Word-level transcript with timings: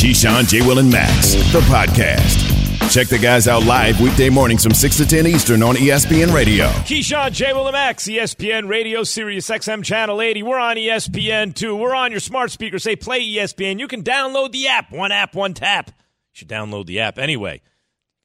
Keyshawn, 0.00 0.48
J. 0.48 0.62
Will, 0.62 0.78
and 0.78 0.90
Max, 0.90 1.34
the 1.52 1.60
podcast. 1.68 2.90
Check 2.90 3.08
the 3.08 3.18
guys 3.18 3.46
out 3.46 3.66
live 3.66 4.00
weekday 4.00 4.30
mornings 4.30 4.62
from 4.62 4.72
6 4.72 4.96
to 4.96 5.06
10 5.06 5.26
Eastern 5.26 5.62
on 5.62 5.74
ESPN 5.74 6.32
Radio. 6.32 6.68
Keyshawn, 6.88 7.32
J. 7.32 7.52
Will, 7.52 7.66
and 7.66 7.74
Max, 7.74 8.04
ESPN 8.04 8.66
Radio, 8.66 9.04
Sirius 9.04 9.50
XM 9.50 9.84
Channel 9.84 10.22
80. 10.22 10.42
We're 10.42 10.58
on 10.58 10.76
ESPN 10.76 11.54
2. 11.54 11.76
We're 11.76 11.94
on 11.94 12.12
your 12.12 12.20
smart 12.20 12.50
speaker. 12.50 12.78
Say 12.78 12.96
play 12.96 13.20
ESPN. 13.22 13.78
You 13.78 13.86
can 13.88 14.02
download 14.02 14.52
the 14.52 14.68
app. 14.68 14.90
One 14.90 15.12
app, 15.12 15.34
one 15.34 15.52
tap. 15.52 15.88
You 15.88 15.92
should 16.32 16.48
download 16.48 16.86
the 16.86 17.00
app 17.00 17.18
anyway. 17.18 17.60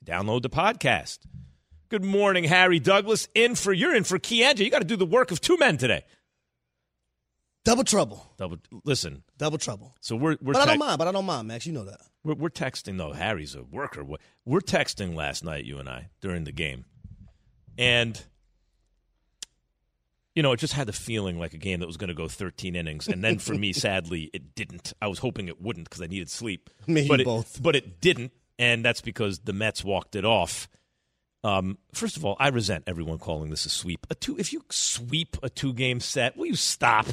Download 0.06 0.44
the 0.44 0.50
podcast. 0.50 1.28
Good 1.90 2.06
morning, 2.06 2.46
Harry 2.46 2.80
Douglas. 2.80 3.28
In 3.36 3.54
for 3.54 3.74
you're 3.74 3.94
in 3.94 4.06
for 4.06 4.18
Kianja. 4.18 4.60
You 4.60 4.72
got 4.72 4.80
to 4.80 4.86
do 4.86 4.96
the 4.96 5.06
work 5.06 5.30
of 5.32 5.42
two 5.42 5.58
men 5.58 5.78
today. 5.78 6.06
Double 7.66 7.84
trouble. 7.84 8.26
Double 8.38 8.60
listen. 8.86 9.24
Double 9.38 9.58
trouble. 9.58 9.96
So 10.02 10.16
we're 10.16 10.38
we're 10.42 10.54
But 10.54 10.62
I 10.62 10.66
don't 10.66 10.80
mind. 10.80 10.98
But 10.98 11.08
I 11.08 11.12
don't 11.12 11.26
mind, 11.26 11.48
Max. 11.48 11.66
You 11.66 11.74
know 11.74 11.86
that. 11.86 12.00
We're, 12.24 12.36
we're 12.36 12.50
texting 12.50 12.98
though. 12.98 13.12
Harry's 13.14 13.56
a 13.56 13.64
worker. 13.64 14.04
We're- 14.04 14.62
texting 14.62 15.16
last 15.16 15.44
night, 15.44 15.66
you 15.66 15.78
and 15.78 15.90
I, 15.90 16.10
during 16.22 16.44
the 16.46 16.52
game, 16.52 16.86
and 17.78 18.22
you 20.36 20.44
know, 20.44 20.52
it 20.52 20.58
just 20.58 20.74
had 20.74 20.88
the 20.88 20.94
feeling 20.94 21.40
like 21.40 21.54
a 21.54 21.58
game 21.58 21.80
that 21.80 21.88
was 21.88 21.98
going 21.98 22.10
to 22.10 22.14
go 22.14 22.28
13 22.28 22.76
innings, 22.76 23.08
and 23.08 23.24
then 23.24 23.40
for 23.40 23.54
me, 23.54 23.72
sadly, 23.74 24.30
it 24.34 24.54
didn't. 24.54 24.94
I 25.02 25.08
was 25.08 25.20
hoping 25.20 25.48
it 25.48 25.62
wouldn't 25.62 25.90
because 25.90 26.02
I 26.02 26.08
needed 26.08 26.30
sleep. 26.30 26.70
Me 26.88 27.08
but 27.08 27.20
you 27.20 27.22
it, 27.22 27.26
both. 27.26 27.62
But 27.64 27.76
it 27.76 28.02
didn't, 28.02 28.34
and 28.60 28.84
that's 28.84 29.02
because 29.02 29.40
the 29.40 29.54
Mets 29.54 29.84
walked 29.84 30.16
it 30.16 30.26
off. 30.26 30.68
Um, 31.44 31.78
first 31.94 32.18
of 32.18 32.26
all, 32.26 32.36
I 32.40 32.50
resent 32.50 32.86
everyone 32.88 33.20
calling 33.20 33.50
this 33.50 33.66
a 33.66 33.70
sweep. 33.70 34.08
A 34.10 34.16
two, 34.16 34.38
if 34.38 34.52
you 34.52 34.64
sweep 34.72 35.38
a 35.44 35.50
two-game 35.50 36.00
set, 36.00 36.36
will 36.36 36.48
you 36.48 36.56
stop? 36.56 37.06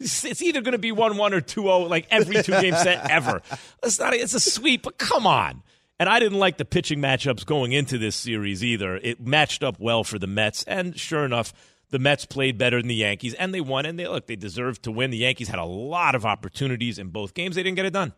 It's 0.00 0.40
either 0.42 0.62
going 0.62 0.72
to 0.72 0.78
be 0.78 0.92
one 0.92 1.16
one 1.18 1.34
or 1.34 1.42
2-0 1.42 1.88
like 1.88 2.06
every 2.10 2.42
two 2.42 2.58
game 2.60 2.74
set 2.74 3.10
ever. 3.10 3.42
It's 3.82 3.98
not. 3.98 4.14
It's 4.14 4.34
a 4.34 4.40
sweep, 4.40 4.82
but 4.82 4.98
come 4.98 5.26
on. 5.26 5.62
And 5.98 6.08
I 6.08 6.18
didn't 6.18 6.38
like 6.38 6.56
the 6.56 6.64
pitching 6.64 7.00
matchups 7.00 7.44
going 7.44 7.72
into 7.72 7.98
this 7.98 8.16
series 8.16 8.64
either. 8.64 8.96
It 8.96 9.20
matched 9.20 9.62
up 9.62 9.78
well 9.78 10.02
for 10.02 10.18
the 10.18 10.26
Mets, 10.26 10.62
and 10.64 10.98
sure 10.98 11.26
enough, 11.26 11.52
the 11.90 11.98
Mets 11.98 12.24
played 12.24 12.56
better 12.56 12.78
than 12.78 12.88
the 12.88 12.94
Yankees, 12.94 13.34
and 13.34 13.52
they 13.52 13.60
won. 13.60 13.84
And 13.84 13.98
they 13.98 14.08
look, 14.08 14.26
they 14.26 14.36
deserved 14.36 14.84
to 14.84 14.90
win. 14.90 15.10
The 15.10 15.18
Yankees 15.18 15.48
had 15.48 15.58
a 15.58 15.64
lot 15.64 16.14
of 16.14 16.24
opportunities 16.24 16.98
in 16.98 17.08
both 17.08 17.34
games. 17.34 17.56
They 17.56 17.62
didn't 17.62 17.76
get 17.76 17.84
it 17.84 17.92
done. 17.92 18.14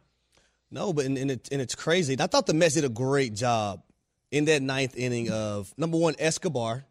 No, 0.70 0.92
but 0.92 1.06
and, 1.06 1.18
and, 1.18 1.32
it, 1.32 1.48
and 1.50 1.60
it's 1.60 1.74
crazy. 1.74 2.12
And 2.12 2.22
I 2.22 2.28
thought 2.28 2.46
the 2.46 2.54
Mets 2.54 2.74
did 2.74 2.84
a 2.84 2.88
great 2.88 3.34
job 3.34 3.82
in 4.30 4.44
that 4.44 4.62
ninth 4.62 4.96
inning 4.96 5.30
of 5.30 5.74
number 5.76 5.98
one 5.98 6.14
Escobar 6.18 6.84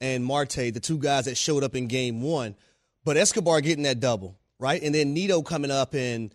and 0.00 0.24
Marte, 0.24 0.72
the 0.72 0.80
two 0.80 0.98
guys 0.98 1.26
that 1.26 1.36
showed 1.36 1.62
up 1.62 1.76
in 1.76 1.88
game 1.88 2.22
one. 2.22 2.56
But 3.08 3.16
Escobar 3.16 3.62
getting 3.62 3.84
that 3.84 4.00
double, 4.00 4.36
right? 4.58 4.82
And 4.82 4.94
then 4.94 5.14
Nido 5.14 5.40
coming 5.40 5.70
up 5.70 5.94
and 5.94 6.30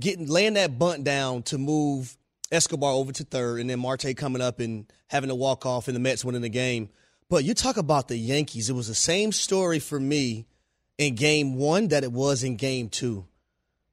getting 0.00 0.26
laying 0.26 0.54
that 0.54 0.76
bunt 0.76 1.04
down 1.04 1.44
to 1.44 1.58
move 1.58 2.16
Escobar 2.50 2.90
over 2.90 3.12
to 3.12 3.22
third, 3.22 3.60
and 3.60 3.70
then 3.70 3.78
Marte 3.78 4.16
coming 4.16 4.42
up 4.42 4.58
and 4.58 4.92
having 5.06 5.28
to 5.28 5.36
walk 5.36 5.64
off, 5.64 5.86
and 5.86 5.94
the 5.94 6.00
Mets 6.00 6.24
winning 6.24 6.42
the 6.42 6.48
game. 6.48 6.88
But 7.30 7.44
you 7.44 7.54
talk 7.54 7.76
about 7.76 8.08
the 8.08 8.16
Yankees. 8.16 8.68
It 8.68 8.72
was 8.72 8.88
the 8.88 8.96
same 8.96 9.30
story 9.30 9.78
for 9.78 10.00
me 10.00 10.48
in 10.98 11.14
game 11.14 11.54
one 11.54 11.86
that 11.86 12.02
it 12.02 12.10
was 12.10 12.42
in 12.42 12.56
game 12.56 12.88
two. 12.88 13.24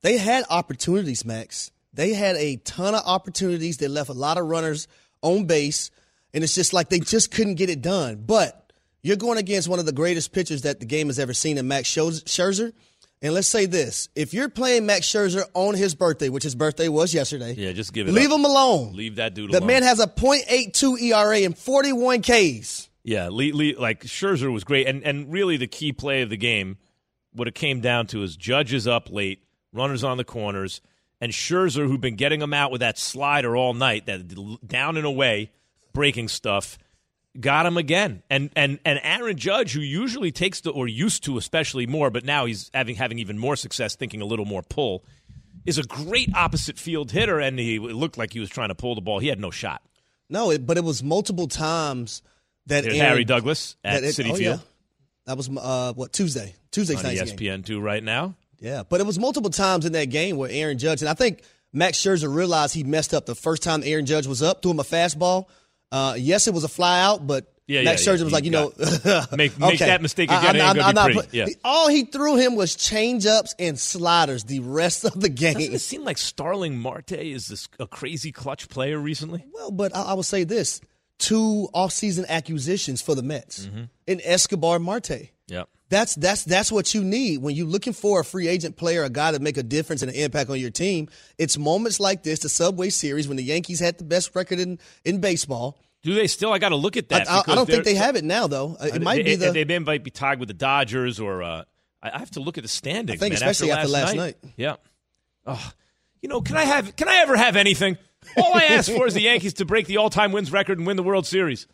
They 0.01 0.17
had 0.17 0.45
opportunities, 0.49 1.23
Max. 1.23 1.69
They 1.93 2.15
had 2.15 2.37
a 2.37 2.55
ton 2.55 2.95
of 2.95 3.03
opportunities. 3.05 3.77
They 3.77 3.87
left 3.87 4.09
a 4.09 4.13
lot 4.13 4.39
of 4.39 4.47
runners 4.47 4.87
on 5.21 5.45
base, 5.45 5.91
and 6.33 6.43
it's 6.43 6.55
just 6.55 6.73
like 6.73 6.89
they 6.89 7.01
just 7.01 7.29
couldn't 7.29 7.53
get 7.53 7.69
it 7.69 7.83
done. 7.83 8.23
But 8.25 8.58
you're 9.01 9.15
going 9.17 9.37
against 9.37 9.67
one 9.67 9.79
of 9.79 9.85
the 9.85 9.91
greatest 9.91 10.31
pitchers 10.33 10.63
that 10.63 10.79
the 10.79 10.85
game 10.85 11.07
has 11.07 11.19
ever 11.19 11.33
seen 11.33 11.57
in 11.57 11.67
Max 11.67 11.87
Scherzer. 11.89 12.73
And 13.21 13.33
let's 13.33 13.47
say 13.49 13.65
this 13.65 14.07
if 14.15 14.33
you're 14.33 14.47
playing 14.49 14.85
Max 14.85 15.05
Scherzer 15.05 15.43
on 15.53 15.75
his 15.75 15.93
birthday, 15.93 16.29
which 16.29 16.43
his 16.43 16.55
birthday 16.55 16.87
was 16.87 17.13
yesterday, 17.13 17.53
Yeah, 17.57 17.73
just 17.73 17.91
give 17.93 18.07
it. 18.07 18.13
leave 18.13 18.31
up. 18.31 18.39
him 18.39 18.45
alone. 18.45 18.93
Leave 18.95 19.15
that 19.17 19.33
dude 19.33 19.51
the 19.51 19.57
alone. 19.57 19.67
man 19.67 19.83
has 19.83 19.99
a 19.99 20.07
.82 20.07 21.01
ERA 21.01 21.39
and 21.43 21.57
41 21.57 22.21
Ks. 22.21 22.89
Yeah, 23.03 23.29
Lee, 23.29 23.51
Lee, 23.51 23.75
like 23.75 24.03
Scherzer 24.05 24.51
was 24.51 24.63
great, 24.63 24.87
and 24.87 25.03
and 25.03 25.31
really 25.31 25.57
the 25.57 25.67
key 25.67 25.91
play 25.93 26.21
of 26.21 26.29
the 26.29 26.37
game, 26.37 26.77
what 27.33 27.47
it 27.47 27.55
came 27.55 27.81
down 27.81 28.07
to 28.07 28.23
is 28.23 28.35
judges 28.37 28.87
up 28.87 29.09
late, 29.11 29.43
runners 29.73 30.03
on 30.03 30.17
the 30.17 30.23
corners, 30.25 30.79
and 31.19 31.31
Scherzer, 31.31 31.87
who'd 31.87 32.01
been 32.01 32.15
getting 32.15 32.39
them 32.39 32.53
out 32.53 32.71
with 32.71 32.81
that 32.81 32.97
slider 32.97 33.55
all 33.55 33.73
night, 33.73 34.05
that 34.05 34.67
down 34.67 34.95
and 34.97 35.05
away, 35.05 35.51
breaking 35.93 36.27
stuff, 36.27 36.77
got 37.39 37.65
him 37.65 37.77
again. 37.77 38.23
And 38.29 38.49
and 38.55 38.79
and 38.85 38.99
Aaron 39.03 39.37
Judge, 39.37 39.73
who 39.73 39.81
usually 39.81 40.31
takes 40.31 40.61
the 40.61 40.71
or 40.71 40.87
used 40.87 41.23
to 41.25 41.37
especially 41.37 41.87
more, 41.87 42.09
but 42.09 42.25
now 42.25 42.45
he's 42.45 42.69
having 42.73 42.95
having 42.95 43.19
even 43.19 43.37
more 43.37 43.55
success, 43.55 43.95
thinking 43.95 44.21
a 44.21 44.25
little 44.25 44.45
more 44.45 44.61
pull, 44.61 45.03
is 45.65 45.77
a 45.77 45.83
great 45.83 46.29
opposite 46.35 46.77
field 46.77 47.11
hitter, 47.11 47.39
and 47.39 47.59
he 47.59 47.79
looked 47.79 48.17
like 48.17 48.33
he 48.33 48.39
was 48.39 48.49
trying 48.49 48.69
to 48.69 48.75
pull 48.75 48.95
the 48.95 49.01
ball. 49.01 49.19
He 49.19 49.27
had 49.27 49.39
no 49.39 49.51
shot. 49.51 49.81
No, 50.29 50.51
it, 50.51 50.65
but 50.65 50.77
it 50.77 50.83
was 50.83 51.01
multiple 51.03 51.47
times 51.47 52.21
that 52.67 52.85
Aaron- 52.85 52.97
Harry 52.97 53.25
Douglas 53.25 53.75
at 53.83 54.03
it- 54.03 54.13
City 54.13 54.31
oh, 54.31 54.35
Field. 54.35 54.59
yeah. 54.59 54.65
That 55.25 55.37
was 55.37 55.49
uh, 55.49 55.93
what 55.93 56.11
Tuesday, 56.11 56.55
Tuesday 56.71 56.95
on 56.95 57.01
E 57.01 57.15
night's 57.15 57.31
game. 57.33 57.61
ESPN 57.61 57.65
two 57.65 57.79
right 57.79 58.03
now. 58.03 58.35
Yeah, 58.59 58.83
but 58.87 58.99
it 58.99 59.05
was 59.05 59.19
multiple 59.19 59.51
times 59.51 59.85
in 59.85 59.93
that 59.93 60.05
game 60.05 60.37
where 60.37 60.49
Aaron 60.51 60.77
Judge, 60.77 61.01
and 61.01 61.09
I 61.09 61.13
think 61.13 61.43
Max 61.71 61.97
Scherzer 61.99 62.33
realized 62.33 62.73
he 62.73 62.83
messed 62.83 63.13
up 63.13 63.25
the 63.25 63.35
first 63.35 63.61
time 63.61 63.83
Aaron 63.85 64.05
Judge 64.05 64.27
was 64.27 64.41
up, 64.41 64.61
threw 64.61 64.71
him 64.71 64.79
a 64.79 64.83
fastball. 64.83 65.45
Uh, 65.91 66.15
yes, 66.17 66.47
it 66.47 66.53
was 66.53 66.63
a 66.63 66.67
fly 66.67 67.01
out, 67.01 67.25
but 67.25 67.51
Yeah, 67.67 67.83
Max 67.83 68.05
yeah, 68.05 68.13
Scherzer 68.13 68.17
yeah. 68.19 68.23
was 68.25 68.33
like, 68.33 68.43
you 68.45 68.51
know, 68.51 68.71
Make- 69.35 69.57
make 69.59 69.75
okay. 69.75 69.85
that 69.87 70.01
mistake 70.01 70.31
I- 70.31 70.39
again, 70.51 70.75
gonna 70.75 70.87
be 70.89 70.93
not 70.93 71.11
put- 71.13 71.33
Yeah. 71.33 71.47
All 71.63 71.87
he 71.87 72.03
threw 72.05 72.35
him 72.37 72.55
was 72.55 72.75
changeups 72.75 73.55
and 73.59 73.79
sliders 73.79 74.43
the 74.43 74.59
rest 74.59 75.03
of 75.05 75.13
the 75.19 75.29
Doesn't 75.29 75.59
game. 75.59 75.73
it 75.73 75.79
seem 75.79 76.03
like 76.03 76.17
Starling 76.17 76.77
Marte 76.79 77.13
is 77.13 77.47
this 77.47 77.67
a 77.79 77.87
crazy 77.87 78.31
clutch 78.31 78.69
player 78.69 78.97
recently? 78.99 79.43
Well, 79.53 79.71
but 79.71 79.95
I, 79.95 80.01
I 80.03 80.13
will 80.13 80.23
say 80.23 80.43
this: 80.43 80.81
two 81.17 81.69
offseason 81.73 82.27
acquisitions 82.27 83.01
for 83.01 83.15
the 83.15 83.23
Mets 83.23 83.65
Mm-hmm. 83.65 83.83
in 84.07 84.21
Escobar 84.23 84.79
Marte. 84.79 85.29
Yep. 85.47 85.69
That's 85.89 86.13
that's 86.15 86.43
that's 86.43 86.71
what 86.71 86.93
you 86.93 87.03
need 87.03 87.41
when 87.41 87.55
you're 87.55 87.65
looking 87.67 87.93
for 87.93 88.19
a 88.19 88.23
free 88.23 88.47
agent 88.47 88.77
player, 88.77 89.03
a 89.03 89.09
guy 89.09 89.31
to 89.31 89.39
make 89.39 89.57
a 89.57 89.63
difference 89.63 90.01
and 90.03 90.11
an 90.11 90.17
impact 90.17 90.49
on 90.51 90.59
your 90.59 90.69
team. 90.69 91.09
It's 91.37 91.57
moments 91.57 91.99
like 91.99 92.21
this, 92.23 92.39
the 92.39 92.49
Subway 92.49 92.89
Series, 92.89 93.27
when 93.27 93.37
the 93.37 93.43
Yankees 93.43 93.79
had 93.79 93.97
the 93.97 94.03
best 94.03 94.35
record 94.35 94.59
in 94.59 94.77
in 95.03 95.19
baseball. 95.19 95.77
Do 96.03 96.13
they 96.13 96.27
still? 96.27 96.53
I 96.53 96.59
got 96.59 96.69
to 96.69 96.75
look 96.77 96.95
at 96.95 97.09
that. 97.09 97.29
I- 97.29 97.41
I 97.45 97.55
don't 97.55 97.65
think 97.65 97.83
they're- 97.83 97.95
have 97.97 98.15
it 98.15 98.23
now, 98.23 98.47
though. 98.47 98.77
Uh, 98.79 98.85
It 98.93 99.01
might 99.01 99.17
they, 99.17 99.23
be 99.23 99.35
the. 99.35 99.51
They, 99.51 99.63
they 99.65 99.79
might 99.79 100.03
be 100.03 100.11
tied 100.11 100.39
with 100.39 100.47
the 100.47 100.53
Dodgers, 100.53 101.19
or 101.19 101.43
uh, 101.43 101.63
I 102.01 102.17
have 102.19 102.31
to 102.31 102.39
look 102.39 102.57
at 102.57 102.63
the 102.63 102.69
standings. 102.69 103.19
I 103.19 103.19
think 103.19 103.33
man, 103.33 103.41
especially 103.49 103.71
after 103.71 103.87
last 103.89 104.15
night. 104.15 104.37
night. 104.43 104.53
Yeah. 104.55 104.75
Oh, 105.45 105.71
you 106.21 106.29
know, 106.29 106.39
can 106.41 106.55
I 106.55 106.63
have? 106.65 106.95
Can 106.95 107.09
I 107.09 107.17
ever 107.17 107.35
have 107.35 107.55
anything? 107.55 107.97
All 108.37 108.53
I 108.53 108.65
ask 108.65 108.91
for 108.91 109.07
is 109.07 109.13
the 109.13 109.21
Yankees 109.21 109.55
to 109.55 109.65
break 109.65 109.87
the 109.87 109.97
all-time 109.97 110.31
wins 110.31 110.51
record 110.51 110.77
and 110.77 110.85
win 110.85 110.97
the 110.97 111.03
World 111.03 111.25
Series. 111.25 111.67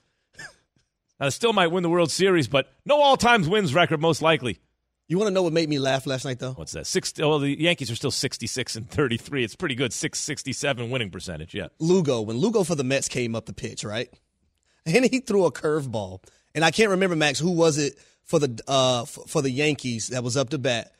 Now, 1.19 1.27
they 1.27 1.29
still 1.31 1.53
might 1.53 1.67
win 1.67 1.83
the 1.83 1.89
World 1.89 2.11
Series, 2.11 2.47
but 2.47 2.67
no 2.85 3.01
all-time 3.01 3.47
wins 3.49 3.73
record 3.73 4.01
most 4.01 4.21
likely. 4.21 4.59
you 5.07 5.17
want 5.17 5.27
to 5.29 5.33
know 5.33 5.43
what 5.43 5.53
made 5.53 5.69
me 5.69 5.79
laugh 5.79 6.05
last 6.05 6.25
night, 6.25 6.39
though? 6.39 6.51
what's 6.53 6.73
that? 6.73 6.85
Six. 6.87 7.13
Well, 7.17 7.39
the 7.39 7.57
Yankees 7.59 7.89
are 7.91 7.95
still 7.95 8.11
sixty-six 8.11 8.75
and 8.75 8.89
thirty-three. 8.89 9.43
It's 9.43 9.55
pretty 9.55 9.75
good. 9.75 9.93
Six 9.93 10.19
sixty-seven 10.19 10.89
winning 10.89 11.11
percentage. 11.11 11.53
Yeah. 11.53 11.67
Lugo 11.79 12.21
when 12.21 12.37
Lugo 12.37 12.63
for 12.63 12.75
the 12.75 12.83
Mets 12.83 13.07
came 13.07 13.35
up 13.35 13.45
the 13.45 13.53
pitch, 13.53 13.83
right? 13.83 14.09
And 14.87 15.03
he 15.05 15.19
threw 15.19 15.45
a 15.45 15.51
curveball, 15.51 16.21
and 16.53 16.63
I 16.63 16.69
can't 16.69 16.91
remember 16.91 17.15
Max 17.15 17.39
who 17.39 17.49
was 17.49 17.79
it 17.79 17.97
for 18.23 18.37
the 18.37 18.61
uh 18.67 19.05
for 19.05 19.41
the 19.41 19.49
Yankees 19.49 20.09
that 20.09 20.23
was 20.23 20.37
up 20.37 20.49
to 20.51 20.59
bat. 20.59 20.91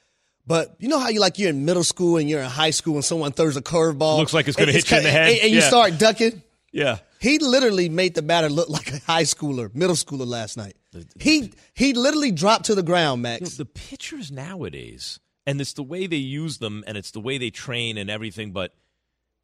But 0.47 0.75
you 0.79 0.87
know 0.89 0.97
how 0.97 1.09
you 1.09 1.19
like 1.19 1.37
you're 1.37 1.51
in 1.51 1.65
middle 1.65 1.83
school 1.83 2.17
and 2.17 2.27
you're 2.27 2.39
in 2.41 2.49
high 2.49 2.71
school 2.71 2.95
and 2.95 3.05
someone 3.05 3.31
throws 3.31 3.57
a 3.57 3.61
curveball, 3.61 4.17
Looks 4.17 4.33
like 4.33 4.47
it's 4.47 4.57
gonna 4.57 4.71
hit 4.71 4.89
you 4.89 4.97
in 4.97 5.03
the 5.03 5.11
head. 5.11 5.29
and, 5.33 5.39
and 5.41 5.51
you 5.51 5.59
Yeah. 5.59 5.67
start 5.67 5.99
ducking. 5.99 6.41
Yeah. 6.71 6.97
He 7.19 7.39
literally 7.39 7.89
made 7.89 8.15
the 8.15 8.21
batter 8.21 8.49
look 8.49 8.69
like 8.69 8.91
a 8.93 8.99
high 8.99 9.23
schooler, 9.23 9.73
middle 9.73 9.95
schooler 9.95 10.27
last 10.27 10.57
night. 10.57 10.75
He 11.19 11.51
he 11.73 11.93
literally 11.93 12.31
dropped 12.31 12.65
to 12.65 12.75
the 12.75 12.83
ground, 12.83 13.19
You 13.19 13.23
know, 13.23 13.29
Max. 13.39 13.57
the 13.57 13.65
pitchers 13.65 14.31
nowadays, 14.31 15.19
and 15.45 15.59
it's 15.59 15.73
the 15.73 15.83
way 15.83 16.07
they 16.07 16.15
use 16.17 16.57
them, 16.59 16.83
and 16.87 16.97
it's 16.97 17.11
the 17.11 17.19
way 17.19 17.37
they 17.37 17.49
train 17.49 17.97
and 17.97 18.09
everything. 18.09 18.51
But 18.51 18.73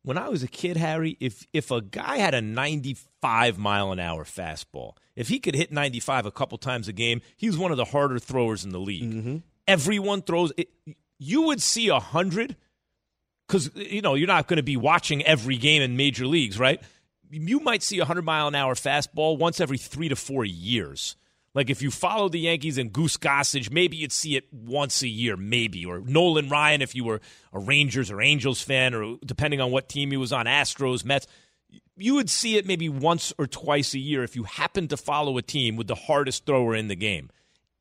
when 0.03 0.17
I 0.17 0.29
was 0.29 0.43
a 0.43 0.47
kid, 0.47 0.77
Harry, 0.77 1.17
if 1.19 1.45
if 1.53 1.71
a 1.71 1.81
guy 1.81 2.17
had 2.17 2.33
a 2.33 2.41
95 2.41 3.57
mile 3.57 3.91
an 3.91 3.99
hour 3.99 4.23
fastball, 4.23 4.93
if 5.15 5.27
he 5.27 5.39
could 5.39 5.55
hit 5.55 5.71
95 5.71 6.25
a 6.25 6.31
couple 6.31 6.57
times 6.57 6.87
a 6.87 6.93
game, 6.93 7.21
he 7.37 7.47
was 7.47 7.57
one 7.57 7.71
of 7.71 7.77
the 7.77 7.85
harder 7.85 8.19
throwers 8.19 8.63
in 8.63 8.71
the 8.71 8.79
league. 8.79 9.11
Mm-hmm. 9.11 9.37
Everyone 9.67 10.21
throws 10.21 10.51
it. 10.57 10.69
You 11.19 11.43
would 11.43 11.61
see 11.61 11.89
a 11.89 11.99
hundred 11.99 12.55
because 13.47 13.69
you 13.75 14.01
know 14.01 14.15
you're 14.15 14.27
not 14.27 14.47
going 14.47 14.57
to 14.57 14.63
be 14.63 14.77
watching 14.77 15.21
every 15.23 15.57
game 15.57 15.81
in 15.81 15.97
major 15.97 16.25
leagues, 16.25 16.57
right? 16.57 16.81
You 17.31 17.59
might 17.61 17.81
see 17.81 17.99
a 17.99 18.05
hundred 18.05 18.25
mile 18.25 18.47
an 18.47 18.55
hour 18.55 18.75
fastball 18.75 19.37
once 19.37 19.59
every 19.59 19.77
three 19.77 20.09
to 20.09 20.15
four 20.15 20.43
years. 20.43 21.15
Like 21.53 21.69
if 21.69 21.81
you 21.81 21.91
follow 21.91 22.29
the 22.29 22.39
Yankees 22.39 22.77
and 22.77 22.93
Goose 22.93 23.17
Gossage, 23.17 23.71
maybe 23.71 23.97
you'd 23.97 24.11
see 24.11 24.35
it 24.35 24.45
once 24.53 25.01
a 25.01 25.07
year, 25.07 25.35
maybe. 25.35 25.85
Or 25.85 25.99
Nolan 25.99 26.49
Ryan, 26.49 26.81
if 26.81 26.95
you 26.95 27.03
were 27.03 27.19
a 27.51 27.59
Rangers 27.59 28.09
or 28.09 28.21
Angels 28.21 28.61
fan, 28.61 28.93
or 28.93 29.17
depending 29.25 29.59
on 29.59 29.71
what 29.71 29.89
team 29.89 30.11
he 30.11 30.17
was 30.17 30.31
on, 30.31 30.45
Astros, 30.45 31.03
Mets. 31.03 31.27
You 31.97 32.15
would 32.15 32.29
see 32.29 32.57
it 32.57 32.65
maybe 32.65 32.89
once 32.89 33.33
or 33.37 33.47
twice 33.47 33.93
a 33.93 33.99
year 33.99 34.23
if 34.23 34.35
you 34.35 34.43
happen 34.43 34.87
to 34.89 34.97
follow 34.97 35.37
a 35.37 35.41
team 35.41 35.75
with 35.75 35.87
the 35.87 35.95
hardest 35.95 36.45
thrower 36.45 36.75
in 36.75 36.87
the 36.87 36.95
game. 36.95 37.29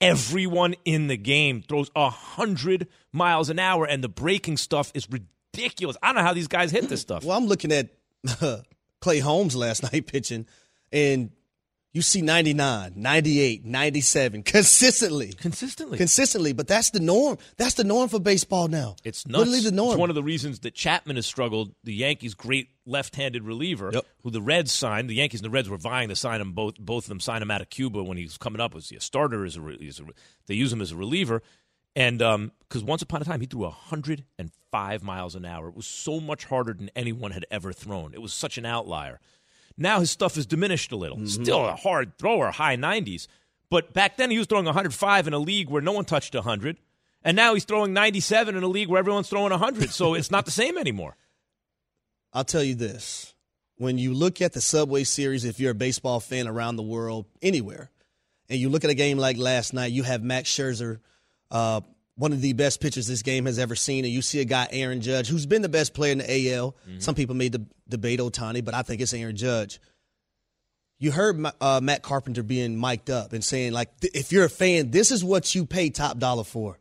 Everyone 0.00 0.74
in 0.84 1.08
the 1.08 1.16
game 1.16 1.62
throws 1.62 1.90
a 1.94 2.08
hundred 2.10 2.88
miles 3.12 3.50
an 3.50 3.58
hour, 3.58 3.84
and 3.84 4.02
the 4.02 4.08
breaking 4.08 4.56
stuff 4.56 4.90
is 4.94 5.08
ridiculous. 5.10 5.96
I 6.02 6.08
don't 6.08 6.16
know 6.16 6.22
how 6.22 6.34
these 6.34 6.48
guys 6.48 6.70
hit 6.70 6.88
this 6.88 7.00
stuff. 7.00 7.24
Well, 7.24 7.36
I'm 7.36 7.46
looking 7.46 7.72
at 7.72 7.88
Clay 9.00 9.18
Holmes 9.20 9.56
last 9.56 9.82
night 9.92 10.06
pitching, 10.06 10.46
and 10.92 11.30
you 11.92 12.02
see 12.02 12.22
99, 12.22 12.92
98, 12.94 13.64
97 13.64 14.44
consistently. 14.44 15.32
Consistently. 15.32 15.98
Consistently, 15.98 16.52
but 16.52 16.68
that's 16.68 16.90
the 16.90 17.00
norm. 17.00 17.36
That's 17.56 17.74
the 17.74 17.82
norm 17.82 18.08
for 18.08 18.20
baseball 18.20 18.68
now. 18.68 18.94
It's 19.02 19.26
nuts. 19.26 19.38
Literally 19.40 19.60
the 19.60 19.72
norm. 19.72 19.92
It's 19.94 19.98
one 19.98 20.08
of 20.08 20.14
the 20.14 20.22
reasons 20.22 20.60
that 20.60 20.72
Chapman 20.74 21.16
has 21.16 21.26
struggled. 21.26 21.74
The 21.82 21.92
Yankees' 21.94 22.34
great 22.34 22.68
left-handed 22.86 23.42
reliever, 23.42 23.90
Yep. 23.92 24.06
who 24.22 24.30
the 24.30 24.40
Reds 24.40 24.70
signed. 24.70 25.10
The 25.10 25.14
Yankees 25.14 25.40
and 25.40 25.46
the 25.46 25.50
Reds 25.50 25.68
were 25.68 25.78
vying 25.78 26.10
to 26.10 26.16
sign 26.16 26.40
him. 26.40 26.52
Both 26.52 26.78
both 26.78 27.04
of 27.04 27.08
them 27.08 27.18
signed 27.18 27.42
him 27.42 27.50
out 27.50 27.60
of 27.60 27.70
Cuba 27.70 28.04
when 28.04 28.16
he 28.18 28.22
was 28.24 28.38
coming 28.38 28.60
up. 28.60 28.72
Was 28.72 28.88
he 28.90 28.94
a 28.96 29.00
starter? 29.00 29.44
As 29.44 29.56
a, 29.56 29.60
as 29.84 29.98
a 29.98 30.04
they 30.46 30.54
use 30.54 30.72
him 30.72 30.80
as 30.80 30.92
a 30.92 30.96
reliever, 30.96 31.42
and 31.96 32.18
because 32.18 32.84
once 32.84 33.02
upon 33.02 33.22
a 33.22 33.24
time 33.24 33.40
he 33.40 33.46
threw 33.46 33.62
105 33.62 35.02
miles 35.02 35.34
an 35.34 35.44
hour. 35.44 35.68
It 35.68 35.76
was 35.76 35.86
so 35.86 36.20
much 36.20 36.44
harder 36.44 36.72
than 36.72 36.90
anyone 36.94 37.32
had 37.32 37.46
ever 37.50 37.72
thrown. 37.72 38.14
It 38.14 38.22
was 38.22 38.32
such 38.32 38.58
an 38.58 38.66
outlier. 38.66 39.20
Now 39.76 40.00
his 40.00 40.10
stuff 40.10 40.36
is 40.36 40.46
diminished 40.46 40.92
a 40.92 40.96
little. 40.96 41.16
Mm-hmm. 41.16 41.42
Still 41.42 41.66
a 41.66 41.74
hard 41.74 42.16
thrower, 42.18 42.50
high 42.50 42.76
90s. 42.76 43.26
But 43.70 43.92
back 43.92 44.16
then 44.16 44.30
he 44.30 44.38
was 44.38 44.46
throwing 44.46 44.66
105 44.66 45.26
in 45.26 45.32
a 45.32 45.38
league 45.38 45.70
where 45.70 45.82
no 45.82 45.92
one 45.92 46.04
touched 46.04 46.34
100. 46.34 46.76
And 47.22 47.36
now 47.36 47.54
he's 47.54 47.64
throwing 47.64 47.92
97 47.92 48.56
in 48.56 48.62
a 48.62 48.68
league 48.68 48.88
where 48.88 48.98
everyone's 48.98 49.28
throwing 49.28 49.50
100. 49.50 49.90
So 49.90 50.14
it's 50.14 50.30
not 50.30 50.44
the 50.44 50.50
same 50.50 50.78
anymore. 50.78 51.16
I'll 52.32 52.44
tell 52.44 52.62
you 52.62 52.74
this. 52.74 53.34
When 53.76 53.98
you 53.98 54.12
look 54.12 54.42
at 54.42 54.52
the 54.52 54.60
Subway 54.60 55.04
Series, 55.04 55.44
if 55.44 55.58
you're 55.58 55.70
a 55.70 55.74
baseball 55.74 56.20
fan 56.20 56.46
around 56.46 56.76
the 56.76 56.82
world, 56.82 57.26
anywhere, 57.40 57.90
and 58.48 58.58
you 58.58 58.68
look 58.68 58.84
at 58.84 58.90
a 58.90 58.94
game 58.94 59.16
like 59.16 59.38
last 59.38 59.72
night, 59.72 59.92
you 59.92 60.02
have 60.02 60.22
Max 60.22 60.50
Scherzer, 60.50 61.00
uh, 61.50 61.80
one 62.16 62.32
of 62.32 62.40
the 62.40 62.52
best 62.52 62.80
pitchers 62.80 63.06
this 63.06 63.22
game 63.22 63.46
has 63.46 63.58
ever 63.58 63.74
seen, 63.74 64.04
and 64.04 64.12
you 64.12 64.20
see 64.22 64.40
a 64.40 64.44
guy, 64.44 64.68
Aaron 64.70 65.00
Judge, 65.00 65.28
who's 65.28 65.46
been 65.46 65.62
the 65.62 65.68
best 65.68 65.94
player 65.94 66.12
in 66.12 66.18
the 66.18 66.52
AL. 66.54 66.76
Some 66.98 67.14
people 67.14 67.34
made 67.34 67.52
the 67.52 67.64
debate 67.88 68.20
Ohtani, 68.20 68.64
but 68.64 68.74
I 68.74 68.82
think 68.82 69.00
it's 69.00 69.14
Aaron 69.14 69.36
Judge. 69.36 69.80
You 70.98 71.12
heard 71.12 71.42
uh, 71.62 71.80
Matt 71.82 72.02
Carpenter 72.02 72.42
being 72.42 72.78
mic'd 72.78 73.08
up 73.08 73.32
and 73.32 73.42
saying, 73.42 73.72
like, 73.72 73.88
if 74.02 74.32
you're 74.32 74.44
a 74.44 74.50
fan, 74.50 74.90
this 74.90 75.10
is 75.10 75.24
what 75.24 75.54
you 75.54 75.64
pay 75.64 75.88
top 75.88 76.18
dollar 76.18 76.44
for. 76.44 76.78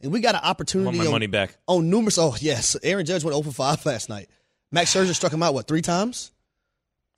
And 0.00 0.10
we 0.10 0.20
got 0.20 0.34
an 0.34 0.40
opportunity 0.42 0.86
Want 0.86 0.96
my 0.98 1.06
on, 1.06 1.12
money 1.12 1.26
back. 1.26 1.56
on 1.66 1.90
numerous. 1.90 2.16
Oh, 2.18 2.34
yes. 2.40 2.76
Aaron 2.82 3.04
Judge 3.04 3.24
went 3.24 3.34
0 3.34 3.42
for 3.42 3.52
5 3.52 3.84
last 3.84 4.08
night. 4.08 4.30
Max 4.72 4.94
Scherzer 4.94 5.14
struck 5.14 5.32
him 5.34 5.42
out, 5.42 5.52
what, 5.52 5.66
three 5.66 5.82
times? 5.82 6.30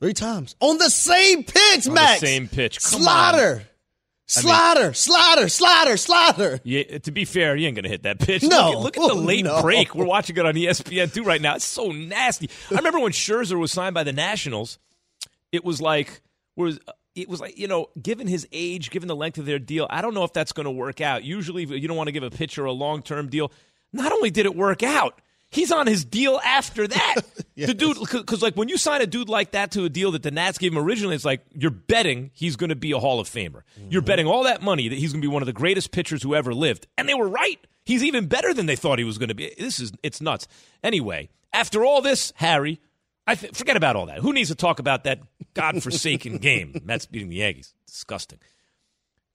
Three 0.00 0.14
times. 0.14 0.56
On 0.61 0.76
the 0.79 0.88
same 0.91 1.44
pitch, 1.44 1.87
On 1.87 1.94
the 1.94 2.00
Max. 2.00 2.20
same 2.20 2.49
pitch. 2.49 2.82
Come 2.82 3.06
on. 3.06 3.61
Slider. 4.31 4.93
Slider, 4.94 5.49
slider, 5.49 5.49
slider, 5.49 5.97
slider. 5.97 6.61
Yeah, 6.62 6.99
to 6.99 7.11
be 7.11 7.25
fair, 7.25 7.56
he 7.56 7.67
ain't 7.67 7.77
to 7.82 7.88
hit 7.88 8.05
that 8.05 8.21
pitch. 8.21 8.44
No. 8.44 8.79
Look 8.79 8.97
at, 8.97 9.03
look 9.03 9.11
at 9.11 9.17
the 9.17 9.21
late 9.21 9.44
no. 9.44 9.61
break. 9.61 9.93
We're 9.93 10.05
watching 10.05 10.37
it 10.37 10.47
on 10.47 10.55
ESPN 10.55 11.12
two 11.12 11.25
right 11.25 11.43
now. 11.43 11.56
It's 11.56 11.65
so 11.65 11.91
nasty. 11.91 12.49
I 12.71 12.77
remember 12.77 13.00
when 13.00 13.11
Scherzer 13.11 13.59
was 13.59 13.73
signed 13.73 13.94
by 13.94 14.05
the 14.05 14.12
Nationals. 14.12 14.79
It 15.50 15.65
was 15.65 15.81
like 15.81 16.21
was 16.55 16.79
it 17.17 17.29
was 17.29 17.41
like 17.41 17.59
you 17.59 17.67
know, 17.67 17.88
given 18.00 18.29
his 18.29 18.47
age, 18.53 18.91
given 18.91 19.09
the 19.09 19.17
length 19.17 19.38
of 19.38 19.47
their 19.47 19.59
deal, 19.59 19.88
I 19.91 20.00
don't 20.00 20.15
know 20.15 20.23
if 20.23 20.33
that's 20.33 20.53
going 20.53 20.67
to 20.67 20.71
work 20.71 21.00
out. 21.00 21.25
Usually, 21.25 21.65
you 21.65 21.88
don't 21.88 21.97
want 21.97 22.06
to 22.06 22.12
give 22.12 22.23
a 22.23 22.31
pitcher 22.31 22.65
a 22.65 22.73
long 22.73 23.03
term 23.03 23.31
deal. 23.31 23.50
Not 23.93 24.12
only 24.12 24.31
did 24.31 24.47
it 24.47 24.55
work 24.55 24.85
out. 24.85 25.21
He's 25.50 25.73
on 25.73 25.88
his 25.88 26.05
deal 26.05 26.41
after 26.44 26.87
that. 26.87 27.17
The 27.61 27.75
dude, 27.75 27.99
because 28.11 28.41
like 28.41 28.55
when 28.55 28.70
you 28.70 28.79
sign 28.79 29.02
a 29.02 29.06
dude 29.06 29.29
like 29.29 29.50
that 29.50 29.73
to 29.73 29.85
a 29.85 29.91
deal 29.91 30.12
that 30.12 30.23
the 30.23 30.31
Nats 30.31 30.56
gave 30.56 30.73
him 30.73 30.79
originally, 30.79 31.14
it's 31.14 31.26
like 31.26 31.43
you're 31.52 31.70
betting 31.70 32.31
he's 32.32 32.56
going 32.56 32.70
to 32.70 32.75
be 32.75 32.93
a 32.93 32.99
Hall 32.99 33.20
of 33.20 33.29
Famer. 33.29 33.64
You're 33.76 34.00
mm-hmm. 34.00 34.06
betting 34.06 34.26
all 34.26 34.44
that 34.44 34.62
money 34.62 34.88
that 34.88 34.97
he's 34.97 35.12
going 35.12 35.20
to 35.20 35.29
be 35.29 35.31
one 35.31 35.43
of 35.43 35.47
the 35.47 35.52
greatest 35.52 35.93
pitchers 35.93 36.23
who 36.23 36.35
ever 36.35 36.55
lived, 36.55 36.87
and 36.97 37.06
they 37.06 37.12
were 37.12 37.29
right. 37.29 37.58
He's 37.85 38.02
even 38.02 38.29
better 38.29 38.55
than 38.55 38.64
they 38.64 38.76
thought 38.76 38.99
he 38.99 39.05
was 39.05 39.19
going 39.19 39.29
to 39.29 39.35
be. 39.35 39.55
This 39.58 39.79
is 39.79 39.93
it's 40.02 40.23
nuts. 40.23 40.49
Anyway, 40.82 41.29
after 41.52 41.85
all 41.85 42.00
this, 42.00 42.32
Harry, 42.37 42.81
I 43.26 43.35
th- 43.35 43.55
forget 43.55 43.76
about 43.76 43.94
all 43.94 44.06
that. 44.06 44.20
Who 44.20 44.32
needs 44.32 44.49
to 44.49 44.55
talk 44.55 44.79
about 44.79 45.05
that 45.05 45.20
godforsaken 45.52 46.38
game? 46.38 46.81
Mets 46.82 47.05
beating 47.05 47.29
the 47.29 47.37
Yankees. 47.37 47.75
Disgusting. 47.87 48.38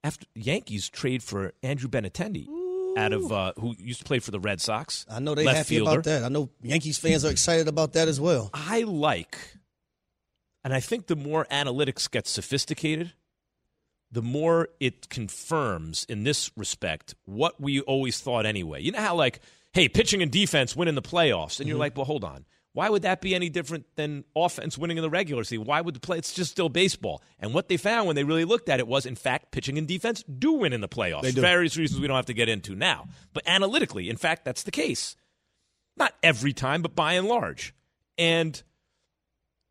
After 0.03 0.25
Yankees 0.33 0.89
trade 0.89 1.21
for 1.21 1.53
Andrew 1.61 1.89
Benintendi 1.89 2.47
out 2.95 3.13
of 3.13 3.31
uh, 3.31 3.53
who 3.59 3.75
used 3.77 3.99
to 3.99 4.05
play 4.05 4.19
for 4.19 4.31
the 4.31 4.39
Red 4.39 4.61
Sox. 4.61 5.05
I 5.09 5.19
know 5.19 5.35
they 5.35 5.43
left 5.43 5.57
happy 5.57 5.75
fielder. 5.75 5.91
about 5.91 6.03
that. 6.05 6.23
I 6.23 6.29
know 6.29 6.49
Yankees 6.61 6.97
fans 6.97 7.25
are 7.25 7.31
excited 7.31 7.67
about 7.67 7.93
that 7.93 8.07
as 8.07 8.19
well. 8.19 8.49
I 8.53 8.81
like, 8.83 9.37
and 10.63 10.73
I 10.73 10.79
think 10.79 11.07
the 11.07 11.15
more 11.15 11.45
analytics 11.51 12.09
get 12.09 12.27
sophisticated, 12.27 13.13
the 14.11 14.21
more 14.21 14.69
it 14.79 15.09
confirms 15.09 16.05
in 16.07 16.23
this 16.23 16.51
respect 16.55 17.15
what 17.25 17.59
we 17.59 17.81
always 17.81 18.19
thought 18.19 18.45
anyway. 18.45 18.81
You 18.81 18.91
know 18.91 19.01
how, 19.01 19.15
like, 19.15 19.41
hey, 19.73 19.89
pitching 19.89 20.21
and 20.21 20.31
defense 20.31 20.75
win 20.75 20.87
in 20.87 20.95
the 20.95 21.01
playoffs, 21.01 21.59
and 21.59 21.67
you're 21.67 21.77
like, 21.77 21.97
well, 21.97 22.05
hold 22.05 22.23
on. 22.23 22.45
Why 22.75 22.89
would 22.89 23.03
that 23.03 23.21
be 23.21 23.33
any 23.33 23.47
different 23.47 23.85
than 23.95 24.25
offense 24.35 24.77
winning 24.77 24.97
in 24.97 25.01
the 25.01 25.09
regular 25.09 25.45
season? 25.45 25.65
Why 25.65 25.79
would 25.79 25.95
the 25.95 26.01
play? 26.01 26.17
It's 26.17 26.33
just 26.33 26.51
still 26.51 26.67
baseball. 26.67 27.23
And 27.39 27.53
what 27.53 27.69
they 27.69 27.77
found 27.77 28.05
when 28.05 28.17
they 28.17 28.25
really 28.25 28.43
looked 28.43 28.67
at 28.67 28.81
it 28.81 28.87
was, 28.87 29.05
in 29.05 29.15
fact, 29.15 29.53
pitching 29.53 29.77
and 29.77 29.87
defense 29.87 30.23
do 30.23 30.51
win 30.51 30.73
in 30.73 30.81
the 30.81 30.89
playoffs. 30.89 31.21
They 31.21 31.31
do. 31.31 31.39
Various 31.39 31.77
reasons 31.77 32.01
we 32.01 32.07
don't 32.07 32.17
have 32.17 32.25
to 32.25 32.33
get 32.33 32.49
into 32.49 32.75
now. 32.75 33.07
But 33.31 33.47
analytically, 33.47 34.09
in 34.09 34.17
fact, 34.17 34.43
that's 34.43 34.63
the 34.63 34.71
case. 34.71 35.15
Not 35.95 36.13
every 36.21 36.51
time, 36.51 36.81
but 36.81 36.97
by 36.97 37.13
and 37.13 37.29
large. 37.29 37.73
And 38.17 38.61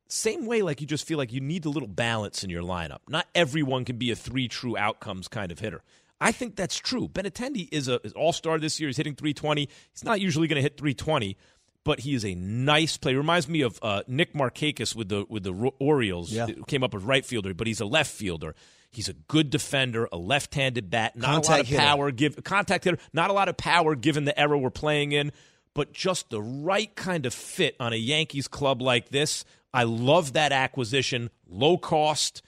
same 0.09 0.47
way, 0.47 0.63
like 0.63 0.81
you 0.81 0.87
just 0.87 1.07
feel 1.07 1.19
like 1.19 1.31
you 1.31 1.43
need 1.43 1.67
a 1.67 1.71
little 1.71 1.89
balance 1.89 2.43
in 2.43 2.49
your 2.49 2.63
lineup. 2.63 3.01
Not 3.07 3.27
everyone 3.35 3.85
can 3.85 3.99
be 3.99 4.13
a 4.13 4.17
three 4.17 4.49
true 4.49 4.79
outcomes 4.79 5.29
kind 5.29 5.53
of 5.53 5.59
hitter. 5.59 5.83
I 6.21 6.33
think 6.33 6.57
that's 6.57 6.79
true. 6.79 7.09
Benintendi 7.09 7.69
is 7.71 7.89
a 7.89 7.99
all 8.13 8.33
star 8.33 8.59
this 8.59 8.81
year. 8.81 8.89
He's 8.89 8.97
hitting 8.97 9.15
320. 9.15 9.69
He's 9.93 10.05
not 10.05 10.23
usually 10.23 10.49
going 10.49 10.57
to 10.57 10.63
hit 10.63 10.79
320, 10.79 11.37
but 11.85 12.01
he 12.01 12.15
is 12.15 12.25
a 12.25 12.35
nice 12.35 12.97
player. 12.97 13.17
Reminds 13.17 13.49
me 13.49 13.61
of 13.61 13.79
uh, 13.83 14.03
Nick 14.09 14.33
Markakis 14.35 14.97
with 14.97 15.09
the 15.09 15.27
with 15.29 15.43
the 15.43 15.53
Ro- 15.53 15.75
Orioles. 15.79 16.33
Yeah. 16.33 16.47
Who 16.47 16.65
Came 16.65 16.83
up 16.83 16.95
as 16.95 17.03
right 17.03 17.25
fielder, 17.25 17.55
but 17.55 17.67
he's 17.67 17.81
a 17.81 17.87
left 17.87 18.11
fielder. 18.11 18.55
He's 18.91 19.09
a 19.09 19.13
good 19.13 19.51
defender, 19.51 20.09
a 20.13 20.17
left-handed 20.17 20.89
bat, 20.89 21.17
not 21.17 21.45
a 21.47 21.51
lot 21.51 21.61
of 21.61 21.67
hitter. 21.67 21.83
power. 21.83 22.11
Give 22.13 22.43
contact 22.45 22.85
hitter, 22.85 22.99
not 23.13 23.29
a 23.29 23.33
lot 23.33 23.49
of 23.49 23.57
power 23.57 23.97
given 23.97 24.25
the 24.25 24.39
era 24.39 24.57
we're 24.57 24.71
playing 24.71 25.11
in, 25.11 25.33
but 25.75 25.93
just 25.93 26.31
the 26.31 26.41
right 26.41 26.95
kind 26.95 27.27
of 27.27 27.35
fit 27.35 27.75
on 27.81 27.93
a 27.93 27.97
Yankees 27.97 28.47
club 28.47 28.81
like 28.81 29.09
this. 29.09 29.45
I 29.73 29.83
love 29.83 30.35
that 30.35 30.53
acquisition. 30.53 31.31
Low 31.49 31.77
cost, 31.77 32.43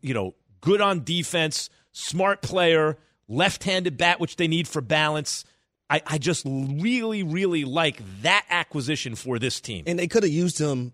you 0.00 0.14
know, 0.14 0.34
good 0.62 0.80
on 0.80 1.04
defense, 1.04 1.68
smart 1.92 2.40
player, 2.40 2.96
left-handed 3.28 3.98
bat, 3.98 4.18
which 4.18 4.36
they 4.36 4.48
need 4.48 4.66
for 4.66 4.80
balance. 4.80 5.44
I, 5.90 6.00
I 6.06 6.18
just 6.18 6.46
really, 6.46 7.24
really 7.24 7.64
like 7.64 8.00
that 8.22 8.46
acquisition 8.48 9.16
for 9.16 9.38
this 9.40 9.60
team. 9.60 9.84
And 9.86 9.98
they 9.98 10.06
could 10.06 10.22
have 10.22 10.32
used 10.32 10.58
him 10.58 10.92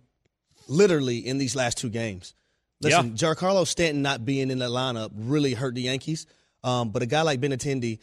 literally 0.68 1.18
in 1.18 1.38
these 1.38 1.54
last 1.54 1.76
two 1.78 1.90
games. 1.90 2.34
Listen, 2.80 3.08
Yeah. 3.08 3.12
Giancarlo 3.12 3.66
Stanton 3.66 4.02
not 4.02 4.24
being 4.24 4.50
in 4.50 4.58
the 4.58 4.68
lineup 4.68 5.10
really 5.14 5.54
hurt 5.54 5.74
the 5.74 5.82
Yankees. 5.82 6.26
Um, 6.64 6.90
but 6.90 7.02
a 7.02 7.06
guy 7.06 7.22
like 7.22 7.40
Benintendi 7.40 7.98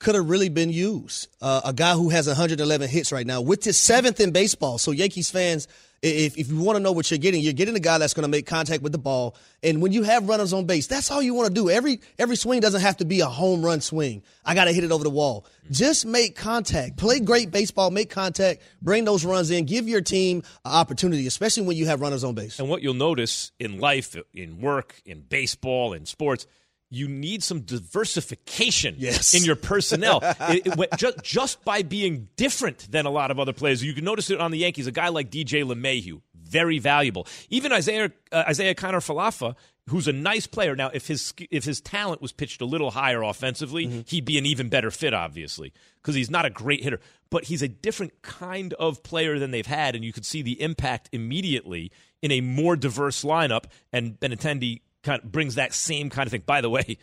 could 0.00 0.14
have 0.14 0.28
really 0.28 0.48
been 0.48 0.70
used. 0.70 1.28
Uh, 1.40 1.60
a 1.64 1.72
guy 1.72 1.92
who 1.92 2.08
has 2.08 2.26
111 2.26 2.88
hits 2.88 3.12
right 3.12 3.26
now, 3.26 3.42
which 3.42 3.66
is 3.66 3.78
seventh 3.78 4.18
in 4.18 4.32
baseball. 4.32 4.78
So 4.78 4.92
Yankees 4.92 5.30
fans, 5.30 5.68
if, 6.02 6.38
if 6.38 6.48
you 6.48 6.58
want 6.58 6.76
to 6.76 6.82
know 6.82 6.92
what 6.92 7.10
you're 7.10 7.18
getting, 7.18 7.42
you're 7.42 7.52
getting 7.52 7.76
a 7.76 7.80
guy 7.80 7.98
that's 7.98 8.14
going 8.14 8.22
to 8.22 8.28
make 8.28 8.46
contact 8.46 8.82
with 8.82 8.92
the 8.92 8.98
ball. 8.98 9.36
And 9.62 9.82
when 9.82 9.92
you 9.92 10.02
have 10.02 10.26
runners 10.26 10.54
on 10.54 10.64
base, 10.64 10.86
that's 10.86 11.10
all 11.10 11.20
you 11.20 11.34
want 11.34 11.48
to 11.48 11.54
do. 11.54 11.68
Every 11.68 12.00
every 12.18 12.36
swing 12.36 12.60
doesn't 12.60 12.80
have 12.80 12.96
to 12.96 13.04
be 13.04 13.20
a 13.20 13.26
home 13.26 13.62
run 13.62 13.82
swing. 13.82 14.22
I 14.42 14.54
got 14.54 14.64
to 14.64 14.72
hit 14.72 14.84
it 14.84 14.90
over 14.90 15.04
the 15.04 15.10
wall. 15.10 15.44
Just 15.70 16.06
make 16.06 16.34
contact. 16.34 16.96
Play 16.96 17.20
great 17.20 17.50
baseball. 17.50 17.90
Make 17.90 18.08
contact. 18.08 18.62
Bring 18.80 19.04
those 19.04 19.26
runs 19.26 19.50
in. 19.50 19.66
Give 19.66 19.86
your 19.86 20.00
team 20.00 20.42
an 20.64 20.72
opportunity, 20.72 21.26
especially 21.26 21.64
when 21.64 21.76
you 21.76 21.84
have 21.86 22.00
runners 22.00 22.24
on 22.24 22.34
base. 22.34 22.58
And 22.58 22.70
what 22.70 22.80
you'll 22.80 22.94
notice 22.94 23.52
in 23.58 23.78
life, 23.78 24.16
in 24.32 24.62
work, 24.62 25.02
in 25.04 25.20
baseball, 25.20 25.92
in 25.92 26.06
sports, 26.06 26.46
you 26.90 27.06
need 27.08 27.42
some 27.42 27.60
diversification 27.60 28.96
Yes. 28.98 29.34
in 29.34 29.44
your 29.44 29.56
personnel. 29.56 30.20
It- 30.50 30.66
it 30.66 30.76
went- 30.76 30.96
just, 30.96 31.22
just 31.22 31.64
by 31.64 31.82
being 31.82 32.28
different 32.36 32.90
than 32.90 33.06
a 33.06 33.10
lot 33.10 33.30
of 33.30 33.38
other 33.38 33.52
players. 33.52 33.82
You 33.84 33.94
can 33.94 34.04
notice 34.04 34.30
it 34.30 34.40
on 34.40 34.50
the 34.50 34.58
Yankees. 34.58 34.86
A 34.86 34.92
guy 34.92 35.08
like 35.08 35.30
DJ 35.30 35.62
LeMahieu, 35.64 36.20
very 36.34 36.78
valuable. 36.78 37.26
Even 37.48 37.72
Isiah 37.72 38.10
uh, 38.32 38.44
Isiah 38.50 38.74
Kiner-Falefa, 38.74 39.54
who's 39.88 40.08
a 40.08 40.12
nice 40.12 40.46
player. 40.46 40.74
Now, 40.76 40.90
if 40.92 41.06
his 41.06 41.32
if 41.50 41.64
his 41.64 41.80
talent 41.80 42.20
was 42.20 42.32
pitched 42.32 42.60
a 42.60 42.64
little 42.64 42.90
higher 42.90 43.22
offensively, 43.22 44.04
he'd 44.08 44.24
be 44.24 44.36
an 44.38 44.46
even 44.46 44.68
better 44.68 44.90
fit, 44.90 45.14
obviously, 45.14 45.72
because 46.02 46.14
he's 46.16 46.30
not 46.30 46.44
a 46.44 46.50
great 46.50 46.82
hitter. 46.82 47.00
But 47.30 47.44
he's 47.44 47.62
a 47.62 47.68
different 47.68 48.22
kind 48.22 48.72
of 48.74 49.02
player 49.04 49.38
than 49.38 49.52
they've 49.52 49.66
had, 49.66 49.94
and 49.94 50.04
you 50.04 50.12
could 50.12 50.26
see 50.26 50.42
the 50.42 50.60
impact 50.60 51.08
immediately 51.12 51.92
in 52.22 52.32
a 52.32 52.40
more 52.40 52.74
diverse 52.76 53.22
lineup. 53.22 53.64
And 53.92 54.18
Benintendi 54.18 54.80
kind 55.02 55.22
of 55.22 55.30
brings 55.30 55.54
that 55.56 55.74
same 55.74 56.10
kind 56.10 56.26
of 56.26 56.30
thing. 56.30 56.42
By 56.44 56.60
the 56.60 56.70
way, 56.70 56.98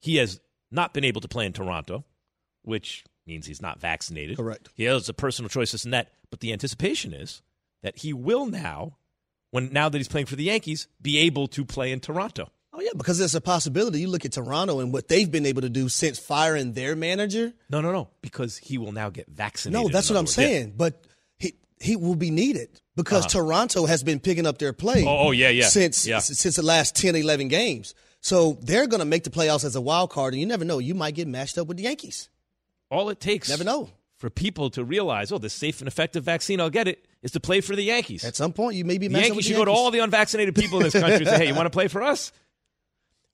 he 0.00 0.16
has 0.16 0.40
not 0.70 0.94
been 0.94 1.04
able 1.04 1.20
to 1.20 1.28
play 1.28 1.46
in 1.46 1.52
Toronto, 1.52 2.04
which 2.62 3.04
means 3.26 3.46
he's 3.46 3.62
not 3.62 3.80
vaccinated. 3.80 4.36
Correct. 4.36 4.68
He 4.74 4.84
has 4.84 5.08
a 5.08 5.14
personal 5.14 5.48
choice, 5.48 5.72
this 5.72 5.84
and 5.84 5.92
that. 5.92 6.12
But 6.30 6.40
the 6.40 6.52
anticipation 6.52 7.12
is 7.12 7.42
that 7.82 7.98
he 7.98 8.12
will 8.12 8.46
now, 8.46 8.96
when 9.50 9.72
now 9.72 9.88
that 9.88 9.98
he's 9.98 10.08
playing 10.08 10.26
for 10.26 10.36
the 10.36 10.44
Yankees, 10.44 10.88
be 11.00 11.18
able 11.18 11.48
to 11.48 11.64
play 11.64 11.92
in 11.92 12.00
Toronto. 12.00 12.50
Oh 12.72 12.80
yeah, 12.80 12.90
because 12.96 13.18
there's 13.18 13.34
a 13.34 13.40
possibility. 13.40 14.00
You 14.00 14.08
look 14.08 14.24
at 14.24 14.32
Toronto 14.32 14.78
and 14.78 14.92
what 14.92 15.08
they've 15.08 15.30
been 15.30 15.44
able 15.44 15.62
to 15.62 15.68
do 15.68 15.88
since 15.88 16.18
firing 16.20 16.72
their 16.72 16.94
manager. 16.94 17.52
No, 17.68 17.80
no, 17.80 17.90
no, 17.90 18.08
because 18.22 18.58
he 18.58 18.78
will 18.78 18.92
now 18.92 19.10
get 19.10 19.26
vaccinated. 19.28 19.82
No, 19.82 19.92
that's 19.92 20.08
what 20.08 20.16
I'm 20.16 20.22
words. 20.22 20.38
Yeah. 20.38 20.46
saying. 20.46 20.74
But 20.76 21.04
he 21.80 21.96
will 21.96 22.14
be 22.14 22.30
needed 22.30 22.80
because 22.94 23.26
Toronto 23.26 23.86
has 23.86 24.02
been 24.02 24.20
picking 24.20 24.46
up 24.46 24.58
their 24.58 24.72
play. 24.72 25.02
Uh-huh. 25.02 25.10
Oh, 25.10 25.28
oh, 25.28 25.30
yeah, 25.32 25.48
yeah. 25.48 25.66
Since 25.68 26.06
Yeah. 26.06 26.18
since 26.20 26.56
the 26.56 26.62
last 26.62 26.94
10, 26.94 27.16
11 27.16 27.48
games. 27.48 27.94
So 28.20 28.58
they're 28.60 28.86
going 28.86 29.00
to 29.00 29.06
make 29.06 29.24
the 29.24 29.30
playoffs 29.30 29.64
as 29.64 29.74
a 29.76 29.80
wild 29.80 30.10
card, 30.10 30.34
and 30.34 30.40
you 30.40 30.46
never 30.46 30.64
know. 30.64 30.78
You 30.78 30.94
might 30.94 31.14
get 31.14 31.26
matched 31.26 31.56
up 31.56 31.66
with 31.68 31.78
the 31.78 31.84
Yankees. 31.84 32.28
All 32.90 33.08
it 33.08 33.18
takes 33.18 33.48
Never 33.48 33.64
know. 33.64 33.88
for 34.18 34.28
people 34.28 34.68
to 34.70 34.84
realize, 34.84 35.32
oh, 35.32 35.38
the 35.38 35.48
safe 35.48 35.80
and 35.80 35.88
effective 35.88 36.22
vaccine, 36.24 36.60
I'll 36.60 36.68
get 36.68 36.86
it, 36.86 37.06
is 37.22 37.30
to 37.32 37.40
play 37.40 37.62
for 37.62 37.74
the 37.74 37.82
Yankees. 37.84 38.24
At 38.24 38.36
some 38.36 38.52
point, 38.52 38.74
you 38.76 38.84
may 38.84 38.98
be 38.98 39.08
the 39.08 39.18
Yankees 39.18 39.46
should 39.46 39.56
go 39.56 39.64
to 39.64 39.70
all 39.70 39.90
the 39.90 40.00
unvaccinated 40.00 40.54
people 40.54 40.78
in 40.78 40.84
this 40.84 40.92
country 40.92 41.16
and 41.18 41.28
say, 41.28 41.36
hey, 41.38 41.48
you 41.48 41.54
want 41.56 41.64
to 41.66 41.70
play 41.70 41.88
for 41.88 42.02
us? 42.02 42.30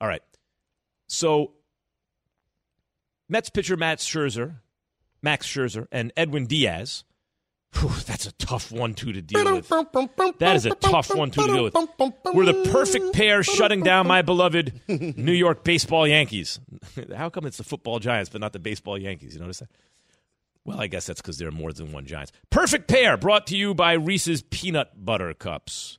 All 0.00 0.06
right. 0.06 0.22
So, 1.08 1.52
Mets 3.28 3.50
pitcher 3.50 3.76
Matt 3.76 3.98
Scherzer, 3.98 4.56
Max 5.22 5.46
Scherzer, 5.46 5.88
and 5.90 6.12
Edwin 6.16 6.46
Diaz. 6.46 7.02
Whew, 7.78 7.90
that's 8.06 8.26
a 8.26 8.32
tough 8.32 8.72
one-two 8.72 9.12
to 9.12 9.22
deal 9.22 9.44
with. 9.56 9.68
That 10.38 10.56
is 10.56 10.66
a 10.66 10.70
tough 10.74 11.14
one-two 11.14 11.40
to 11.42 11.46
deal 11.52 11.64
with. 11.64 11.74
We're 12.34 12.46
the 12.46 12.68
perfect 12.72 13.12
pair 13.14 13.42
shutting 13.42 13.82
down 13.82 14.06
my 14.06 14.22
beloved 14.22 14.80
New 14.88 15.32
York 15.32 15.62
baseball 15.64 16.06
Yankees. 16.06 16.58
How 17.16 17.28
come 17.28 17.44
it's 17.46 17.58
the 17.58 17.64
football 17.64 17.98
Giants 17.98 18.30
but 18.30 18.40
not 18.40 18.52
the 18.52 18.58
baseball 18.58 18.96
Yankees? 18.98 19.34
You 19.34 19.40
notice 19.40 19.58
that? 19.58 19.68
Well, 20.64 20.80
I 20.80 20.86
guess 20.88 21.06
that's 21.06 21.20
because 21.20 21.38
there 21.38 21.48
are 21.48 21.52
more 21.52 21.72
than 21.72 21.92
one 21.92 22.06
Giants. 22.06 22.32
Perfect 22.50 22.88
pair 22.88 23.16
brought 23.16 23.46
to 23.48 23.56
you 23.56 23.72
by 23.74 23.92
Reese's 23.92 24.42
Peanut 24.42 25.04
Butter 25.04 25.32
Cups. 25.34 25.98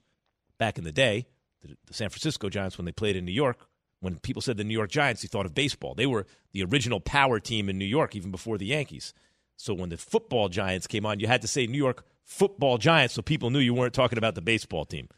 Back 0.58 0.78
in 0.78 0.84
the 0.84 0.92
day, 0.92 1.28
the, 1.62 1.78
the 1.86 1.94
San 1.94 2.10
Francisco 2.10 2.50
Giants, 2.50 2.78
when 2.78 2.86
they 2.86 2.92
played 2.92 3.16
in 3.16 3.24
New 3.24 3.32
York, 3.32 3.68
when 4.00 4.18
people 4.20 4.42
said 4.42 4.58
the 4.58 4.64
New 4.64 4.74
York 4.74 4.90
Giants, 4.90 5.24
you 5.24 5.30
thought 5.30 5.46
of 5.46 5.54
baseball. 5.54 5.94
They 5.96 6.06
were 6.06 6.26
the 6.52 6.64
original 6.64 7.00
power 7.00 7.40
team 7.40 7.70
in 7.70 7.78
New 7.78 7.86
York, 7.86 8.16
even 8.16 8.32
before 8.32 8.58
the 8.58 8.66
Yankees. 8.66 9.14
So 9.58 9.74
when 9.74 9.90
the 9.90 9.98
football 9.98 10.50
Giants 10.50 10.88
came 10.88 11.06
on, 11.06 11.20
you 11.20 11.28
had 11.28 11.42
to 11.42 11.48
say 11.48 11.68
New 11.68 11.78
York 11.78 12.06
Football 12.24 12.78
Giants 12.78 13.16
so 13.16 13.22
people 13.22 13.50
knew 13.50 13.60
you 13.60 13.74
weren't 13.74 13.94
talking 13.94 14.18
about 14.18 14.36
the 14.36 14.42
baseball 14.42 14.86
team. 14.86 15.10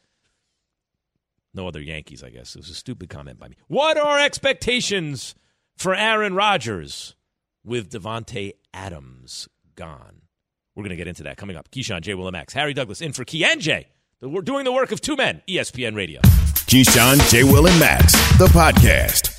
No 1.53 1.67
other 1.67 1.81
Yankees, 1.81 2.23
I 2.23 2.29
guess. 2.29 2.55
It 2.55 2.59
was 2.59 2.69
a 2.69 2.75
stupid 2.75 3.09
comment 3.09 3.39
by 3.39 3.49
me. 3.49 3.55
What 3.67 3.97
are 3.97 4.19
expectations 4.19 5.35
for 5.75 5.95
Aaron 5.95 6.35
Rodgers 6.35 7.15
with 7.63 7.91
Davante 7.91 8.53
Adams 8.73 9.49
gone? 9.75 10.21
We're 10.75 10.83
going 10.83 10.91
to 10.91 10.95
get 10.95 11.07
into 11.07 11.23
that 11.23 11.37
coming 11.37 11.57
up. 11.57 11.69
Keyshawn, 11.71 12.01
J. 12.01 12.13
Will, 12.13 12.27
and 12.27 12.33
Max, 12.33 12.53
Harry 12.53 12.73
Douglas 12.73 13.01
in 13.01 13.11
for 13.11 13.25
Key 13.25 13.43
and 13.43 13.59
Jay. 13.59 13.87
We're 14.21 14.41
doing 14.41 14.63
the 14.63 14.71
work 14.71 14.91
of 14.91 15.01
two 15.01 15.15
men, 15.15 15.41
ESPN 15.47 15.95
Radio. 15.95 16.21
Keyshawn, 16.21 17.29
J. 17.31 17.43
Will, 17.43 17.67
and 17.67 17.79
Max, 17.79 18.13
the 18.37 18.47
podcast. 18.47 19.38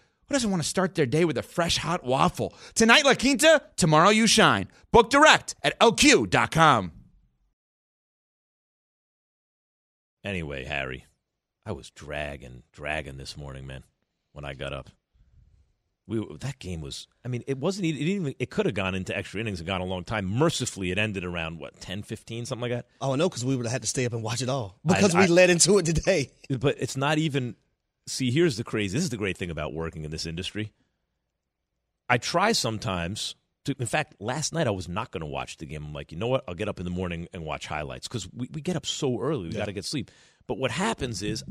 who 0.31 0.35
doesn't 0.35 0.49
want 0.49 0.63
to 0.63 0.69
start 0.69 0.95
their 0.95 1.05
day 1.05 1.25
with 1.25 1.37
a 1.37 1.43
fresh 1.43 1.75
hot 1.77 2.05
waffle? 2.05 2.53
Tonight, 2.73 3.03
La 3.03 3.15
Quinta, 3.15 3.61
tomorrow, 3.75 4.09
you 4.09 4.27
shine. 4.27 4.69
Book 4.93 5.09
direct 5.09 5.55
at 5.61 5.77
lq.com. 5.81 6.93
Anyway, 10.23 10.63
Harry, 10.63 11.05
I 11.65 11.73
was 11.73 11.89
dragging, 11.89 12.63
dragging 12.71 13.17
this 13.17 13.35
morning, 13.35 13.67
man, 13.67 13.83
when 14.31 14.45
I 14.45 14.53
got 14.53 14.71
up. 14.71 14.89
We 16.07 16.25
that 16.39 16.59
game 16.59 16.79
was. 16.81 17.07
I 17.25 17.27
mean, 17.27 17.43
it 17.45 17.57
wasn't. 17.57 17.87
It 17.87 17.93
didn't 17.93 18.07
even. 18.07 18.35
It 18.39 18.49
could 18.49 18.65
have 18.67 18.75
gone 18.75 18.95
into 18.95 19.15
extra 19.15 19.39
innings 19.41 19.59
and 19.59 19.67
gone 19.67 19.81
a 19.81 19.85
long 19.85 20.03
time. 20.03 20.25
Mercifully, 20.27 20.91
it 20.91 20.97
ended 20.97 21.23
around 21.25 21.59
what 21.59 21.79
10, 21.81 22.03
15, 22.03 22.45
something 22.45 22.61
like 22.61 22.71
that. 22.71 22.87
Oh, 23.01 23.15
no, 23.15 23.27
because 23.29 23.43
we 23.45 23.55
would 23.55 23.65
have 23.65 23.71
had 23.71 23.81
to 23.81 23.87
stay 23.87 24.05
up 24.05 24.13
and 24.13 24.23
watch 24.23 24.41
it 24.41 24.49
all 24.49 24.79
because 24.85 25.13
I- 25.13 25.21
we 25.21 25.27
led 25.27 25.49
into 25.49 25.77
it 25.77 25.85
today. 25.85 26.31
But 26.49 26.77
it's 26.79 26.95
not 26.97 27.17
even. 27.17 27.55
See, 28.07 28.31
here's 28.31 28.57
the 28.57 28.63
crazy. 28.63 28.97
This 28.97 29.03
is 29.03 29.09
the 29.09 29.17
great 29.17 29.37
thing 29.37 29.49
about 29.49 29.73
working 29.73 30.03
in 30.03 30.11
this 30.11 30.25
industry. 30.25 30.71
I 32.09 32.17
try 32.17 32.51
sometimes 32.51 33.35
to. 33.65 33.75
In 33.79 33.85
fact, 33.85 34.15
last 34.19 34.53
night 34.53 34.67
I 34.67 34.71
was 34.71 34.89
not 34.89 35.11
going 35.11 35.21
to 35.21 35.27
watch 35.27 35.57
the 35.57 35.65
game. 35.65 35.85
I'm 35.85 35.93
like, 35.93 36.11
you 36.11 36.17
know 36.17 36.27
what? 36.27 36.43
I'll 36.47 36.55
get 36.55 36.67
up 36.67 36.79
in 36.79 36.85
the 36.85 36.91
morning 36.91 37.27
and 37.33 37.45
watch 37.45 37.67
highlights 37.67 38.07
because 38.07 38.27
we, 38.33 38.49
we 38.51 38.61
get 38.61 38.75
up 38.75 38.85
so 38.85 39.21
early. 39.21 39.49
We 39.49 39.53
got 39.53 39.65
to 39.65 39.73
get 39.73 39.85
sleep. 39.85 40.11
But 40.47 40.57
what 40.57 40.71
happens 40.71 41.21
is, 41.21 41.43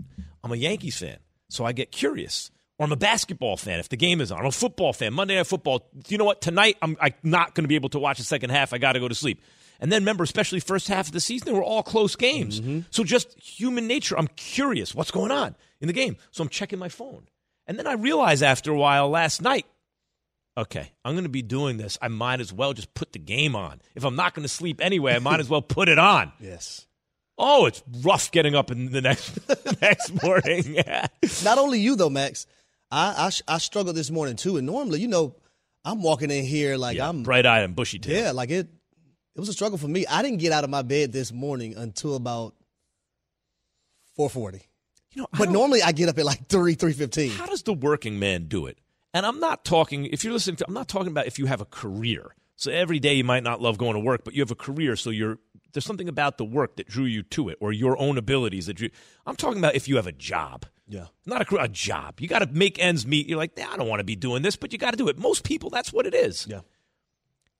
I'm 0.44 0.52
a 0.52 0.56
Yankees 0.56 0.98
fan, 0.98 1.18
so 1.48 1.64
I 1.64 1.72
get 1.72 1.92
curious. 1.92 2.50
Or 2.78 2.84
I'm 2.84 2.92
a 2.92 2.96
basketball 2.96 3.56
fan 3.56 3.78
if 3.78 3.88
the 3.88 3.96
game 3.96 4.20
is 4.20 4.32
on. 4.32 4.40
I'm 4.40 4.46
a 4.46 4.52
football 4.52 4.92
fan. 4.92 5.12
Monday 5.12 5.36
Night 5.36 5.46
Football. 5.46 5.88
You 6.08 6.18
know 6.18 6.24
what? 6.24 6.40
Tonight 6.40 6.78
I'm, 6.82 6.96
I'm 7.00 7.12
not 7.22 7.54
going 7.54 7.64
to 7.64 7.68
be 7.68 7.74
able 7.74 7.90
to 7.90 7.98
watch 7.98 8.18
the 8.18 8.24
second 8.24 8.50
half. 8.50 8.72
I 8.72 8.78
got 8.78 8.92
to 8.92 9.00
go 9.00 9.08
to 9.08 9.14
sleep. 9.14 9.42
And 9.80 9.90
then 9.90 10.02
remember, 10.02 10.22
especially 10.22 10.60
first 10.60 10.88
half 10.88 11.06
of 11.06 11.12
the 11.12 11.20
season, 11.20 11.46
they 11.46 11.52
were 11.52 11.64
all 11.64 11.82
close 11.82 12.14
games. 12.14 12.60
Mm-hmm. 12.60 12.80
So 12.90 13.02
just 13.02 13.36
human 13.40 13.86
nature. 13.86 14.16
I'm 14.16 14.28
curious 14.28 14.94
what's 14.94 15.10
going 15.10 15.30
on 15.30 15.56
in 15.80 15.86
the 15.86 15.92
game. 15.94 16.16
So 16.30 16.42
I'm 16.42 16.48
checking 16.50 16.78
my 16.78 16.90
phone. 16.90 17.26
And 17.66 17.78
then 17.78 17.86
I 17.86 17.94
realized 17.94 18.42
after 18.42 18.70
a 18.72 18.76
while 18.76 19.08
last 19.08 19.40
night, 19.40 19.64
okay, 20.56 20.92
I'm 21.04 21.14
going 21.14 21.24
to 21.24 21.30
be 21.30 21.42
doing 21.42 21.78
this. 21.78 21.96
I 22.02 22.08
might 22.08 22.40
as 22.40 22.52
well 22.52 22.74
just 22.74 22.92
put 22.94 23.12
the 23.12 23.18
game 23.18 23.56
on. 23.56 23.80
If 23.94 24.04
I'm 24.04 24.16
not 24.16 24.34
going 24.34 24.42
to 24.42 24.48
sleep 24.48 24.80
anyway, 24.82 25.14
I 25.14 25.18
might 25.18 25.40
as 25.40 25.48
well 25.48 25.62
put 25.62 25.88
it 25.88 25.98
on. 25.98 26.32
Yes. 26.40 26.86
Oh, 27.38 27.64
it's 27.64 27.82
rough 28.02 28.30
getting 28.32 28.54
up 28.54 28.70
in 28.70 28.92
the 28.92 29.00
next 29.00 29.38
next 29.80 30.22
morning. 30.22 30.76
Not 31.44 31.56
only 31.56 31.80
you 31.80 31.96
though, 31.96 32.10
Max. 32.10 32.46
I 32.90 33.30
I, 33.48 33.54
I 33.54 33.58
struggled 33.58 33.96
this 33.96 34.10
morning 34.10 34.36
too, 34.36 34.58
and 34.58 34.66
normally, 34.66 35.00
you 35.00 35.08
know, 35.08 35.36
I'm 35.82 36.02
walking 36.02 36.30
in 36.30 36.44
here 36.44 36.76
like 36.76 36.98
yeah, 36.98 37.08
I'm 37.08 37.22
bright 37.22 37.46
eyed 37.46 37.62
and 37.62 37.74
bushy 37.74 37.98
tail. 37.98 38.24
yeah, 38.24 38.32
like 38.32 38.50
it. 38.50 38.68
It 39.34 39.40
was 39.40 39.48
a 39.48 39.52
struggle 39.52 39.78
for 39.78 39.88
me. 39.88 40.06
I 40.06 40.22
didn't 40.22 40.38
get 40.38 40.52
out 40.52 40.64
of 40.64 40.70
my 40.70 40.82
bed 40.82 41.12
this 41.12 41.32
morning 41.32 41.74
until 41.76 42.16
about 42.16 42.54
four 44.16 44.28
forty. 44.28 44.62
You 45.12 45.22
know, 45.22 45.28
I 45.32 45.38
But 45.38 45.50
normally 45.50 45.82
I 45.82 45.92
get 45.92 46.08
up 46.08 46.18
at 46.18 46.24
like 46.24 46.48
three 46.48 46.74
three 46.74 46.92
fifteen. 46.92 47.30
how 47.30 47.46
does 47.46 47.62
the 47.62 47.72
working 47.72 48.18
man 48.18 48.46
do 48.46 48.66
it? 48.66 48.78
And 49.12 49.26
I'm 49.26 49.40
not 49.40 49.64
talking, 49.64 50.06
if 50.06 50.22
you're 50.22 50.32
listening 50.32 50.56
to, 50.56 50.64
I'm 50.68 50.74
not 50.74 50.86
talking 50.86 51.08
about 51.08 51.26
if 51.26 51.38
you 51.38 51.46
have 51.46 51.60
a 51.60 51.64
career. 51.64 52.34
So 52.54 52.70
every 52.70 53.00
day 53.00 53.14
you 53.14 53.24
might 53.24 53.42
not 53.42 53.60
love 53.60 53.76
going 53.76 53.94
to 53.94 54.00
work, 54.00 54.22
but 54.22 54.34
you 54.34 54.42
have 54.42 54.52
a 54.52 54.54
career, 54.56 54.94
so 54.94 55.10
you're, 55.10 55.38
there's 55.72 55.84
something 55.84 56.08
about 56.08 56.38
the 56.38 56.44
work 56.44 56.76
that 56.76 56.86
drew 56.86 57.06
you 57.06 57.22
to 57.24 57.48
it 57.48 57.58
or 57.60 57.72
your 57.72 57.98
own 57.98 58.18
abilities 58.18 58.66
that 58.66 58.80
you 58.80 58.90
I'm 59.26 59.34
talking 59.36 59.58
about 59.58 59.74
if 59.74 59.88
you 59.88 59.96
have 59.96 60.06
a 60.06 60.12
job. 60.12 60.66
Yeah. 60.86 61.06
Not 61.26 61.50
a, 61.50 61.62
a 61.62 61.68
job. 61.68 62.20
You 62.20 62.28
got 62.28 62.40
to 62.40 62.46
make 62.46 62.78
ends 62.78 63.06
meet. 63.06 63.28
You're 63.28 63.38
like, 63.38 63.56
nah, 63.56 63.72
I 63.72 63.76
don't 63.76 63.88
want 63.88 64.00
to 64.00 64.04
be 64.04 64.16
doing 64.16 64.42
this, 64.42 64.56
but 64.56 64.72
you 64.72 64.78
got 64.78 64.90
to 64.92 64.96
do 64.96 65.08
it. 65.08 65.18
Most 65.18 65.42
people, 65.42 65.70
that's 65.70 65.92
what 65.92 66.06
it 66.06 66.14
is. 66.14 66.46
Yeah. 66.48 66.60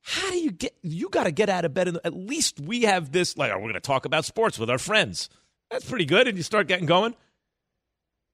How 0.02 0.30
do 0.30 0.38
you 0.38 0.50
get, 0.50 0.74
you 0.82 1.08
got 1.08 1.24
to 1.24 1.30
get 1.30 1.48
out 1.48 1.64
of 1.64 1.74
bed. 1.74 1.88
And 1.88 1.98
at 2.04 2.14
least 2.14 2.58
we 2.60 2.82
have 2.82 3.12
this, 3.12 3.36
like, 3.36 3.50
oh, 3.52 3.56
we're 3.56 3.62
going 3.62 3.74
to 3.74 3.80
talk 3.80 4.04
about 4.06 4.24
sports 4.24 4.58
with 4.58 4.70
our 4.70 4.78
friends. 4.78 5.28
That's 5.70 5.88
pretty 5.88 6.06
good. 6.06 6.26
And 6.26 6.36
you 6.36 6.42
start 6.42 6.68
getting 6.68 6.86
going. 6.86 7.14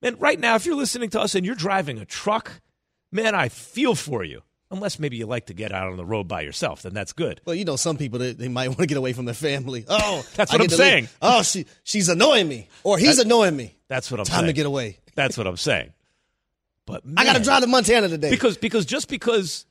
Man, 0.02 0.16
right 0.18 0.38
now, 0.38 0.54
if 0.54 0.66
you're 0.66 0.76
listening 0.76 1.10
to 1.10 1.20
us 1.20 1.34
and 1.34 1.44
you're 1.44 1.54
driving 1.54 1.98
a 1.98 2.04
truck, 2.04 2.60
man, 3.10 3.34
I 3.34 3.48
feel 3.48 3.94
for 3.94 4.22
you. 4.24 4.42
Unless 4.70 4.98
maybe 4.98 5.16
you 5.16 5.26
like 5.26 5.46
to 5.46 5.54
get 5.54 5.70
out 5.70 5.88
on 5.88 5.96
the 5.96 6.04
road 6.04 6.26
by 6.26 6.40
yourself, 6.40 6.82
then 6.82 6.92
that's 6.92 7.12
good. 7.12 7.40
Well, 7.44 7.54
you 7.54 7.64
know, 7.64 7.76
some 7.76 7.96
people 7.96 8.18
they, 8.18 8.32
they 8.32 8.48
might 8.48 8.66
want 8.68 8.80
to 8.80 8.86
get 8.86 8.98
away 8.98 9.12
from 9.12 9.24
their 9.24 9.34
family. 9.34 9.84
Oh, 9.86 10.26
That's 10.34 10.50
what 10.52 10.58
get 10.60 10.64
I'm 10.64 10.68
to 10.70 10.76
leave. 10.76 10.76
saying. 10.76 11.08
Oh, 11.22 11.42
she 11.44 11.66
she's 11.84 12.08
annoying 12.08 12.48
me, 12.48 12.68
or 12.82 12.98
he's 12.98 13.20
annoying 13.20 13.56
me. 13.56 13.76
That's 13.86 14.10
what 14.10 14.18
I'm 14.18 14.24
saying. 14.26 14.34
Time 14.34 14.40
saying. 14.42 14.46
to 14.48 14.52
get 14.54 14.66
away. 14.66 14.98
That's 15.14 15.38
what 15.38 15.46
I'm 15.46 15.56
saying. 15.56 15.92
But 16.84 17.02
I 17.16 17.24
got 17.24 17.36
to 17.36 17.42
drive 17.44 17.60
to 17.62 17.68
Montana 17.68 18.08
today. 18.08 18.28
because 18.30 18.56
because 18.56 18.84
just 18.86 19.08
because 19.08 19.66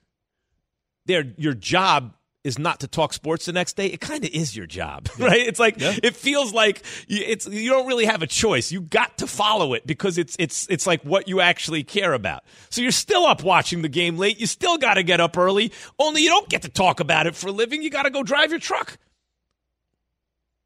their 1.06 1.34
your 1.38 1.54
job 1.54 2.14
is 2.46 2.60
not 2.60 2.80
to 2.82 2.88
talk 2.88 3.12
sports 3.12 3.46
the 3.46 3.52
next 3.52 3.76
day, 3.76 3.88
it 3.88 4.00
kind 4.00 4.24
of 4.24 4.30
is 4.30 4.56
your 4.56 4.68
job, 4.68 5.10
right? 5.20 5.40
It's 5.40 5.60
like 5.60 5.82
yeah. 5.82 5.96
it 6.04 6.16
feels 6.16 6.54
like 6.54 6.84
you, 7.08 7.24
it's 7.26 7.48
you 7.48 7.72
don't 7.72 7.88
really 7.88 8.06
have 8.06 8.22
a 8.22 8.28
choice. 8.28 8.72
You 8.72 8.82
got 8.82 9.18
to 9.18 9.28
follow 9.28 9.74
it 9.74 9.86
because 9.88 10.20
it's 10.20 10.36
it's 10.38 10.68
it's 10.70 10.86
like 10.86 11.02
what 11.02 11.28
you 11.28 11.42
actually 11.42 11.84
care 11.84 12.14
about. 12.14 12.44
So 12.70 12.82
you're 12.82 12.92
still 12.92 13.26
up 13.26 13.44
watching 13.44 13.82
the 13.82 13.90
game 13.90 14.18
late. 14.18 14.40
You 14.40 14.46
still 14.46 14.78
got 14.78 14.94
to 14.94 15.04
get 15.04 15.20
up 15.20 15.38
early. 15.38 15.72
Only 15.98 16.22
you 16.22 16.30
don't 16.30 16.48
get 16.48 16.62
to 16.62 16.70
talk 16.70 17.00
about 17.00 17.26
it 17.26 17.36
for 17.36 17.48
a 17.48 17.52
living. 17.52 17.82
You 17.82 17.90
got 17.90 18.04
to 18.04 18.12
go 18.12 18.22
drive 18.22 18.52
your 18.52 18.60
truck, 18.60 19.00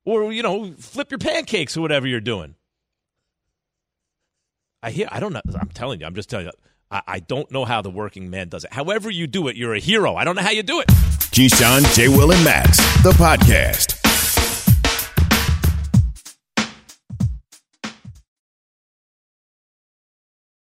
or 0.04 0.34
you 0.34 0.44
know, 0.44 0.74
flip 0.78 1.12
your 1.12 1.20
pancakes 1.20 1.78
or 1.78 1.82
whatever 1.82 2.08
you're 2.08 2.20
doing. 2.20 2.56
I 4.84 4.92
hear. 4.92 5.08
I 5.10 5.22
don't 5.22 5.32
know. 5.32 5.42
I'm 5.60 5.70
telling 5.70 6.02
you. 6.02 6.06
I'm 6.06 6.16
just 6.16 6.30
telling 6.30 6.48
you. 6.48 6.52
I, 6.92 7.02
I 7.08 7.20
don't 7.20 7.50
know 7.52 7.66
how 7.66 7.82
the 7.82 7.90
working 7.90 8.30
man 8.30 8.50
does 8.50 8.64
it. 8.64 8.74
However 8.74 9.10
you 9.10 9.28
do 9.28 9.48
it, 9.48 9.56
you're 9.56 9.74
a 9.76 9.80
hero. 9.80 10.16
I 10.16 10.24
don't 10.24 10.36
know 10.36 10.42
how 10.42 10.52
you 10.52 10.64
do 10.64 10.80
it. 10.80 10.88
Keyshawn, 10.88 11.94
J. 11.96 12.08
Will, 12.08 12.32
and 12.32 12.44
Max, 12.44 12.78
the 13.04 13.12
podcast. 13.12 13.96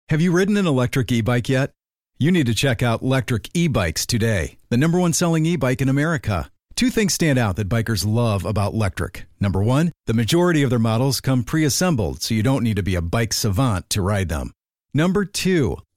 Have 0.09 0.21
you 0.21 0.31
ridden 0.31 0.55
an 0.57 0.67
electric 0.67 1.11
e 1.11 1.21
bike 1.21 1.49
yet? 1.49 1.71
You 2.17 2.31
need 2.31 2.45
to 2.45 2.53
check 2.53 2.81
out 2.81 3.01
Lectric 3.01 3.49
E 3.53 3.67
Bikes 3.67 4.05
today, 4.05 4.57
the 4.69 4.77
number 4.77 4.99
one 4.99 5.13
selling 5.13 5.45
e 5.45 5.55
bike 5.57 5.81
in 5.81 5.89
America. 5.89 6.49
Two 6.75 6.89
things 6.89 7.13
stand 7.13 7.39
out 7.39 7.55
that 7.55 7.69
bikers 7.69 8.05
love 8.05 8.45
about 8.45 8.73
Lectric. 8.73 9.23
Number 9.39 9.63
one, 9.63 9.91
the 10.05 10.13
majority 10.13 10.61
of 10.61 10.69
their 10.69 10.79
models 10.79 11.21
come 11.21 11.43
pre 11.43 11.63
assembled, 11.65 12.21
so 12.21 12.33
you 12.33 12.43
don't 12.43 12.63
need 12.63 12.75
to 12.75 12.83
be 12.83 12.95
a 12.95 13.01
bike 13.01 13.33
savant 13.33 13.89
to 13.89 14.01
ride 14.01 14.29
them. 14.29 14.51
Number 14.93 15.25
two, 15.25 15.77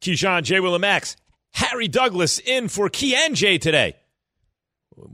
Keyshawn, 0.00 0.42
J. 0.42 0.60
Will, 0.60 0.74
and 0.74 0.82
Max. 0.82 1.16
Harry 1.52 1.88
Douglas 1.88 2.38
in 2.38 2.68
for 2.68 2.88
Key 2.88 3.14
and 3.14 3.34
J 3.34 3.56
today. 3.56 3.96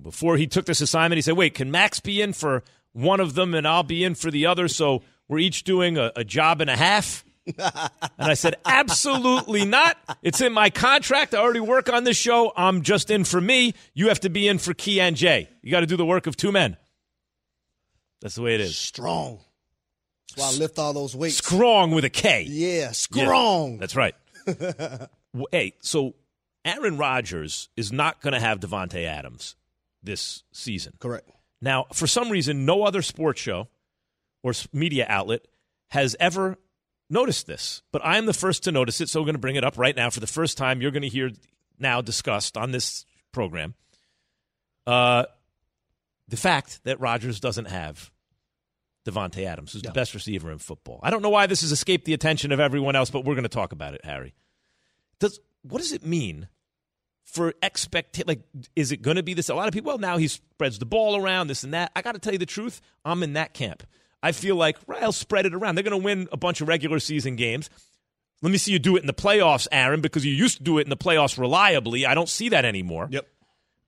Before 0.02 0.36
he 0.36 0.46
took 0.46 0.66
this 0.66 0.80
assignment, 0.80 1.18
he 1.18 1.22
said, 1.22 1.36
wait, 1.36 1.54
can 1.54 1.70
Max 1.70 2.00
be 2.00 2.20
in 2.20 2.32
for 2.32 2.62
one 2.92 3.20
of 3.20 3.34
them 3.34 3.54
and 3.54 3.66
I'll 3.66 3.82
be 3.82 4.04
in 4.04 4.14
for 4.14 4.30
the 4.30 4.46
other? 4.46 4.68
So 4.68 5.02
we're 5.28 5.38
each 5.38 5.64
doing 5.64 5.96
a, 5.98 6.12
a 6.16 6.24
job 6.24 6.60
and 6.60 6.68
a 6.68 6.76
half? 6.76 7.24
and 7.46 7.90
I 8.18 8.34
said, 8.34 8.56
absolutely 8.64 9.64
not. 9.64 9.96
It's 10.22 10.40
in 10.40 10.52
my 10.52 10.70
contract. 10.70 11.34
I 11.34 11.38
already 11.38 11.60
work 11.60 11.92
on 11.92 12.04
this 12.04 12.16
show. 12.16 12.52
I'm 12.56 12.82
just 12.82 13.10
in 13.10 13.24
for 13.24 13.40
me. 13.40 13.74
You 13.94 14.08
have 14.08 14.20
to 14.20 14.30
be 14.30 14.46
in 14.46 14.58
for 14.58 14.74
Key 14.74 15.00
and 15.00 15.16
J. 15.16 15.48
You 15.62 15.70
got 15.70 15.80
to 15.80 15.86
do 15.86 15.96
the 15.96 16.06
work 16.06 16.26
of 16.26 16.36
two 16.36 16.52
men. 16.52 16.76
That's 18.20 18.36
the 18.36 18.42
way 18.42 18.54
it 18.54 18.60
is. 18.60 18.76
Strong. 18.76 19.40
That's 20.36 20.40
why 20.40 20.56
I 20.56 20.58
lift 20.58 20.78
all 20.78 20.92
those 20.92 21.14
weights. 21.14 21.38
Strong 21.38 21.90
with 21.90 22.04
a 22.04 22.10
K. 22.10 22.46
Yeah, 22.48 22.92
strong. 22.92 23.72
Yeah, 23.72 23.78
that's 23.78 23.96
right. 23.96 24.14
hey, 25.50 25.74
so 25.80 26.14
Aaron 26.64 26.96
Rodgers 26.96 27.68
is 27.76 27.92
not 27.92 28.20
going 28.20 28.34
to 28.34 28.40
have 28.40 28.60
Davante 28.60 29.04
Adams 29.04 29.56
this 30.02 30.42
season. 30.52 30.94
Correct. 30.98 31.30
Now, 31.60 31.86
for 31.92 32.06
some 32.06 32.30
reason, 32.30 32.64
no 32.64 32.84
other 32.84 33.02
sports 33.02 33.40
show 33.40 33.68
or 34.42 34.52
media 34.72 35.06
outlet 35.08 35.46
has 35.88 36.16
ever 36.18 36.58
noticed 37.08 37.46
this, 37.46 37.82
but 37.92 38.04
I 38.04 38.18
am 38.18 38.26
the 38.26 38.32
first 38.32 38.64
to 38.64 38.72
notice 38.72 39.00
it, 39.00 39.08
so 39.08 39.20
we're 39.20 39.26
going 39.26 39.34
to 39.34 39.40
bring 39.40 39.56
it 39.56 39.64
up 39.64 39.78
right 39.78 39.94
now 39.94 40.10
for 40.10 40.20
the 40.20 40.26
first 40.26 40.58
time. 40.58 40.80
You're 40.80 40.90
going 40.90 41.02
to 41.02 41.08
hear 41.08 41.30
now 41.78 42.00
discussed 42.00 42.56
on 42.56 42.70
this 42.70 43.04
program 43.32 43.74
uh, 44.86 45.24
the 46.28 46.36
fact 46.36 46.82
that 46.84 47.00
Rodgers 47.00 47.40
doesn't 47.40 47.66
have 47.66 48.11
Davante 49.04 49.44
Adams, 49.44 49.72
who's 49.72 49.82
the 49.82 49.90
best 49.90 50.14
receiver 50.14 50.50
in 50.50 50.58
football. 50.58 51.00
I 51.02 51.10
don't 51.10 51.22
know 51.22 51.30
why 51.30 51.46
this 51.46 51.62
has 51.62 51.72
escaped 51.72 52.04
the 52.04 52.14
attention 52.14 52.52
of 52.52 52.60
everyone 52.60 52.96
else, 52.96 53.10
but 53.10 53.24
we're 53.24 53.34
going 53.34 53.42
to 53.44 53.48
talk 53.48 53.72
about 53.72 53.94
it, 53.94 54.04
Harry. 54.04 54.34
Does 55.18 55.40
what 55.62 55.78
does 55.78 55.92
it 55.92 56.04
mean 56.04 56.48
for 57.24 57.54
expect? 57.62 58.22
Like, 58.26 58.42
is 58.76 58.92
it 58.92 59.02
going 59.02 59.16
to 59.16 59.22
be 59.22 59.34
this? 59.34 59.48
A 59.48 59.54
lot 59.54 59.68
of 59.68 59.74
people. 59.74 59.88
Well, 59.88 59.98
now 59.98 60.16
he 60.16 60.28
spreads 60.28 60.78
the 60.78 60.86
ball 60.86 61.16
around, 61.16 61.48
this 61.48 61.64
and 61.64 61.74
that. 61.74 61.90
I 61.96 62.02
got 62.02 62.12
to 62.12 62.18
tell 62.18 62.32
you 62.32 62.38
the 62.38 62.46
truth. 62.46 62.80
I'm 63.04 63.22
in 63.22 63.32
that 63.34 63.54
camp. 63.54 63.84
I 64.22 64.32
feel 64.32 64.54
like 64.54 64.78
right, 64.86 65.02
I'll 65.02 65.12
spread 65.12 65.46
it 65.46 65.54
around. 65.54 65.74
They're 65.74 65.84
going 65.84 66.00
to 66.00 66.04
win 66.04 66.28
a 66.30 66.36
bunch 66.36 66.60
of 66.60 66.68
regular 66.68 67.00
season 67.00 67.36
games. 67.36 67.70
Let 68.40 68.50
me 68.50 68.58
see 68.58 68.72
you 68.72 68.80
do 68.80 68.96
it 68.96 69.00
in 69.00 69.06
the 69.06 69.14
playoffs, 69.14 69.68
Aaron, 69.70 70.00
because 70.00 70.24
you 70.24 70.32
used 70.32 70.58
to 70.58 70.64
do 70.64 70.78
it 70.78 70.82
in 70.82 70.90
the 70.90 70.96
playoffs 70.96 71.38
reliably. 71.38 72.06
I 72.06 72.14
don't 72.14 72.28
see 72.28 72.48
that 72.50 72.64
anymore. 72.64 73.08
Yep. 73.10 73.28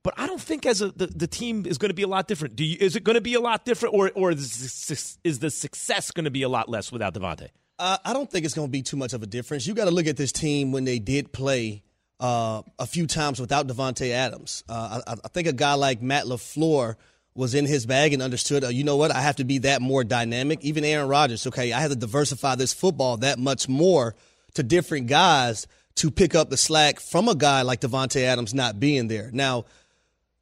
But 0.04 0.14
I 0.18 0.26
don't 0.26 0.40
think 0.40 0.66
as 0.66 0.82
a, 0.82 0.90
the, 0.90 1.06
the 1.06 1.26
team 1.26 1.64
is 1.66 1.78
going 1.78 1.88
to 1.88 1.94
be 1.94 2.02
a 2.02 2.06
lot 2.06 2.28
different. 2.28 2.60
You, 2.60 2.76
is 2.78 2.94
it 2.94 3.02
going 3.04 3.14
to 3.14 3.22
be 3.22 3.34
a 3.34 3.40
lot 3.40 3.64
different, 3.64 3.94
or 3.94 4.12
or 4.14 4.30
is, 4.30 5.18
the 5.24 5.50
success 5.50 6.10
going 6.12 6.24
to 6.24 6.30
be 6.30 6.42
a 6.42 6.48
lot 6.48 6.68
less 6.68 6.92
without 6.92 7.14
Davante? 7.14 7.48
Uh, 7.78 7.96
I 8.04 8.12
don't 8.12 8.30
think 8.30 8.44
it's 8.44 8.54
going 8.54 8.68
to 8.68 8.72
be 8.72 8.82
too 8.82 8.98
much 8.98 9.14
of 9.14 9.22
a 9.22 9.26
difference. 9.26 9.66
You 9.66 9.74
got 9.74 9.86
to 9.86 9.90
look 9.90 10.06
at 10.06 10.16
this 10.16 10.30
team 10.30 10.70
when 10.72 10.84
they 10.84 10.98
did 10.98 11.32
play 11.32 11.82
uh, 12.20 12.62
a 12.78 12.86
few 12.86 13.06
times 13.06 13.40
without 13.40 13.66
Davante 13.66 14.10
Adams. 14.10 14.62
Uh, 14.68 15.00
I, 15.06 15.12
I, 15.12 15.28
think 15.28 15.48
a 15.48 15.52
guy 15.52 15.74
like 15.74 16.00
Matt 16.00 16.26
LaFleur 16.26 16.96
was 17.34 17.54
in 17.54 17.66
his 17.66 17.86
bag 17.86 18.12
and 18.12 18.22
understood. 18.22 18.62
Uh, 18.62 18.68
you 18.68 18.84
know 18.84 18.96
what? 18.96 19.10
I 19.10 19.22
have 19.22 19.36
to 19.36 19.44
be 19.44 19.58
that 19.58 19.82
more 19.82 20.04
dynamic. 20.04 20.60
Even 20.62 20.84
Aaron 20.84 21.08
Rodgers. 21.08 21.46
Okay, 21.46 21.72
I 21.72 21.80
have 21.80 21.90
to 21.90 21.96
diversify 21.96 22.54
this 22.56 22.74
football 22.74 23.16
that 23.18 23.38
much 23.38 23.70
more 23.70 24.14
to 24.52 24.62
different 24.62 25.06
guys 25.06 25.66
to 25.96 26.10
pick 26.10 26.34
up 26.34 26.50
the 26.50 26.56
slack 26.56 27.00
from 27.00 27.28
a 27.28 27.34
guy 27.34 27.62
like 27.62 27.80
Davante 27.80 28.20
Adams 28.20 28.52
not 28.52 28.78
being 28.78 29.08
there. 29.08 29.30
Now 29.32 29.64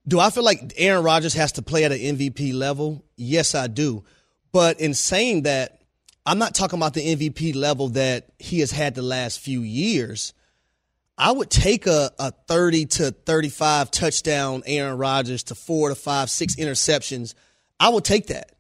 do 0.06 0.18
I 0.18 0.30
feel 0.30 0.44
like 0.44 0.72
Aaron 0.76 1.04
Rodgers 1.04 1.34
has 1.34 1.52
to 1.52 1.62
play 1.62 1.84
at 1.84 1.92
an 1.92 1.98
MVP 1.98 2.52
level? 2.52 3.04
Yes, 3.16 3.54
I 3.54 3.68
do. 3.68 4.04
But 4.50 4.80
in 4.80 4.94
saying 4.94 5.42
that, 5.42 5.82
I'm 6.26 6.38
not 6.38 6.54
talking 6.54 6.78
about 6.78 6.94
the 6.94 7.16
MVP 7.16 7.54
level 7.54 7.90
that 7.90 8.28
he 8.38 8.60
has 8.60 8.70
had 8.70 8.94
the 8.94 9.02
last 9.02 9.40
few 9.40 9.62
years. 9.62 10.34
I 11.16 11.30
would 11.30 11.50
take 11.50 11.86
a, 11.86 12.10
a 12.18 12.32
30 12.48 12.86
to 12.86 13.10
35 13.12 13.90
touchdown 13.90 14.62
Aaron 14.66 14.98
Rodgers 14.98 15.44
to 15.44 15.54
four 15.54 15.88
to 15.88 15.94
five, 15.94 16.30
six 16.30 16.56
interceptions. 16.56 17.34
I 17.78 17.88
would 17.88 18.04
take 18.04 18.28
that. 18.28 18.52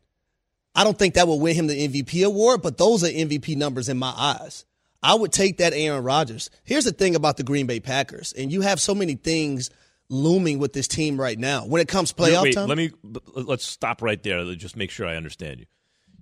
I 0.74 0.84
don't 0.84 0.98
think 0.98 1.14
that 1.14 1.26
will 1.26 1.40
win 1.40 1.54
him 1.54 1.66
the 1.66 1.88
MVP 1.88 2.24
award, 2.24 2.62
but 2.62 2.78
those 2.78 3.04
are 3.04 3.08
MVP 3.08 3.56
numbers 3.56 3.88
in 3.88 3.98
my 3.98 4.12
eyes. 4.16 4.64
I 5.02 5.14
would 5.14 5.32
take 5.32 5.58
that 5.58 5.72
Aaron 5.74 6.04
Rodgers. 6.04 6.50
Here's 6.64 6.84
the 6.84 6.92
thing 6.92 7.14
about 7.14 7.36
the 7.36 7.42
Green 7.42 7.66
Bay 7.66 7.80
Packers, 7.80 8.32
and 8.32 8.52
you 8.52 8.60
have 8.60 8.80
so 8.80 8.94
many 8.94 9.16
things– 9.16 9.70
looming 10.08 10.58
with 10.58 10.72
this 10.72 10.88
team 10.88 11.20
right 11.20 11.38
now 11.38 11.66
when 11.66 11.80
it 11.80 11.88
comes 11.88 12.12
playoff 12.12 12.42
Wait, 12.42 12.54
time? 12.54 12.68
Let 12.68 12.78
me 12.78 12.90
let's 13.34 13.66
stop 13.66 14.02
right 14.02 14.22
there. 14.22 14.42
Let's 14.42 14.60
just 14.60 14.76
make 14.76 14.90
sure 14.90 15.06
I 15.06 15.16
understand 15.16 15.60
you. 15.60 15.66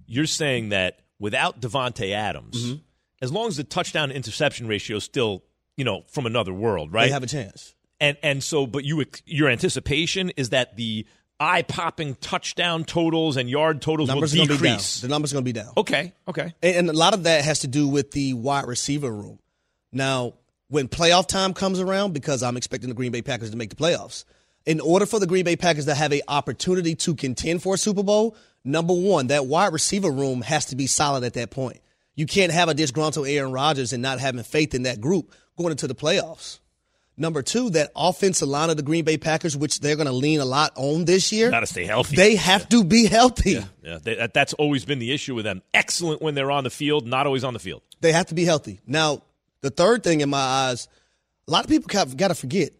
You're 0.06 0.26
saying 0.26 0.70
that 0.70 1.00
without 1.18 1.60
Davante 1.60 2.12
Adams, 2.12 2.64
mm-hmm. 2.64 2.80
as 3.22 3.32
long 3.32 3.48
as 3.48 3.56
the 3.56 3.64
touchdown 3.64 4.10
interception 4.10 4.66
ratio 4.66 4.96
is 4.96 5.04
still, 5.04 5.44
you 5.76 5.84
know, 5.84 6.04
from 6.08 6.26
another 6.26 6.52
world, 6.52 6.92
right? 6.92 7.06
They 7.06 7.12
have 7.12 7.22
a 7.22 7.28
chance. 7.28 7.74
And 8.00 8.16
and 8.22 8.42
so, 8.42 8.66
but 8.66 8.84
you 8.84 9.04
your 9.26 9.48
anticipation 9.48 10.30
is 10.36 10.50
that 10.50 10.76
the 10.76 11.06
eye 11.38 11.62
popping 11.62 12.14
touchdown 12.16 12.84
totals 12.84 13.36
and 13.36 13.48
yard 13.48 13.80
totals 13.80 14.08
numbers 14.08 14.34
will 14.34 14.46
decrease. 14.46 15.00
The 15.00 15.08
numbers 15.08 15.32
are 15.32 15.36
going 15.36 15.44
to 15.44 15.52
be 15.52 15.58
down. 15.58 15.72
Okay, 15.76 16.12
okay. 16.28 16.54
And, 16.62 16.76
and 16.76 16.90
a 16.90 16.92
lot 16.92 17.14
of 17.14 17.24
that 17.24 17.44
has 17.44 17.60
to 17.60 17.66
do 17.66 17.88
with 17.88 18.10
the 18.12 18.34
wide 18.34 18.66
receiver 18.66 19.10
room. 19.10 19.38
Now, 19.92 20.34
when 20.70 20.88
playoff 20.88 21.26
time 21.26 21.52
comes 21.52 21.78
around, 21.80 22.14
because 22.14 22.42
I'm 22.42 22.56
expecting 22.56 22.88
the 22.88 22.94
Green 22.94 23.12
Bay 23.12 23.22
Packers 23.22 23.50
to 23.50 23.56
make 23.56 23.70
the 23.70 23.76
playoffs, 23.76 24.24
in 24.66 24.80
order 24.80 25.04
for 25.04 25.18
the 25.20 25.26
Green 25.26 25.44
Bay 25.44 25.56
Packers 25.56 25.84
to 25.86 25.94
have 25.94 26.12
a 26.12 26.22
opportunity 26.28 26.94
to 26.94 27.14
contend 27.14 27.62
for 27.62 27.74
a 27.74 27.78
Super 27.78 28.02
Bowl, 28.02 28.36
number 28.64 28.94
one, 28.94 29.26
that 29.28 29.46
wide 29.46 29.72
receiver 29.72 30.10
room 30.10 30.42
has 30.42 30.66
to 30.66 30.76
be 30.76 30.86
solid 30.86 31.24
at 31.24 31.34
that 31.34 31.50
point. 31.50 31.78
You 32.14 32.26
can't 32.26 32.52
have 32.52 32.68
a 32.68 32.74
disgruntled 32.74 33.26
Aaron 33.26 33.52
Rodgers 33.52 33.92
and 33.92 34.02
not 34.02 34.20
having 34.20 34.42
faith 34.42 34.74
in 34.74 34.82
that 34.84 35.00
group 35.00 35.32
going 35.56 35.70
into 35.72 35.86
the 35.86 35.94
playoffs. 35.94 36.58
Number 37.16 37.42
two, 37.42 37.70
that 37.70 37.90
offensive 37.94 38.48
line 38.48 38.70
of 38.70 38.76
the 38.78 38.82
Green 38.82 39.04
Bay 39.04 39.18
Packers, 39.18 39.54
which 39.56 39.80
they're 39.80 39.96
going 39.96 40.06
to 40.06 40.12
lean 40.12 40.40
a 40.40 40.44
lot 40.46 40.72
on 40.76 41.04
this 41.04 41.32
year, 41.32 41.50
Got 41.50 41.60
to 41.60 41.66
stay 41.66 41.84
healthy. 41.84 42.16
they 42.16 42.36
have 42.36 42.66
to 42.70 42.82
be 42.82 43.06
healthy. 43.06 43.62
yeah, 43.82 43.98
they, 44.02 44.14
that, 44.14 44.32
that's 44.32 44.54
always 44.54 44.84
been 44.86 44.98
the 45.00 45.12
issue 45.12 45.34
with 45.34 45.44
them. 45.44 45.60
Excellent 45.74 46.22
when 46.22 46.34
they're 46.34 46.50
on 46.50 46.64
the 46.64 46.70
field, 46.70 47.06
not 47.06 47.26
always 47.26 47.44
on 47.44 47.52
the 47.52 47.58
field. 47.58 47.82
They 48.00 48.12
have 48.12 48.26
to 48.26 48.34
be 48.34 48.44
healthy. 48.44 48.80
Now, 48.86 49.22
the 49.62 49.70
third 49.70 50.02
thing 50.02 50.20
in 50.20 50.30
my 50.30 50.38
eyes, 50.38 50.88
a 51.48 51.50
lot 51.50 51.64
of 51.64 51.70
people 51.70 51.88
got 51.88 52.28
to 52.28 52.34
forget, 52.34 52.70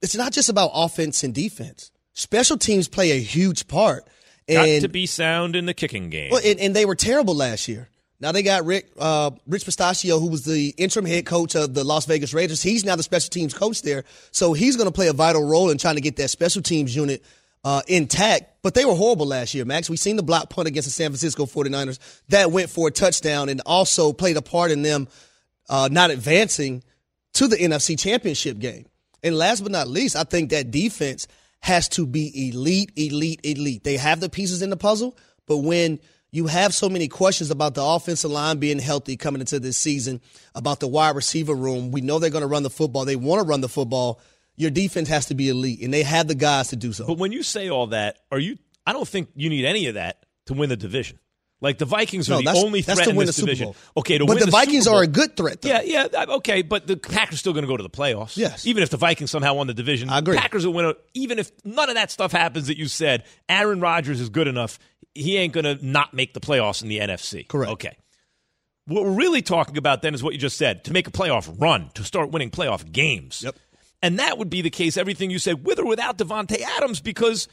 it's 0.00 0.16
not 0.16 0.32
just 0.32 0.48
about 0.48 0.70
offense 0.74 1.22
and 1.22 1.34
defense. 1.34 1.90
Special 2.12 2.58
teams 2.58 2.88
play 2.88 3.12
a 3.12 3.20
huge 3.20 3.68
part. 3.68 4.06
Got 4.48 4.80
to 4.80 4.88
be 4.88 5.06
sound 5.06 5.56
in 5.56 5.66
the 5.66 5.74
kicking 5.74 6.10
game. 6.10 6.30
well, 6.30 6.42
and, 6.44 6.58
and 6.60 6.76
they 6.76 6.84
were 6.84 6.96
terrible 6.96 7.34
last 7.34 7.68
year. 7.68 7.88
Now 8.20 8.30
they 8.32 8.42
got 8.42 8.64
Rick 8.64 8.88
uh, 8.98 9.32
Rich 9.48 9.64
Bisaccia, 9.64 10.20
who 10.20 10.28
was 10.28 10.44
the 10.44 10.74
interim 10.76 11.06
head 11.06 11.26
coach 11.26 11.56
of 11.56 11.74
the 11.74 11.82
Las 11.82 12.06
Vegas 12.06 12.32
Raiders. 12.32 12.62
He's 12.62 12.84
now 12.84 12.94
the 12.94 13.02
special 13.02 13.30
teams 13.30 13.52
coach 13.54 13.82
there, 13.82 14.04
so 14.30 14.52
he's 14.52 14.76
going 14.76 14.88
to 14.88 14.92
play 14.92 15.08
a 15.08 15.12
vital 15.12 15.44
role 15.44 15.70
in 15.70 15.78
trying 15.78 15.96
to 15.96 16.00
get 16.00 16.16
that 16.16 16.28
special 16.28 16.62
teams 16.62 16.94
unit 16.94 17.24
uh, 17.64 17.82
intact. 17.88 18.62
But 18.62 18.74
they 18.74 18.84
were 18.84 18.94
horrible 18.94 19.26
last 19.26 19.54
year, 19.54 19.64
Max. 19.64 19.90
We've 19.90 19.98
seen 19.98 20.16
the 20.16 20.22
block 20.22 20.50
punt 20.50 20.68
against 20.68 20.86
the 20.86 20.92
San 20.92 21.10
Francisco 21.10 21.46
49ers 21.46 21.98
that 22.28 22.52
went 22.52 22.70
for 22.70 22.88
a 22.88 22.90
touchdown 22.92 23.48
and 23.48 23.60
also 23.66 24.12
played 24.12 24.36
a 24.36 24.42
part 24.42 24.70
in 24.70 24.82
them 24.82 25.08
uh, 25.68 25.88
not 25.90 26.10
advancing 26.10 26.82
to 27.34 27.48
the 27.48 27.56
NFC 27.56 27.98
Championship 27.98 28.58
game. 28.58 28.86
And 29.22 29.36
last 29.36 29.62
but 29.62 29.72
not 29.72 29.88
least, 29.88 30.16
I 30.16 30.24
think 30.24 30.50
that 30.50 30.70
defense 30.70 31.28
has 31.60 31.88
to 31.90 32.06
be 32.06 32.48
elite, 32.48 32.92
elite, 32.96 33.40
elite. 33.44 33.84
They 33.84 33.96
have 33.96 34.20
the 34.20 34.28
pieces 34.28 34.62
in 34.62 34.70
the 34.70 34.76
puzzle, 34.76 35.16
but 35.46 35.58
when 35.58 36.00
you 36.32 36.46
have 36.46 36.74
so 36.74 36.88
many 36.88 37.08
questions 37.08 37.50
about 37.50 37.74
the 37.74 37.84
offensive 37.84 38.30
line 38.30 38.58
being 38.58 38.78
healthy 38.78 39.16
coming 39.16 39.40
into 39.40 39.60
this 39.60 39.76
season, 39.76 40.20
about 40.54 40.80
the 40.80 40.88
wide 40.88 41.14
receiver 41.14 41.54
room, 41.54 41.92
we 41.92 42.00
know 42.00 42.18
they're 42.18 42.30
going 42.30 42.42
to 42.42 42.48
run 42.48 42.62
the 42.62 42.70
football. 42.70 43.04
They 43.04 43.16
want 43.16 43.40
to 43.42 43.46
run 43.46 43.60
the 43.60 43.68
football. 43.68 44.20
Your 44.56 44.70
defense 44.70 45.08
has 45.08 45.26
to 45.26 45.34
be 45.34 45.50
elite, 45.50 45.82
and 45.82 45.92
they 45.92 46.02
have 46.02 46.26
the 46.28 46.34
guys 46.34 46.68
to 46.68 46.76
do 46.76 46.92
so. 46.92 47.06
But 47.06 47.18
when 47.18 47.32
you 47.32 47.42
say 47.42 47.68
all 47.68 47.88
that, 47.88 48.18
are 48.30 48.38
you? 48.38 48.58
I 48.86 48.92
don't 48.92 49.06
think 49.06 49.28
you 49.36 49.50
need 49.50 49.64
any 49.64 49.86
of 49.86 49.94
that 49.94 50.24
to 50.46 50.54
win 50.54 50.68
the 50.68 50.76
division. 50.76 51.18
Like 51.62 51.78
the 51.78 51.84
Vikings 51.86 52.28
are 52.28 52.32
No, 52.32 52.38
the 52.38 52.44
that's- 52.44 52.64
only 52.64 52.82
threat 52.82 52.98
to 53.04 53.10
in 53.10 53.16
win 53.16 53.26
this 53.26 53.36
the 53.36 53.40
Super 53.40 53.46
division. 53.52 53.66
Bowl. 53.66 53.76
Okay, 53.98 54.18
to 54.18 54.26
but 54.26 54.34
win 54.36 54.44
the 54.44 54.50
Vikings 54.50 54.86
are 54.88 55.02
a 55.02 55.06
good 55.06 55.36
threat, 55.36 55.62
though. 55.62 55.68
Yeah, 55.68 55.80
yeah, 56.12 56.24
okay, 56.36 56.62
but 56.62 56.86
the 56.88 56.96
Packers 56.96 57.38
still 57.38 57.52
going 57.52 57.62
to 57.62 57.68
go 57.68 57.76
to 57.76 57.82
the 57.84 57.88
playoffs. 57.88 58.36
Yes. 58.36 58.66
even 58.66 58.82
if 58.82 58.90
the 58.90 58.96
Vikings 58.96 59.30
somehow 59.30 59.54
won 59.54 59.68
the 59.68 59.74
division, 59.74 60.10
I 60.10 60.18
agree. 60.18 60.36
Packers 60.36 60.66
will 60.66 60.74
win. 60.74 60.92
Even 61.14 61.38
if 61.38 61.52
none 61.64 61.88
of 61.88 61.94
that 61.94 62.10
stuff 62.10 62.32
happens 62.32 62.66
that 62.66 62.76
you 62.76 62.88
said, 62.88 63.22
Aaron 63.48 63.78
Rodgers 63.80 64.20
is 64.20 64.28
good 64.28 64.48
enough. 64.48 64.78
He 65.14 65.36
ain't 65.36 65.52
going 65.52 65.64
to 65.64 65.78
not 65.86 66.12
make 66.12 66.34
the 66.34 66.40
playoffs 66.40 66.82
in 66.82 66.88
the 66.88 66.98
NFC. 66.98 67.46
Correct. 67.46 67.70
Okay. 67.72 67.96
What 68.86 69.04
we're 69.04 69.10
really 69.12 69.42
talking 69.42 69.76
about 69.78 70.02
then 70.02 70.14
is 70.14 70.22
what 70.24 70.32
you 70.32 70.40
just 70.40 70.56
said: 70.56 70.82
to 70.84 70.92
make 70.92 71.06
a 71.06 71.12
playoff 71.12 71.54
run, 71.60 71.90
to 71.94 72.02
start 72.02 72.32
winning 72.32 72.50
playoff 72.50 72.90
games. 72.90 73.42
Yep. 73.44 73.54
And 74.02 74.18
that 74.18 74.36
would 74.38 74.50
be 74.50 74.62
the 74.62 74.70
case. 74.70 74.96
Everything 74.96 75.30
you 75.30 75.38
said, 75.38 75.64
with 75.64 75.78
or 75.78 75.86
without 75.86 76.18
Davante 76.18 76.60
Adams, 76.60 77.00
because 77.00 77.46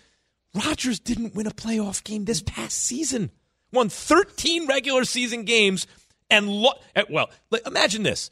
Rodgers 0.55 0.99
didn't 0.99 1.35
win 1.35 1.45
a 1.45 1.51
playoff 1.51 2.03
game 2.03 2.25
this 2.25 2.41
past 2.41 2.75
season. 2.83 3.29
Won 3.71 3.89
13 3.89 4.67
regular 4.67 5.03
season 5.05 5.43
games 5.43 5.85
and 6.29 6.47
lo- 6.49 6.73
eh, 6.95 7.03
well, 7.09 7.29
like, 7.51 7.65
imagine 7.67 8.03
this. 8.03 8.29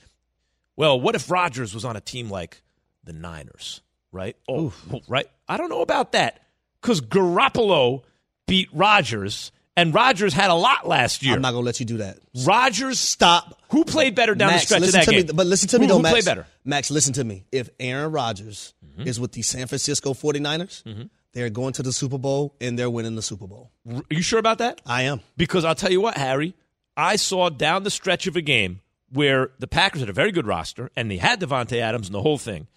Well, 0.76 1.00
what 1.00 1.16
if 1.16 1.30
Rodgers 1.32 1.74
was 1.74 1.86
on 1.86 1.96
a 1.96 2.02
team 2.02 2.30
like 2.30 2.62
the 3.04 3.14
Niners, 3.14 3.82
right? 4.12 4.36
Oh, 4.48 4.74
right. 5.08 5.28
I 5.48 5.58
don't 5.58 5.70
know 5.70 5.82
about 5.82 6.12
that 6.12 6.42
because 6.82 7.02
Garoppolo 7.02 8.04
beat 8.48 8.70
Rodgers, 8.74 9.52
and 9.76 9.94
Rodgers 9.94 10.34
had 10.34 10.50
a 10.50 10.54
lot 10.56 10.88
last 10.88 11.24
year. 11.24 11.36
I'm 11.36 11.42
not 11.42 11.52
going 11.52 11.64
to 11.64 11.66
let 11.66 11.80
you 11.80 11.86
do 11.86 11.98
that. 11.98 12.18
Rodgers, 12.46 13.00
Stop. 13.00 13.60
who 13.70 13.84
played 13.84 14.16
better 14.16 14.36
down 14.36 14.50
Max, 14.52 14.62
the 14.64 14.68
stretch 14.68 14.84
of 14.84 14.92
that 14.94 15.06
to 15.06 15.12
game? 15.12 15.26
Me, 15.28 15.34
but 15.34 15.46
listen 15.48 15.68
to 15.70 15.80
me, 15.80 15.86
who, 15.86 15.90
though, 15.90 15.98
who 15.98 16.04
Max. 16.04 16.14
played 16.14 16.26
better? 16.26 16.42
Mm-hmm. 16.42 16.70
Max, 16.70 16.92
listen 16.92 17.14
to 17.14 17.24
me. 17.24 17.44
If 17.52 17.70
Aaron 17.80 18.12
Rodgers 18.12 18.74
is 19.00 19.20
with 19.20 19.32
the 19.34 19.42
San 19.44 19.68
Francisco 19.68 20.14
49ers, 20.14 20.84
Mm-hmm. 20.84 21.04
They're 21.34 21.50
going 21.50 21.74
to 21.74 21.84
the 21.84 21.94
Super 21.94 22.18
Bowl 22.18 22.56
and 22.60 22.78
they're 22.80 22.90
winning 22.90 23.16
the 23.16 23.22
Super 23.22 23.48
Bowl. 23.48 23.72
Are 23.90 24.02
you 24.10 24.22
sure 24.22 24.40
about 24.40 24.58
that? 24.60 24.82
I 24.86 25.04
am. 25.04 25.22
Because 25.36 25.66
I'll 25.66 25.76
tell 25.76 25.92
you 25.92 26.02
what, 26.02 26.18
Harry, 26.18 26.56
I 26.96 27.16
saw 27.16 27.50
down 27.50 27.84
the 27.84 27.92
stretch 27.92 28.26
of 28.28 28.36
a 28.36 28.42
game 28.42 28.82
where 29.12 29.52
the 29.60 29.68
Packers 29.68 30.02
had 30.02 30.10
a 30.10 30.14
very 30.14 30.32
good 30.32 30.48
roster 30.48 30.90
and 30.96 31.12
they 31.12 31.18
had 31.18 31.40
Davante 31.40 31.80
Adams 31.80 32.08
and 32.08 32.16
the 32.16 32.22
whole 32.22 32.38
thing. 32.38 32.68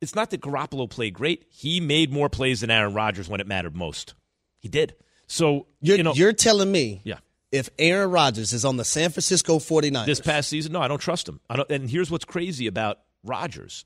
It's 0.00 0.14
not 0.14 0.30
that 0.30 0.40
Garoppolo 0.40 0.90
played 0.90 1.14
great. 1.14 1.44
He 1.48 1.80
made 1.80 2.12
more 2.12 2.28
plays 2.28 2.60
than 2.60 2.70
Aaron 2.70 2.92
Rodgers 2.92 3.28
when 3.28 3.40
it 3.40 3.46
mattered 3.46 3.74
most. 3.76 4.14
He 4.58 4.68
did. 4.68 4.94
So, 5.26 5.66
You're, 5.80 5.96
you 5.96 6.02
know, 6.02 6.12
you're 6.12 6.32
telling 6.32 6.70
me 6.70 7.00
yeah. 7.04 7.18
if 7.50 7.70
Aaron 7.78 8.10
Rodgers 8.10 8.52
is 8.52 8.64
on 8.64 8.76
the 8.76 8.84
San 8.84 9.10
Francisco 9.10 9.58
49ers, 9.58 10.06
This 10.06 10.20
past 10.20 10.48
season, 10.48 10.72
no, 10.72 10.80
I 10.80 10.88
don't 10.88 11.00
trust 11.00 11.28
him. 11.28 11.40
I 11.48 11.56
don't, 11.56 11.70
and 11.70 11.88
here's 11.88 12.10
what's 12.10 12.24
crazy 12.24 12.66
about 12.66 12.98
Rodgers. 13.24 13.84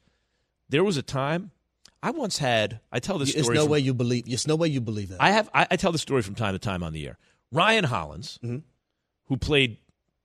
There 0.68 0.84
was 0.84 0.96
a 0.96 1.02
time 1.02 1.50
I 2.02 2.10
once 2.12 2.38
had. 2.38 2.80
I 2.90 2.98
tell 3.00 3.18
this 3.18 3.32
there's 3.34 3.44
story. 3.44 3.56
no 3.56 3.64
from- 3.64 3.72
way 3.72 3.78
you 3.80 3.92
believe. 3.94 4.24
There's 4.26 4.46
no 4.46 4.56
way 4.56 4.68
you 4.68 4.80
believe 4.80 5.10
that. 5.10 5.20
I 5.20 5.30
have. 5.32 5.50
I, 5.54 5.66
I 5.72 5.76
tell 5.76 5.92
the 5.92 5.98
story 5.98 6.22
from 6.22 6.34
time 6.34 6.54
to 6.54 6.58
time 6.58 6.82
on 6.82 6.92
the 6.92 7.06
air. 7.06 7.18
Ryan 7.52 7.84
Hollins, 7.84 8.38
Mm-hmm. 8.42 8.58
who 9.26 9.36
played 9.36 9.78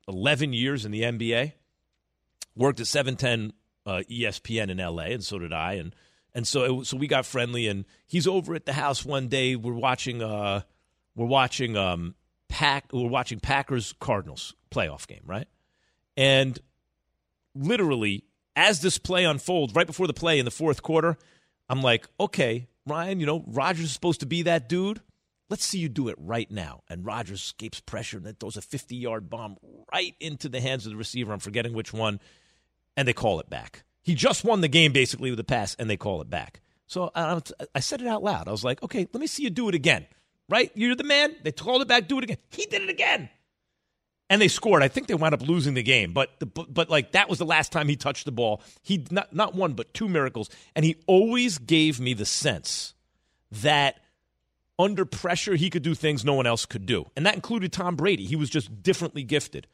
11 0.07 0.53
years 0.53 0.85
in 0.85 0.91
the 0.91 1.01
NBA, 1.01 1.53
worked 2.55 2.79
at 2.79 2.87
710 2.87 3.53
uh, 3.85 4.03
ESPN 4.09 4.69
in 4.69 4.77
LA, 4.77 5.03
and 5.13 5.23
so 5.23 5.37
did 5.39 5.51
I. 5.53 5.73
And 5.73 5.93
and 6.33 6.47
so 6.47 6.81
it, 6.81 6.85
so 6.85 6.97
we 6.97 7.07
got 7.07 7.25
friendly. 7.25 7.67
And 7.67 7.85
he's 8.07 8.27
over 8.27 8.55
at 8.55 8.65
the 8.65 8.73
house 8.73 9.03
one 9.05 9.27
day. 9.27 9.55
We're 9.55 9.73
watching. 9.73 10.21
Uh, 10.23 10.61
we're 11.15 11.25
watching. 11.27 11.75
Um, 11.75 12.15
Pack. 12.47 12.85
We're 12.93 13.09
watching 13.09 13.39
Packers 13.41 13.93
Cardinals 13.99 14.55
playoff 14.71 15.07
game, 15.07 15.23
right? 15.25 15.47
And 16.15 16.57
literally, 17.53 18.23
as 18.55 18.81
this 18.81 18.97
play 18.97 19.25
unfolds, 19.25 19.73
right 19.75 19.87
before 19.87 20.07
the 20.07 20.13
play 20.13 20.39
in 20.39 20.45
the 20.45 20.51
fourth 20.51 20.81
quarter, 20.81 21.17
I'm 21.69 21.81
like, 21.81 22.07
okay, 22.19 22.67
Ryan, 22.85 23.19
you 23.19 23.25
know, 23.25 23.43
Rodgers 23.47 23.85
is 23.85 23.91
supposed 23.91 24.19
to 24.19 24.25
be 24.25 24.43
that 24.43 24.69
dude. 24.69 25.01
Let's 25.49 25.65
see 25.65 25.79
you 25.79 25.89
do 25.89 26.07
it 26.07 26.15
right 26.19 26.49
now. 26.49 26.81
And 26.89 27.05
Rodgers 27.05 27.41
escapes 27.41 27.79
pressure 27.79 28.17
and 28.17 28.25
then 28.25 28.35
throws 28.35 28.57
a 28.57 28.61
50 28.61 28.95
yard 28.95 29.29
bomb 29.29 29.57
right 29.91 30.15
into 30.19 30.49
the 30.49 30.59
hands 30.59 30.85
of 30.85 30.91
the 30.91 30.97
receiver. 30.97 31.33
I'm 31.33 31.39
forgetting 31.39 31.73
which 31.73 31.93
one. 31.93 32.19
And 32.97 33.07
they 33.07 33.13
call 33.13 33.39
it 33.39 33.49
back. 33.49 33.83
He 34.01 34.15
just 34.15 34.43
won 34.43 34.61
the 34.61 34.67
game 34.67 34.93
basically 34.93 35.31
with 35.31 35.39
a 35.39 35.43
pass, 35.43 35.75
and 35.75 35.89
they 35.89 35.97
call 35.97 36.21
it 36.21 36.29
back. 36.29 36.61
So 36.87 37.11
uh, 37.15 37.41
I, 37.59 37.65
I 37.75 37.79
said 37.79 38.01
it 38.01 38.07
out 38.07 38.23
loud. 38.23 38.47
I 38.47 38.51
was 38.51 38.63
like, 38.63 38.81
okay, 38.83 39.07
let 39.11 39.19
me 39.19 39.27
see 39.27 39.43
you 39.43 39.49
do 39.49 39.67
it 39.67 39.75
again. 39.75 40.05
Right? 40.47 40.71
You're 40.75 40.95
the 40.95 41.03
man. 41.03 41.35
They 41.43 41.51
called 41.51 41.81
it 41.81 41.87
back, 41.87 42.07
do 42.07 42.19
it 42.19 42.23
again. 42.23 42.37
He 42.51 42.65
did 42.67 42.83
it 42.83 42.89
again 42.89 43.29
and 44.29 44.41
they 44.41 44.47
scored. 44.47 44.83
I 44.83 44.87
think 44.87 45.07
they 45.07 45.13
wound 45.13 45.33
up 45.33 45.41
losing 45.41 45.73
the 45.73 45.83
game, 45.83 46.13
but 46.13 46.39
the, 46.39 46.45
but, 46.45 46.89
like 46.89 47.11
that 47.11 47.29
was 47.29 47.39
the 47.39 47.45
last 47.45 47.71
time 47.71 47.87
he 47.87 47.95
touched 47.95 48.25
the 48.25 48.31
ball. 48.31 48.61
He 48.81 49.05
not 49.11 49.33
not 49.33 49.55
one 49.55 49.73
but 49.73 49.93
two 49.93 50.07
miracles, 50.07 50.49
and 50.75 50.85
he 50.85 50.95
always 51.07 51.57
gave 51.57 51.99
me 51.99 52.13
the 52.13 52.25
sense 52.25 52.93
that 53.51 53.99
under 54.77 55.05
pressure 55.05 55.55
he 55.55 55.69
could 55.69 55.83
do 55.83 55.95
things 55.95 56.25
no 56.25 56.33
one 56.33 56.47
else 56.47 56.65
could 56.65 56.85
do, 56.85 57.05
and 57.15 57.25
that 57.25 57.35
included 57.35 57.71
Tom 57.71 57.95
Brady. 57.95 58.25
He 58.25 58.35
was 58.35 58.49
just 58.49 58.83
differently 58.83 59.23
gifted, 59.23 59.67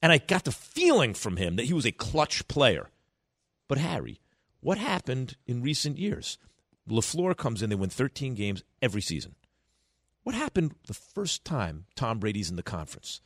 and 0.00 0.12
I 0.12 0.18
got 0.18 0.44
the 0.44 0.52
feeling 0.52 1.14
from 1.14 1.36
him 1.36 1.56
that 1.56 1.66
he 1.66 1.74
was 1.74 1.86
a 1.86 1.92
clutch 1.92 2.46
player. 2.48 2.90
But 3.68 3.78
Harry, 3.78 4.20
what 4.60 4.78
happened 4.78 5.36
in 5.46 5.62
recent 5.62 5.98
years? 5.98 6.38
LaFleur 6.88 7.36
comes 7.36 7.62
in, 7.62 7.68
they 7.68 7.76
win 7.76 7.90
13 7.90 8.34
games 8.34 8.64
every 8.80 9.02
season. 9.02 9.34
What 10.22 10.34
happened 10.34 10.74
the 10.86 10.94
first 10.94 11.44
time 11.44 11.84
Tom 11.94 12.18
Brady's 12.18 12.48
in 12.48 12.56
the 12.56 12.62
conference? 12.62 13.20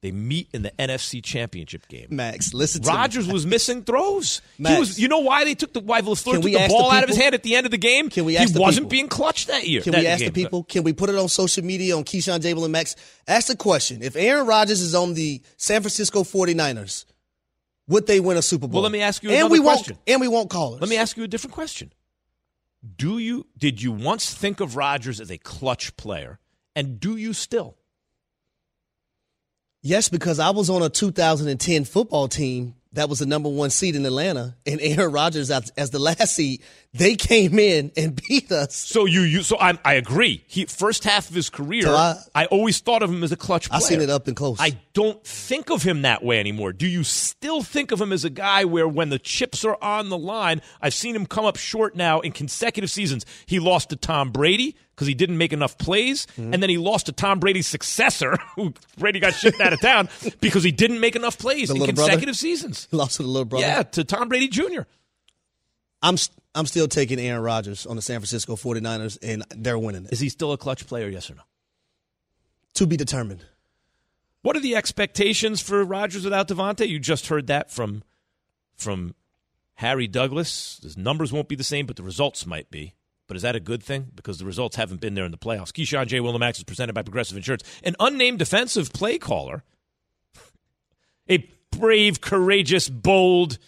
They 0.00 0.12
meet 0.12 0.48
in 0.54 0.62
the 0.62 0.70
NFC 0.78 1.22
Championship 1.22 1.88
game. 1.88 2.06
Max, 2.10 2.54
listen. 2.54 2.82
Rodgers 2.84 3.26
was 3.26 3.44
missing 3.44 3.82
throws. 3.82 4.40
He 4.56 4.62
Max. 4.62 4.78
was, 4.78 5.00
you 5.00 5.08
know 5.08 5.18
why 5.18 5.44
they 5.44 5.56
took 5.56 5.72
the 5.72 5.80
why 5.80 6.02
LaFleur 6.02 6.34
took 6.34 6.44
the 6.44 6.68
ball 6.68 6.90
the 6.90 6.96
out 6.96 7.02
of 7.02 7.08
his 7.08 7.18
hand 7.18 7.34
at 7.34 7.42
the 7.42 7.56
end 7.56 7.66
of 7.66 7.72
the 7.72 7.78
game? 7.78 8.08
Can 8.08 8.24
we 8.24 8.32
he 8.34 8.38
ask 8.38 8.52
the 8.52 8.60
wasn't 8.60 8.84
people? 8.84 8.90
being 8.90 9.08
clutch 9.08 9.46
that 9.46 9.66
year. 9.66 9.82
Can 9.82 9.92
that 9.92 10.02
we 10.02 10.06
ask 10.06 10.20
game. 10.20 10.28
the 10.32 10.40
people? 10.40 10.62
Can 10.62 10.84
we 10.84 10.92
put 10.92 11.10
it 11.10 11.16
on 11.16 11.28
social 11.28 11.64
media 11.64 11.96
on 11.96 12.04
Keyshawn 12.04 12.40
J. 12.40 12.54
Will 12.54 12.62
and 12.64 12.72
Max? 12.72 12.94
Ask 13.26 13.48
the 13.48 13.56
question. 13.56 14.02
If 14.02 14.14
Aaron 14.14 14.46
Rodgers 14.46 14.80
is 14.80 14.94
on 14.94 15.14
the 15.14 15.42
San 15.56 15.80
Francisco 15.80 16.22
49ers, 16.22 17.04
would 17.88 18.06
they 18.06 18.20
win 18.20 18.36
a 18.36 18.42
Super 18.42 18.68
Bowl? 18.68 18.74
Well, 18.74 18.82
let 18.84 18.92
me 18.92 19.00
ask 19.00 19.24
you 19.24 19.30
and 19.30 19.38
another 19.40 19.52
we 19.52 19.60
question. 19.60 19.96
Won't, 19.96 20.08
and 20.10 20.20
we 20.20 20.28
won't 20.28 20.50
call 20.50 20.76
it. 20.76 20.80
Let 20.80 20.90
me 20.90 20.96
ask 20.96 21.16
you 21.16 21.24
a 21.24 21.28
different 21.28 21.54
question. 21.54 21.92
Do 22.96 23.18
you 23.18 23.46
did 23.56 23.82
you 23.82 23.90
once 23.90 24.32
think 24.32 24.60
of 24.60 24.76
Rodgers 24.76 25.20
as 25.20 25.30
a 25.32 25.38
clutch 25.38 25.96
player, 25.96 26.38
and 26.76 27.00
do 27.00 27.16
you 27.16 27.32
still? 27.32 27.77
Yes, 29.80 30.08
because 30.08 30.38
I 30.40 30.50
was 30.50 30.70
on 30.70 30.82
a 30.82 30.88
2010 30.88 31.84
football 31.84 32.28
team 32.28 32.74
that 32.92 33.08
was 33.08 33.18
the 33.18 33.26
number 33.26 33.48
one 33.48 33.70
seed 33.70 33.96
in 33.96 34.06
Atlanta, 34.06 34.56
and 34.66 34.80
Aaron 34.80 35.12
Rodgers 35.12 35.50
as, 35.50 35.70
as 35.76 35.90
the 35.90 35.98
last 35.98 36.34
seed. 36.34 36.62
They 36.94 37.16
came 37.16 37.58
in 37.58 37.92
and 37.98 38.18
beat 38.28 38.50
us. 38.50 38.74
So 38.74 39.04
you 39.04 39.20
you 39.20 39.42
so 39.42 39.58
I 39.60 39.78
I 39.84 39.94
agree. 39.94 40.42
He 40.48 40.64
first 40.64 41.04
half 41.04 41.28
of 41.28 41.34
his 41.34 41.50
career, 41.50 41.82
So 41.82 41.94
I- 41.94 42.16
I, 42.34 42.46
always 42.46 42.78
thought 42.80 43.02
of 43.02 43.10
him 43.10 43.22
as 43.22 43.30
a 43.30 43.36
clutch 43.36 43.68
player. 43.68 43.76
I 43.76 43.80
seen 43.82 44.00
it 44.00 44.08
up 44.08 44.26
and 44.26 44.34
close. 44.34 44.56
I 44.58 44.78
don't 44.94 45.22
think 45.22 45.70
of 45.70 45.82
him 45.82 46.02
that 46.02 46.24
way 46.24 46.40
anymore. 46.40 46.72
Do 46.72 46.86
you 46.86 47.04
still 47.04 47.62
think 47.62 47.92
of 47.92 48.00
him 48.00 48.10
as 48.10 48.24
a 48.24 48.30
guy 48.30 48.64
where 48.64 48.88
when 48.88 49.10
the 49.10 49.18
chips 49.18 49.66
are 49.66 49.76
on 49.82 50.08
the 50.08 50.16
line, 50.16 50.62
I've 50.80 50.94
seen 50.94 51.14
him 51.14 51.26
come 51.26 51.44
up 51.44 51.56
short 51.56 51.94
now 51.94 52.20
in 52.20 52.32
consecutive 52.32 52.90
seasons. 52.90 53.26
He 53.44 53.58
lost 53.58 53.90
to 53.90 53.96
Tom 53.96 54.30
Brady 54.30 54.74
because 54.94 55.06
he 55.08 55.14
didn't 55.14 55.36
make 55.38 55.52
enough 55.52 55.76
plays, 55.76 56.26
Mm-hmm. 56.38 56.54
and 56.54 56.62
then 56.62 56.70
he 56.70 56.78
lost 56.78 57.06
to 57.06 57.12
Tom 57.12 57.38
Brady's 57.38 57.66
successor, 57.68 58.36
who 58.56 58.72
Brady 58.96 59.20
got 59.20 59.34
shipped 59.34 59.60
out 59.60 59.72
of 59.74 59.80
town 59.80 60.08
because 60.40 60.64
he 60.64 60.72
didn't 60.72 61.00
make 61.00 61.16
enough 61.16 61.36
plays 61.38 61.68
The 61.68 61.74
in 61.74 61.80
little 61.80 61.94
brother? 61.94 62.08
consecutive 62.12 62.36
seasons. 62.36 62.88
He 62.90 62.96
lost 62.96 63.18
to 63.18 63.22
the 63.24 63.28
little 63.28 63.44
brother. 63.44 63.66
Yeah, 63.66 63.82
to 63.82 64.04
Tom 64.04 64.28
Brady 64.30 64.48
Jr. 64.48 64.82
I'm 66.02 66.16
I'm 66.54 66.66
still 66.66 66.88
taking 66.88 67.18
Aaron 67.18 67.42
Rodgers 67.42 67.86
on 67.86 67.96
the 67.96 68.02
San 68.02 68.20
Francisco 68.20 68.56
49ers, 68.56 69.18
and 69.22 69.44
they're 69.56 69.78
winning 69.78 70.06
it. 70.06 70.12
Is 70.12 70.20
he 70.20 70.28
still 70.28 70.52
a 70.52 70.58
clutch 70.58 70.86
player? 70.86 71.08
Yes 71.08 71.30
or 71.30 71.34
no? 71.34 71.42
To 72.74 72.86
be 72.86 72.96
determined. 72.96 73.44
What 74.42 74.56
are 74.56 74.60
the 74.60 74.76
expectations 74.76 75.60
for 75.60 75.84
Rodgers 75.84 76.24
without 76.24 76.48
Davante? 76.48 76.88
You 76.88 76.98
just 76.98 77.26
heard 77.26 77.48
that 77.48 77.70
from 77.70 78.02
from 78.76 79.14
Harry 79.74 80.06
Douglas. 80.06 80.80
His 80.82 80.96
numbers 80.96 81.32
won't 81.32 81.48
be 81.48 81.56
the 81.56 81.64
same, 81.64 81.86
but 81.86 81.96
the 81.96 82.02
results 82.02 82.46
might 82.46 82.70
be. 82.70 82.94
But 83.26 83.36
is 83.36 83.42
that 83.42 83.56
a 83.56 83.60
good 83.60 83.82
thing? 83.82 84.06
Because 84.14 84.38
the 84.38 84.46
results 84.46 84.76
haven't 84.76 85.00
been 85.00 85.14
there 85.14 85.26
in 85.26 85.32
the 85.32 85.38
playoffs. 85.38 85.70
Keyshawn 85.70 86.06
J. 86.06 86.18
Willimax 86.18 86.58
is 86.58 86.64
presented 86.64 86.94
by 86.94 87.02
Progressive 87.02 87.36
Insurance. 87.36 87.62
An 87.84 87.94
unnamed 88.00 88.38
defensive 88.38 88.92
play 88.92 89.18
caller, 89.18 89.64
a 91.28 91.46
brave, 91.70 92.20
courageous, 92.20 92.88
bold, 92.88 93.58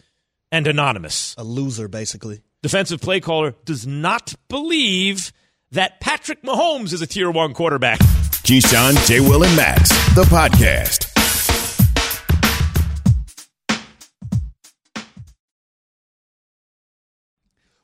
and 0.53 0.67
anonymous 0.67 1.35
A 1.39 1.45
loser, 1.45 1.89
basically. 1.89 2.41
defensive 2.63 3.01
play 3.01 3.21
caller, 3.21 3.55
does 3.65 3.87
not 3.87 4.35
believe 4.49 5.33
that 5.73 6.01
Patrick 6.01 6.43
Mahomes 6.43 6.93
is 6.93 7.01
a 7.03 7.07
tier 7.07 7.31
one 7.31 7.55
quarterback. 7.55 7.99
Keyshawn, 8.01 9.07
J. 9.07 9.21
Will, 9.21 9.45
and 9.45 9.57
Max, 9.57 9.89
the 10.15 10.25
podcast. 10.25 11.07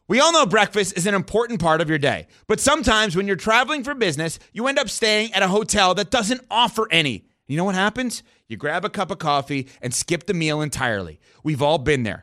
We 0.09 0.21
all 0.21 0.33
know 0.33 0.47
breakfast 0.47 0.97
is 0.97 1.07
an 1.07 1.15
important 1.15 1.61
part 1.61 1.81
of 1.81 1.89
your 1.89 1.99
day, 1.99 2.29
but 2.47 2.61
sometimes 2.61 3.17
when 3.17 3.27
you're 3.27 3.35
traveling 3.35 3.83
for 3.83 3.95
business, 3.95 4.39
you 4.53 4.69
end 4.69 4.79
up 4.79 4.89
staying 4.89 5.33
at 5.33 5.43
a 5.43 5.49
hotel 5.49 5.95
that 5.95 6.11
doesn't 6.11 6.43
offer 6.49 6.87
any. 6.93 7.25
You 7.49 7.57
know 7.57 7.65
what 7.65 7.75
happens? 7.75 8.23
You 8.49 8.57
grab 8.57 8.85
a 8.85 8.89
cup 8.91 9.11
of 9.11 9.19
coffee 9.19 9.69
and 9.83 9.93
skip 9.93 10.27
the 10.27 10.35
meal 10.35 10.61
entirely. 10.61 11.19
We've 11.43 11.63
all 11.63 11.79
been 11.79 12.05
there. 12.05 12.23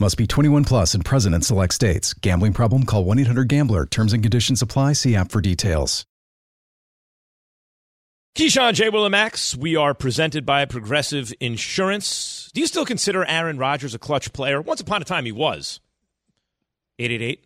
Must 0.00 0.16
be 0.16 0.26
21 0.26 0.64
plus 0.64 0.94
and 0.94 1.04
present 1.04 1.34
in 1.34 1.42
select 1.42 1.74
states. 1.74 2.14
Gambling 2.14 2.54
problem? 2.54 2.84
Call 2.84 3.04
1 3.04 3.18
800 3.18 3.48
Gambler. 3.48 3.84
Terms 3.84 4.14
and 4.14 4.22
conditions 4.22 4.62
apply. 4.62 4.94
See 4.94 5.14
app 5.14 5.30
for 5.30 5.42
details. 5.42 6.06
Keyshawn 8.34 8.72
J. 8.72 8.88
Will 8.88 9.04
and 9.04 9.12
Max, 9.12 9.54
we 9.54 9.76
are 9.76 9.92
presented 9.92 10.46
by 10.46 10.64
Progressive 10.64 11.34
Insurance. 11.40 12.50
Do 12.54 12.62
you 12.62 12.66
still 12.66 12.86
consider 12.86 13.26
Aaron 13.26 13.58
Rodgers 13.58 13.94
a 13.94 13.98
clutch 13.98 14.32
player? 14.32 14.62
Once 14.62 14.80
upon 14.80 15.02
a 15.02 15.04
time, 15.04 15.26
he 15.26 15.32
was. 15.32 15.80
888 16.98 17.44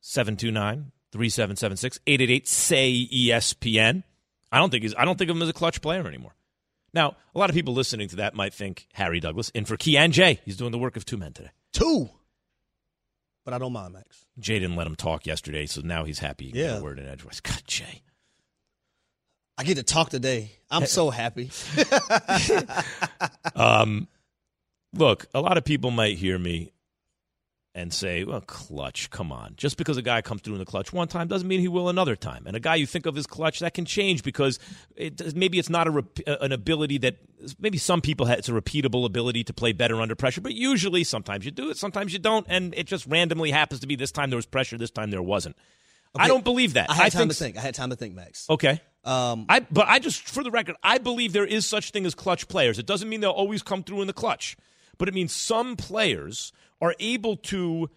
729 0.00 0.92
3776 1.12 2.00
888 2.04 2.48
say 2.48 3.08
ESPN. 3.12 4.02
I 4.50 4.58
don't 4.58 4.70
think 4.70 4.82
he's 4.82 4.94
I 4.96 5.04
don't 5.04 5.16
think 5.16 5.30
of 5.30 5.36
him 5.36 5.42
as 5.42 5.48
a 5.48 5.52
clutch 5.52 5.80
player 5.80 6.04
anymore. 6.08 6.34
Now, 6.96 7.14
a 7.34 7.38
lot 7.38 7.50
of 7.50 7.54
people 7.54 7.74
listening 7.74 8.08
to 8.08 8.16
that 8.16 8.34
might 8.34 8.54
think 8.54 8.88
Harry 8.94 9.20
Douglas 9.20 9.52
and 9.54 9.68
for 9.68 9.76
Key 9.76 9.98
and 9.98 10.14
Jay. 10.14 10.40
He's 10.46 10.56
doing 10.56 10.72
the 10.72 10.78
work 10.78 10.96
of 10.96 11.04
two 11.04 11.18
men 11.18 11.34
today. 11.34 11.50
Two. 11.74 12.08
But 13.44 13.52
I 13.52 13.58
don't 13.58 13.74
mind, 13.74 13.92
Max. 13.92 14.24
Jay 14.38 14.58
didn't 14.58 14.76
let 14.76 14.86
him 14.86 14.96
talk 14.96 15.26
yesterday, 15.26 15.66
so 15.66 15.82
now 15.82 16.04
he's 16.04 16.20
happy 16.20 16.50
he 16.50 16.58
Yeah. 16.58 16.80
word 16.80 16.98
in 16.98 17.06
edgewise. 17.06 17.40
God, 17.40 17.60
Jay. 17.66 18.00
I 19.58 19.64
get 19.64 19.74
to 19.76 19.82
talk 19.82 20.08
today. 20.08 20.52
I'm 20.70 20.86
so 20.86 21.10
happy. 21.10 21.50
Um, 23.54 24.08
look, 24.94 25.26
a 25.34 25.40
lot 25.40 25.56
of 25.58 25.64
people 25.64 25.90
might 25.90 26.16
hear 26.18 26.38
me 26.38 26.72
and 27.76 27.92
say, 27.92 28.24
well, 28.24 28.40
clutch, 28.40 29.10
come 29.10 29.30
on. 29.30 29.52
Just 29.58 29.76
because 29.76 29.98
a 29.98 30.02
guy 30.02 30.22
comes 30.22 30.40
through 30.40 30.54
in 30.54 30.58
the 30.58 30.64
clutch 30.64 30.94
one 30.94 31.08
time 31.08 31.28
doesn't 31.28 31.46
mean 31.46 31.60
he 31.60 31.68
will 31.68 31.90
another 31.90 32.16
time. 32.16 32.44
And 32.46 32.56
a 32.56 32.60
guy 32.60 32.76
you 32.76 32.86
think 32.86 33.04
of 33.04 33.18
as 33.18 33.26
clutch, 33.26 33.58
that 33.60 33.74
can 33.74 33.84
change 33.84 34.22
because 34.22 34.58
it, 34.96 35.36
maybe 35.36 35.58
it's 35.58 35.68
not 35.68 35.86
a 35.86 35.90
rep- 35.90 36.18
an 36.26 36.52
ability 36.52 36.96
that 36.98 37.18
maybe 37.60 37.76
some 37.76 38.00
people 38.00 38.24
have, 38.26 38.38
it's 38.38 38.48
a 38.48 38.52
repeatable 38.52 39.04
ability 39.04 39.44
to 39.44 39.52
play 39.52 39.72
better 39.72 40.00
under 40.00 40.14
pressure, 40.14 40.40
but 40.40 40.54
usually 40.54 41.04
sometimes 41.04 41.44
you 41.44 41.50
do 41.50 41.68
it, 41.68 41.76
sometimes 41.76 42.14
you 42.14 42.18
don't. 42.18 42.46
And 42.48 42.74
it 42.74 42.86
just 42.86 43.06
randomly 43.06 43.50
happens 43.50 43.80
to 43.80 43.86
be 43.86 43.94
this 43.94 44.10
time 44.10 44.30
there 44.30 44.38
was 44.38 44.46
pressure, 44.46 44.78
this 44.78 44.90
time 44.90 45.10
there 45.10 45.22
wasn't. 45.22 45.54
I 46.18 46.28
don't 46.28 46.44
believe 46.44 46.74
that. 46.74 46.88
I 46.88 46.94
had 46.94 47.12
time 47.12 47.28
think 47.28 47.32
to 47.32 47.36
think. 47.36 47.56
I 47.58 47.60
had 47.60 47.74
time 47.74 47.90
to 47.90 47.96
think, 47.96 48.14
Max. 48.14 48.48
Okay. 48.48 48.80
Um, 49.04 49.44
I 49.50 49.60
but 49.70 49.86
I 49.86 49.98
just 49.98 50.26
for 50.26 50.42
the 50.42 50.50
record, 50.50 50.76
I 50.82 50.96
believe 50.96 51.34
there 51.34 51.44
is 51.44 51.66
such 51.66 51.90
thing 51.90 52.06
as 52.06 52.14
clutch 52.14 52.48
players. 52.48 52.78
It 52.78 52.86
doesn't 52.86 53.06
mean 53.06 53.20
they'll 53.20 53.30
always 53.30 53.62
come 53.62 53.82
through 53.82 54.00
in 54.00 54.06
the 54.06 54.14
clutch, 54.14 54.56
but 54.98 55.08
it 55.08 55.14
means 55.14 55.32
some 55.32 55.76
players 55.76 56.52
are 56.80 56.94
able 56.98 57.36
to 57.36 57.90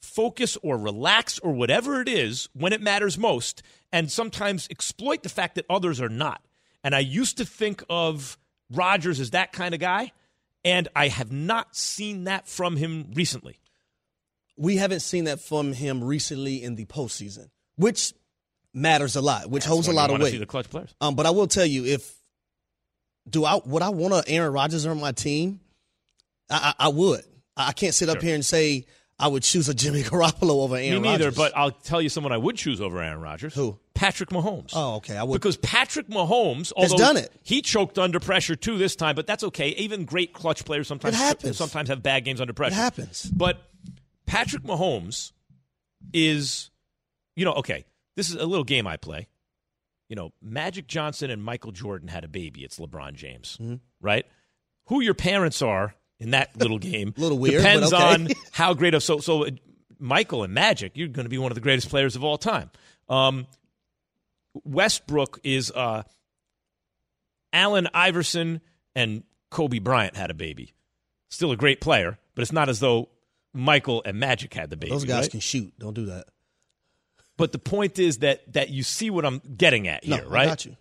focus 0.00 0.56
or 0.62 0.78
relax 0.78 1.38
or 1.40 1.52
whatever 1.52 2.00
it 2.00 2.08
is 2.08 2.48
when 2.54 2.72
it 2.72 2.80
matters 2.80 3.18
most 3.18 3.62
and 3.92 4.10
sometimes 4.10 4.66
exploit 4.70 5.22
the 5.22 5.28
fact 5.28 5.56
that 5.56 5.66
others 5.68 6.00
are 6.00 6.08
not. 6.08 6.42
And 6.82 6.94
I 6.94 7.00
used 7.00 7.36
to 7.38 7.44
think 7.44 7.82
of 7.90 8.38
Rodgers 8.72 9.20
as 9.20 9.30
that 9.30 9.52
kind 9.52 9.74
of 9.74 9.80
guy, 9.80 10.12
and 10.64 10.88
I 10.94 11.08
have 11.08 11.30
not 11.32 11.76
seen 11.76 12.24
that 12.24 12.48
from 12.48 12.76
him 12.76 13.10
recently. 13.14 13.58
we 14.56 14.76
haven't 14.76 15.00
seen 15.00 15.24
that 15.24 15.40
from 15.40 15.72
him 15.72 16.04
recently 16.04 16.62
in 16.62 16.76
the 16.76 16.84
postseason, 16.84 17.48
which 17.76 18.12
matters 18.72 19.16
a 19.16 19.20
lot, 19.20 19.50
which 19.50 19.64
holds 19.64 19.88
a 19.88 19.92
lot 19.92 20.10
of 20.10 20.20
weight. 20.20 20.38
the 20.38 20.46
clutch 20.46 20.70
players. 20.70 20.94
Um, 21.00 21.14
but 21.14 21.26
I 21.26 21.30
will 21.30 21.46
tell 21.46 21.66
you, 21.66 21.84
if 21.86 22.14
do 23.28 23.44
I 23.44 23.60
would 23.64 23.82
I 23.82 23.88
want 23.90 24.14
to 24.14 24.32
Aaron 24.32 24.52
Rodgers 24.52 24.86
on 24.86 25.00
my 25.00 25.12
team? 25.12 25.60
I, 26.50 26.74
I, 26.78 26.86
I 26.86 26.88
would. 26.88 27.22
I 27.56 27.72
can't 27.72 27.94
sit 27.94 28.08
up 28.08 28.22
here 28.22 28.34
and 28.34 28.44
say 28.44 28.86
I 29.18 29.28
would 29.28 29.42
choose 29.42 29.68
a 29.68 29.74
Jimmy 29.74 30.02
Garoppolo 30.04 30.62
over 30.64 30.76
Aaron. 30.76 31.02
Me 31.02 31.08
neither, 31.10 31.24
Rodgers. 31.26 31.36
but 31.36 31.56
I'll 31.56 31.70
tell 31.72 32.00
you 32.00 32.08
someone 32.08 32.32
I 32.32 32.38
would 32.38 32.56
choose 32.56 32.80
over 32.80 33.00
Aaron 33.02 33.20
Rodgers. 33.20 33.54
Who? 33.54 33.78
Patrick 33.94 34.30
Mahomes. 34.30 34.70
oh, 34.74 34.94
okay, 34.96 35.14
I 35.16 35.22
would. 35.24 35.34
Because 35.34 35.58
Patrick 35.58 36.08
Mahomes, 36.08 36.72
Has 36.78 36.94
done 36.94 37.18
it. 37.18 37.30
he 37.42 37.60
choked 37.60 37.98
under 37.98 38.18
pressure 38.18 38.56
too 38.56 38.78
this 38.78 38.96
time, 38.96 39.14
but 39.14 39.26
that's 39.26 39.44
okay. 39.44 39.68
Even 39.70 40.06
great 40.06 40.32
clutch 40.32 40.64
players 40.64 40.88
sometimes 40.88 41.14
It 41.14 41.18
happens. 41.18 41.58
sometimes 41.58 41.90
have 41.90 42.02
bad 42.02 42.24
games 42.24 42.40
under 42.40 42.54
pressure. 42.54 42.72
it 42.72 42.76
happens. 42.76 43.24
But 43.24 43.58
Patrick 44.26 44.62
Mahomes 44.62 45.32
is, 46.14 46.70
you 47.36 47.44
know, 47.44 47.52
okay. 47.54 47.84
This 48.16 48.30
is 48.30 48.36
a 48.36 48.46
little 48.46 48.64
game 48.64 48.86
I 48.86 48.96
play. 48.96 49.28
You 50.08 50.16
know, 50.16 50.32
Magic 50.42 50.86
Johnson 50.86 51.30
and 51.30 51.42
Michael 51.42 51.72
Jordan 51.72 52.08
had 52.08 52.24
a 52.24 52.28
baby. 52.28 52.64
It's 52.64 52.78
LeBron 52.78 53.14
James, 53.14 53.58
Mm-hmm. 53.60 53.76
right? 54.00 54.24
Who 54.86 55.00
your 55.00 55.14
parents 55.14 55.62
are 55.62 55.94
in 56.20 56.30
that 56.30 56.56
little 56.56 56.78
game 56.78 57.12
Little 57.18 57.38
weird, 57.38 57.62
depends 57.62 57.92
okay. 57.92 58.02
on 58.02 58.28
how 58.52 58.74
great 58.74 58.94
of 58.94 59.02
so 59.02 59.18
so. 59.18 59.46
uh, 59.46 59.50
Michael 60.02 60.44
and 60.44 60.54
Magic, 60.54 60.92
you're 60.94 61.08
going 61.08 61.26
to 61.26 61.28
be 61.30 61.36
one 61.36 61.50
of 61.50 61.54
the 61.56 61.60
greatest 61.60 61.90
players 61.90 62.16
of 62.16 62.24
all 62.24 62.38
time. 62.38 62.70
Um, 63.10 63.46
Westbrook 64.64 65.40
is 65.44 65.70
uh, 65.70 66.04
Allen 67.52 67.86
Iverson 67.92 68.60
and 68.94 69.24
Kobe 69.50 69.78
Bryant 69.78 70.16
had 70.16 70.30
a 70.30 70.34
baby. 70.34 70.72
Still 71.28 71.52
a 71.52 71.56
great 71.56 71.80
player, 71.82 72.18
but 72.34 72.42
it's 72.42 72.52
not 72.52 72.68
as 72.70 72.80
though 72.80 73.10
Michael 73.52 74.02
and 74.06 74.18
Magic 74.18 74.54
had 74.54 74.70
the 74.70 74.76
baby. 74.76 74.90
Those 74.92 75.04
guys 75.04 75.24
right? 75.24 75.30
can 75.32 75.40
shoot. 75.40 75.72
Don't 75.78 75.94
do 75.94 76.06
that. 76.06 76.26
But 77.36 77.52
the 77.52 77.58
point 77.58 77.98
is 77.98 78.18
that 78.18 78.52
that 78.54 78.70
you 78.70 78.82
see 78.82 79.10
what 79.10 79.24
I'm 79.24 79.40
getting 79.56 79.86
at 79.86 80.06
No, 80.06 80.16
here, 80.16 80.24
I 80.26 80.28
right? 80.28 80.46
got 80.46 80.64
you. 80.64 80.76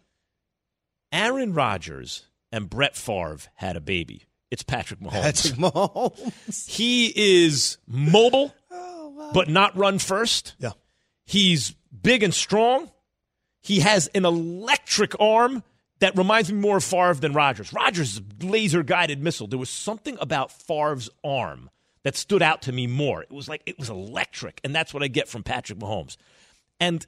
Aaron 1.11 1.53
Rodgers 1.53 2.25
and 2.51 2.69
Brett 2.69 2.95
Favre 2.95 3.39
had 3.55 3.75
a 3.75 3.81
baby. 3.81 4.23
It's 4.51 4.63
Patrick 4.63 4.99
Mahomes. 4.99 5.21
Patrick 5.21 5.53
Mahomes. 5.55 6.69
He 6.69 7.13
is 7.15 7.77
mobile, 7.87 8.53
oh, 8.71 9.31
but 9.33 9.47
not 9.47 9.77
run 9.77 9.99
first. 9.99 10.55
Yeah. 10.59 10.71
He's 11.25 11.75
big 12.01 12.23
and 12.23 12.33
strong. 12.33 12.89
He 13.61 13.81
has 13.81 14.07
an 14.07 14.25
electric 14.25 15.19
arm 15.19 15.63
that 15.99 16.17
reminds 16.17 16.51
me 16.51 16.59
more 16.59 16.77
of 16.77 16.83
Favre 16.83 17.13
than 17.15 17.33
Rodgers. 17.33 17.73
Rodgers 17.73 18.13
is 18.13 18.21
a 18.21 18.45
laser 18.45 18.83
guided 18.83 19.21
missile. 19.21 19.47
There 19.47 19.59
was 19.59 19.69
something 19.69 20.17
about 20.19 20.51
Favre's 20.51 21.09
arm 21.23 21.69
that 22.03 22.15
stood 22.15 22.41
out 22.41 22.63
to 22.63 22.71
me 22.71 22.87
more. 22.87 23.21
It 23.21 23.31
was 23.31 23.47
like 23.47 23.61
it 23.65 23.77
was 23.77 23.89
electric, 23.89 24.61
and 24.63 24.73
that's 24.73 24.93
what 24.93 25.03
I 25.03 25.07
get 25.07 25.27
from 25.27 25.43
Patrick 25.43 25.79
Mahomes. 25.79 26.15
And 26.79 27.05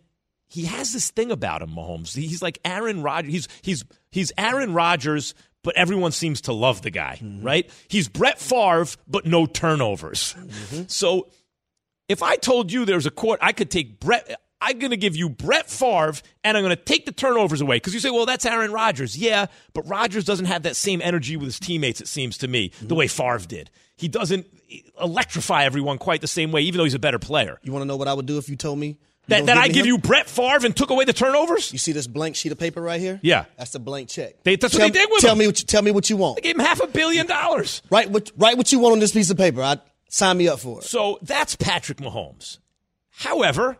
he 0.47 0.65
has 0.65 0.91
this 0.91 1.10
thing 1.12 1.32
about 1.32 1.62
him, 1.62 1.69
Mahomes. 1.69 2.13
He's 2.13 2.41
like 2.41 2.60
Aaron 2.65 3.01
Rodgers. 3.01 3.32
He's 3.32 3.47
he's 3.62 3.86
he's 4.12 4.32
Aaron 4.38 4.73
Rodgers, 4.73 5.34
but 5.63 5.76
everyone 5.76 6.12
seems 6.12 6.41
to 6.41 6.54
love 6.54 6.82
the 6.82 6.91
guy, 6.91 7.19
mm-hmm. 7.21 7.45
right? 7.45 7.69
He's 7.88 8.08
Brett 8.08 8.39
Favre, 8.39 8.88
but 9.08 9.26
no 9.26 9.45
turnovers. 9.45 10.36
Mm-hmm. 10.38 10.84
So 10.88 11.30
if 12.10 12.24
I 12.24 12.36
told 12.36 12.71
you 12.71 12.86
there's 12.86 13.06
a 13.06 13.12
court, 13.12 13.39
I 13.41 13.52
could 13.52 13.71
take 13.71 14.00
Brett. 14.00 14.39
I'm 14.63 14.78
going 14.78 14.91
to 14.91 14.97
give 14.97 15.15
you 15.15 15.28
Brett 15.30 15.69
Favre, 15.69 16.13
and 16.43 16.56
I'm 16.56 16.63
going 16.63 16.76
to 16.76 16.84
take 16.84 17.06
the 17.06 17.12
turnovers 17.12 17.62
away 17.62 17.78
because 17.78 17.93
you 17.93 18.00
say, 18.00 18.12
"Well, 18.12 18.26
that's 18.26 18.45
Aaron 18.45 18.71
Rodgers." 18.71 19.17
Yeah, 19.17 19.47
but 19.74 19.88
Rodgers 19.88 20.24
doesn't 20.24 20.45
have 20.45 20.63
that 20.63 20.76
same 20.76 21.02
energy 21.02 21.36
with 21.36 21.47
his 21.47 21.60
teammates. 21.60 22.02
It 22.02 22.08
seems 22.08 22.38
to 22.39 22.47
me 22.47 22.67
the 22.67 22.88
mm-hmm. 22.88 22.95
way 22.95 23.08
Favre 23.08 23.47
did. 23.47 23.71
He 23.95 24.08
doesn't 24.08 24.47
electrify 25.00 25.63
everyone 25.63 25.97
quite 25.97 26.21
the 26.21 26.28
same 26.28 26.52
way, 26.52 26.62
even 26.62 26.78
though 26.78 26.84
he's 26.84 26.93
a 26.93 27.00
better 27.00 27.19
player. 27.19 27.60
You 27.63 27.71
want 27.71 27.84
to 27.84 27.88
know 27.88 27.97
what 27.97 28.08
I 28.08 28.13
would 28.13 28.26
do 28.26 28.38
if 28.38 28.50
you 28.50 28.56
told 28.56 28.80
me? 28.80 28.97
You 29.27 29.36
That, 29.38 29.45
that 29.47 29.57
I 29.57 29.67
give 29.67 29.86
him? 29.86 29.88
you 29.88 29.97
Brett 29.97 30.29
Favre 30.29 30.65
and 30.65 30.75
took 30.75 30.89
away 30.89 31.05
the 31.05 31.13
turnovers. 31.13 31.71
You 31.71 31.79
see 31.79 31.91
this 31.91 32.07
blank 32.07 32.36
sheet 32.36 32.51
of 32.51 32.60
paper 32.60 32.81
right 32.81 32.99
here? 32.99 33.19
Yeah. 33.23 33.45
That's 33.57 33.71
the 33.71 33.79
blank 33.79 34.10
check. 34.10 34.43
They- 34.43 34.55
that's 34.55 34.73
what 34.73 34.79
tell, 34.79 34.88
they 34.89 34.91
did 34.99 35.10
with 35.12 35.21
Tell 35.21 35.34
him. 35.34 35.38
me 35.39 35.47
what 35.47 35.60
you, 35.60 35.65
tell 35.65 35.81
me 35.81 35.91
what 35.91 36.10
you 36.10 36.17
want. 36.17 36.36
They 36.38 36.41
gave 36.41 36.55
him 36.55 36.65
half 36.65 36.81
a 36.81 36.88
billion 36.88 37.27
dollars. 37.27 37.81
Write 37.89 38.10
what 38.12 38.31
write 38.38 38.57
what 38.57 38.71
you 38.71 38.79
want 38.79 38.93
on 38.93 38.99
this 38.99 39.12
piece 39.12 39.29
of 39.29 39.38
paper. 39.38 39.62
I 39.62 39.77
sign 40.10 40.38
me 40.38 40.47
up 40.47 40.60
for 40.60 40.79
it. 40.79 40.84
So 40.86 41.19
that's 41.21 41.55
Patrick 41.55 41.99
Mahomes. 41.99 42.57
However, 43.10 43.77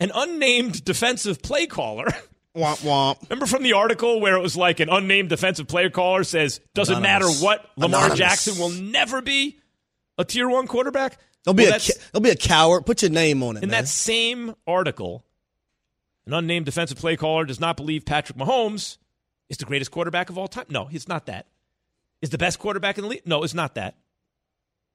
an 0.00 0.12
unnamed 0.14 0.84
defensive 0.84 1.42
play 1.42 1.66
caller. 1.66 2.06
Womp 2.56 2.78
womp. 2.86 3.20
Remember 3.28 3.44
from 3.44 3.62
the 3.62 3.74
article 3.74 4.18
where 4.18 4.34
it 4.34 4.40
was 4.40 4.56
like 4.56 4.80
an 4.80 4.88
unnamed 4.88 5.28
defensive 5.28 5.68
player 5.68 5.90
caller 5.90 6.24
says, 6.24 6.60
doesn't 6.74 7.02
matter 7.02 7.26
what, 7.28 7.68
Lamar 7.76 8.00
Anonymous. 8.06 8.18
Jackson 8.18 8.58
will 8.58 8.70
never 8.70 9.20
be 9.20 9.58
a 10.16 10.24
tier 10.24 10.48
one 10.48 10.66
quarterback? 10.66 11.18
Don't 11.46 11.56
be 11.56 11.64
a 11.64 11.78
don't 12.12 12.22
be 12.22 12.30
a 12.30 12.36
coward. 12.36 12.84
Put 12.84 13.02
your 13.02 13.10
name 13.12 13.42
on 13.42 13.56
it. 13.56 13.62
in 13.62 13.70
man. 13.70 13.82
that 13.84 13.88
same 13.88 14.54
article, 14.66 15.24
an 16.26 16.34
unnamed 16.34 16.66
defensive 16.66 16.98
play 16.98 17.16
caller 17.16 17.44
does 17.44 17.60
not 17.60 17.76
believe 17.76 18.04
Patrick 18.04 18.36
Mahomes 18.36 18.98
is 19.48 19.56
the 19.56 19.64
greatest 19.64 19.92
quarterback 19.92 20.28
of 20.28 20.36
all 20.36 20.48
time. 20.48 20.66
No, 20.68 20.88
it's 20.90 21.06
not 21.06 21.26
that. 21.26 21.46
Is 22.20 22.30
the 22.30 22.38
best 22.38 22.58
quarterback 22.58 22.98
in 22.98 23.04
the 23.04 23.10
league? 23.10 23.26
No, 23.26 23.44
it's 23.44 23.54
not 23.54 23.76
that. 23.76 23.96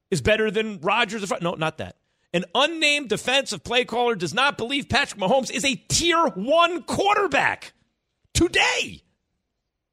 Is 0.09 0.21
better 0.21 0.51
than 0.51 0.81
Rodgers? 0.81 1.31
No, 1.41 1.53
not 1.53 1.77
that. 1.77 1.95
An 2.33 2.43
unnamed 2.53 3.07
defensive 3.07 3.63
play 3.63 3.85
caller 3.85 4.15
does 4.15 4.33
not 4.33 4.57
believe 4.57 4.89
Patrick 4.89 5.21
Mahomes 5.21 5.51
is 5.51 5.63
a 5.63 5.75
tier 5.75 6.27
one 6.27 6.83
quarterback 6.83 7.71
today. 8.33 9.03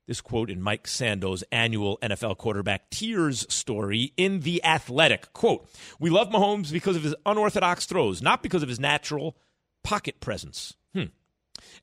This 0.09 0.23
quote 0.23 0.49
in 0.49 0.63
Mike 0.63 0.87
Sando's 0.87 1.45
annual 1.53 1.99
NFL 1.99 2.39
quarterback 2.39 2.89
tiers 2.89 3.45
story 3.53 4.15
in 4.17 4.41
The 4.41 4.65
Athletic. 4.65 5.35
Quote, 5.35 5.69
We 6.01 6.09
love 6.09 6.31
Mahomes 6.31 6.73
because 6.73 6.97
of 6.97 7.03
his 7.03 7.15
unorthodox 7.27 7.85
throws, 7.85 8.23
not 8.23 8.43
because 8.43 8.63
of 8.63 8.71
his 8.71 8.81
natural 8.81 9.37
pocket 9.85 10.19
presence. 10.21 10.73
Hmm. 10.95 11.13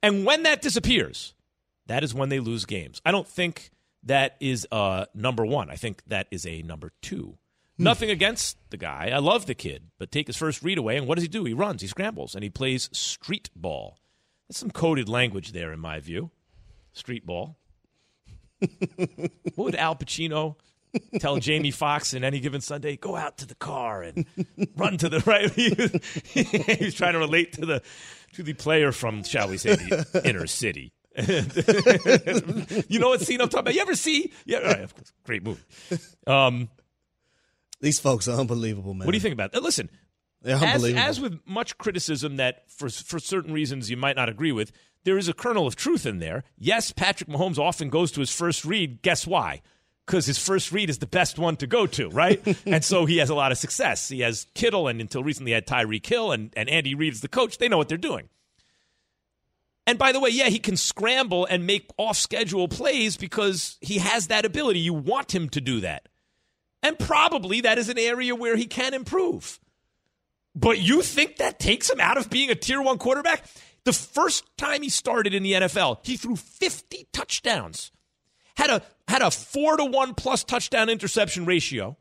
And 0.01 0.25
when 0.25 0.41
that 0.41 0.63
disappears, 0.63 1.35
that 1.85 2.03
is 2.03 2.15
when 2.15 2.29
they 2.29 2.39
lose 2.39 2.65
games. 2.65 2.99
I 3.05 3.11
don't 3.11 3.27
think 3.27 3.69
that 4.01 4.38
is 4.39 4.67
uh, 4.71 5.05
number 5.13 5.45
one. 5.45 5.69
I 5.69 5.75
think 5.75 6.01
that 6.07 6.25
is 6.31 6.47
a 6.47 6.63
number 6.63 6.93
two. 7.03 7.38
Nothing 7.77 8.09
against 8.09 8.57
the 8.71 8.77
guy. 8.77 9.11
I 9.13 9.19
love 9.19 9.45
the 9.45 9.53
kid, 9.53 9.91
but 9.99 10.11
take 10.11 10.25
his 10.25 10.38
first 10.38 10.63
read 10.63 10.79
away, 10.79 10.97
and 10.97 11.05
what 11.05 11.15
does 11.15 11.23
he 11.23 11.27
do? 11.27 11.43
He 11.43 11.53
runs, 11.53 11.81
he 11.81 11.88
scrambles, 11.88 12.33
and 12.33 12.43
he 12.43 12.49
plays 12.49 12.89
street 12.91 13.51
ball. 13.55 13.99
That's 14.47 14.57
some 14.57 14.71
coded 14.71 15.09
language 15.09 15.51
there, 15.51 15.71
in 15.71 15.79
my 15.79 15.99
view. 15.99 16.31
Street 16.91 17.25
ball. 17.25 17.57
What 19.56 19.65
would 19.65 19.75
Al 19.75 19.95
Pacino 19.95 20.56
tell 21.19 21.38
Jamie 21.38 21.71
Foxx 21.71 22.13
in 22.13 22.23
any 22.23 22.39
given 22.39 22.62
Sunday? 22.62 22.95
Go 22.97 23.15
out 23.15 23.38
to 23.39 23.45
the 23.45 23.56
car 23.56 24.01
and 24.01 24.25
run 24.75 24.97
to 24.97 25.10
the 25.10 25.19
right. 25.21 25.51
He 25.56 25.69
was, 25.69 25.91
he 26.78 26.86
was 26.86 26.93
trying 26.93 27.13
to 27.13 27.19
relate 27.19 27.54
to 27.54 27.65
the 27.65 27.82
to 28.34 28.43
the 28.43 28.54
player 28.54 28.91
from, 28.91 29.23
shall 29.23 29.47
we 29.49 29.58
say, 29.58 29.75
the 29.75 30.21
inner 30.25 30.47
city. 30.47 30.91
you 32.89 32.99
know 32.99 33.10
what 33.10 33.21
scene 33.21 33.39
I'm 33.39 33.47
talking 33.47 33.62
about? 33.62 33.73
You 33.73 33.82
ever 33.82 33.95
see? 33.95 34.34
Yeah, 34.45 34.58
right, 34.58 34.82
of 34.82 34.93
course. 34.93 35.13
great 35.23 35.43
movie. 35.43 35.62
Um, 36.28 36.67
These 37.80 37.99
folks 37.99 38.28
are 38.28 38.38
unbelievable, 38.38 38.93
man. 38.93 39.06
what 39.06 39.12
do 39.13 39.17
you 39.17 39.21
think 39.21 39.34
about 39.34 39.54
that? 39.54 39.63
Listen, 39.63 39.89
They're 40.41 40.58
as, 40.58 40.84
as 40.84 41.21
with 41.21 41.39
much 41.45 41.78
criticism 41.78 42.36
that 42.38 42.69
for 42.69 42.89
for 42.89 43.19
certain 43.19 43.54
reasons 43.54 43.89
you 43.89 43.95
might 43.95 44.17
not 44.17 44.28
agree 44.28 44.51
with, 44.51 44.73
there 45.05 45.17
is 45.17 45.29
a 45.29 45.33
kernel 45.33 45.65
of 45.67 45.75
truth 45.75 46.05
in 46.05 46.19
there. 46.19 46.43
Yes, 46.57 46.91
Patrick 46.91 47.29
Mahomes 47.29 47.57
often 47.57 47.89
goes 47.89 48.11
to 48.11 48.19
his 48.19 48.31
first 48.31 48.65
read. 48.65 49.01
Guess 49.01 49.25
why? 49.25 49.61
Because 50.05 50.25
his 50.25 50.37
first 50.37 50.71
read 50.71 50.89
is 50.89 50.97
the 50.97 51.07
best 51.07 51.39
one 51.39 51.55
to 51.57 51.67
go 51.67 51.87
to, 51.87 52.09
right? 52.09 52.41
and 52.65 52.83
so 52.83 53.05
he 53.05 53.17
has 53.17 53.29
a 53.29 53.35
lot 53.35 53.51
of 53.51 53.57
success. 53.57 54.09
He 54.09 54.19
has 54.19 54.47
Kittle, 54.55 54.87
and 54.87 54.99
until 54.99 55.23
recently 55.23 55.53
had 55.53 55.65
Tyreek 55.65 56.05
Hill, 56.05 56.31
and, 56.31 56.51
and 56.57 56.69
Andy 56.69 56.93
Reid 56.93 57.13
is 57.13 57.21
the 57.21 57.27
coach. 57.27 57.57
They 57.57 57.69
know 57.69 57.77
what 57.77 57.87
they're 57.87 57.97
doing. 57.97 58.29
And 59.87 59.99
by 59.99 60.11
the 60.11 60.19
way, 60.19 60.31
yeah, 60.31 60.49
he 60.49 60.57
can 60.57 60.77
scramble 60.77 61.45
and 61.45 61.67
make 61.67 61.87
off 61.97 62.17
schedule 62.17 62.67
plays 62.67 63.17
because 63.17 63.77
he 63.81 63.99
has 63.99 64.27
that 64.27 64.43
ability. 64.43 64.79
You 64.79 64.95
want 64.95 65.33
him 65.33 65.49
to 65.49 65.61
do 65.61 65.81
that. 65.81 66.09
And 66.81 66.97
probably 66.97 67.61
that 67.61 67.77
is 67.77 67.89
an 67.89 67.99
area 67.99 68.35
where 68.35 68.55
he 68.55 68.65
can 68.65 68.95
improve. 68.95 69.59
But 70.55 70.79
you 70.79 71.01
think 71.03 71.37
that 71.37 71.59
takes 71.59 71.89
him 71.89 71.99
out 71.99 72.17
of 72.17 72.29
being 72.29 72.49
a 72.49 72.55
tier 72.55 72.81
one 72.81 72.97
quarterback? 72.97 73.43
The 73.86 73.93
first 73.93 74.45
time 74.58 74.82
he 74.82 74.89
started 74.89 75.34
in 75.34 75.43
the 75.43 75.54
NFL, 75.54 76.00
he 76.04 76.17
threw 76.17 76.36
50 76.36 77.08
touchdowns, 77.13 77.91
had 78.58 78.69
a 78.69 78.82
had 79.08 79.21
a 79.21 79.32
four 79.32 79.78
to 79.78 79.86
one 79.86 80.15
plus 80.15 80.43
touchdown 80.43 80.89
interception 80.89 81.45
ratio. 81.45 81.98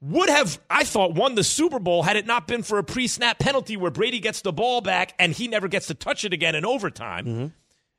Would 0.00 0.28
have, 0.28 0.60
I 0.68 0.84
thought, 0.84 1.14
won 1.14 1.34
the 1.34 1.44
Super 1.44 1.78
Bowl 1.78 2.02
had 2.02 2.16
it 2.16 2.26
not 2.26 2.46
been 2.46 2.62
for 2.62 2.78
a 2.78 2.84
pre 2.84 3.06
snap 3.06 3.38
penalty 3.38 3.76
where 3.76 3.90
Brady 3.90 4.20
gets 4.20 4.42
the 4.42 4.52
ball 4.52 4.80
back 4.80 5.14
and 5.18 5.32
he 5.32 5.48
never 5.48 5.68
gets 5.68 5.86
to 5.86 5.94
touch 5.94 6.24
it 6.24 6.32
again 6.32 6.54
in 6.54 6.64
overtime 6.64 7.26
mm-hmm. 7.26 7.46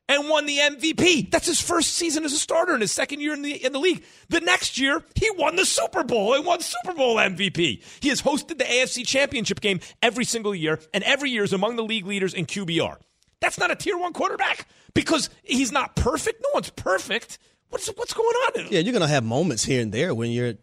And 0.08 0.28
won 0.28 0.46
the 0.46 0.58
MVP. 0.58 1.30
That's 1.30 1.46
his 1.46 1.60
first 1.60 1.94
season 1.94 2.24
as 2.24 2.32
a 2.32 2.38
starter 2.38 2.74
in 2.74 2.80
his 2.80 2.92
second 2.92 3.20
year 3.20 3.32
in 3.34 3.42
the 3.42 3.64
in 3.64 3.72
the 3.72 3.78
league. 3.78 4.04
The 4.28 4.40
next 4.40 4.78
year, 4.78 5.02
he 5.14 5.30
won 5.32 5.56
the 5.56 5.64
Super 5.64 6.04
Bowl 6.04 6.34
and 6.34 6.44
won 6.44 6.60
Super 6.60 6.94
Bowl 6.94 7.16
MVP. 7.16 7.82
He 8.00 8.08
has 8.08 8.22
hosted 8.22 8.58
the 8.58 8.64
AFC 8.64 9.06
Championship 9.06 9.60
game 9.60 9.80
every 10.02 10.24
single 10.24 10.54
year, 10.54 10.80
and 10.94 11.02
every 11.04 11.30
year 11.30 11.44
is 11.44 11.52
among 11.52 11.76
the 11.76 11.84
league 11.84 12.06
leaders 12.06 12.34
in 12.34 12.46
QBR. 12.46 12.96
That's 13.40 13.58
not 13.58 13.70
a 13.70 13.76
tier 13.76 13.98
one 13.98 14.12
quarterback 14.12 14.66
because 14.94 15.28
he's 15.42 15.72
not 15.72 15.96
perfect. 15.96 16.42
No 16.42 16.50
one's 16.54 16.70
perfect. 16.70 17.38
What's 17.70 17.88
what's 17.88 18.14
going 18.14 18.26
on? 18.26 18.66
yeah, 18.70 18.80
you're 18.80 18.92
gonna 18.92 19.08
have 19.08 19.24
moments 19.24 19.64
here 19.64 19.82
and 19.82 19.92
there 19.92 20.14
when 20.14 20.30
you're 20.30 20.54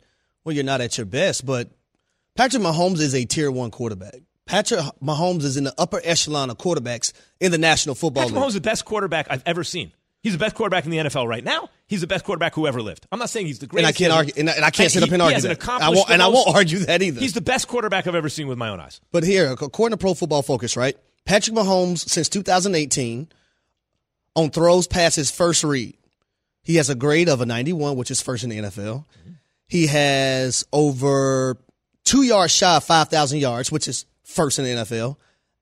when 0.44 0.56
you're 0.56 0.66
not 0.66 0.82
at 0.82 0.98
your 0.98 1.06
best, 1.06 1.46
but 1.46 1.70
Patrick 2.36 2.64
Mahomes 2.64 3.00
is 3.00 3.14
a 3.14 3.26
tier 3.26 3.52
one 3.52 3.72
quarterback. 3.72 4.16
Patrick 4.46 4.82
Mahomes 5.02 5.44
is 5.44 5.58
in 5.58 5.64
the 5.64 5.74
upper 5.78 6.02
echelon 6.04 6.50
of 6.50 6.58
quarterbacks 6.58 7.14
in 7.40 7.52
the 7.52 7.58
National 7.58 7.96
Football 7.96 8.24
Patrick 8.24 8.36
League. 8.36 8.44
Mahomes 8.44 8.48
is 8.50 8.54
the 8.56 8.62
best 8.62 8.86
quarterback 8.86 9.28
I've 9.30 9.44
ever 9.46 9.64
seen. 9.64 9.94
He's 10.22 10.34
the 10.34 10.40
best 10.40 10.56
quarterback 10.56 10.86
in 10.86 10.92
the 10.92 10.98
NFL 10.98 11.28
right 11.28 11.44
now. 11.44 11.70
He's 11.86 12.00
the 12.00 12.08
best 12.08 12.24
quarterback 12.24 12.56
who 12.56 12.66
ever 12.66 12.82
lived. 12.82 13.06
I'm 13.12 13.20
not 13.20 13.30
saying 13.30 13.46
he's 13.46 13.60
the 13.60 13.66
and 13.66 13.72
greatest. 13.72 13.96
I 13.96 13.98
can't 13.98 14.14
argue, 14.14 14.34
and 14.38 14.50
I, 14.50 14.54
and 14.54 14.66
I 14.66 14.70
can't 14.70 14.90
sit 14.90 15.04
he- 15.04 15.10
up 15.10 15.14
and 15.14 15.22
argue 15.22 15.42
that. 15.42 15.50
I 15.50 15.54
accomplished 15.54 15.96
won't, 15.96 16.10
and 16.12 16.22
I 16.22 16.28
won't 16.28 16.56
argue 16.56 16.80
that 16.80 17.02
either. 17.02 17.20
He's 17.20 17.34
the 17.34 17.42
best 17.42 17.68
quarterback 17.68 18.08
I've 18.08 18.16
ever 18.16 18.30
seen 18.30 18.48
with 18.48 18.58
my 18.58 18.70
own 18.70 18.80
eyes. 18.80 19.02
But 19.12 19.24
here, 19.24 19.52
according 19.52 19.98
to 19.98 20.02
Pro 20.02 20.14
Football 20.14 20.42
Focus, 20.42 20.78
right? 20.78 20.96
Patrick 21.26 21.56
Mahomes 21.56 22.00
since 22.00 22.30
2018 22.30 23.28
on 24.36 24.50
throws 24.50 24.88
past 24.88 25.18
his 25.18 25.30
first 25.30 25.64
read, 25.64 25.98
he 26.64 26.76
has 26.76 26.90
a 26.90 26.96
grade 26.96 27.28
of 27.28 27.42
a 27.42 27.46
91, 27.46 27.98
which 27.98 28.10
is 28.10 28.22
first 28.22 28.46
in 28.46 28.50
the 28.50 28.58
NFL. 28.58 29.06
He 29.68 29.88
has 29.88 30.66
over 30.72 31.58
two 32.06 32.24
yards 32.24 32.54
shy 32.54 32.78
of 32.78 32.84
5,000 32.86 33.40
yards, 33.40 33.72
which 33.72 33.90
is 33.90 34.06
first 34.34 34.60
in 34.60 34.66
the 34.66 34.72
NFL, 34.72 35.18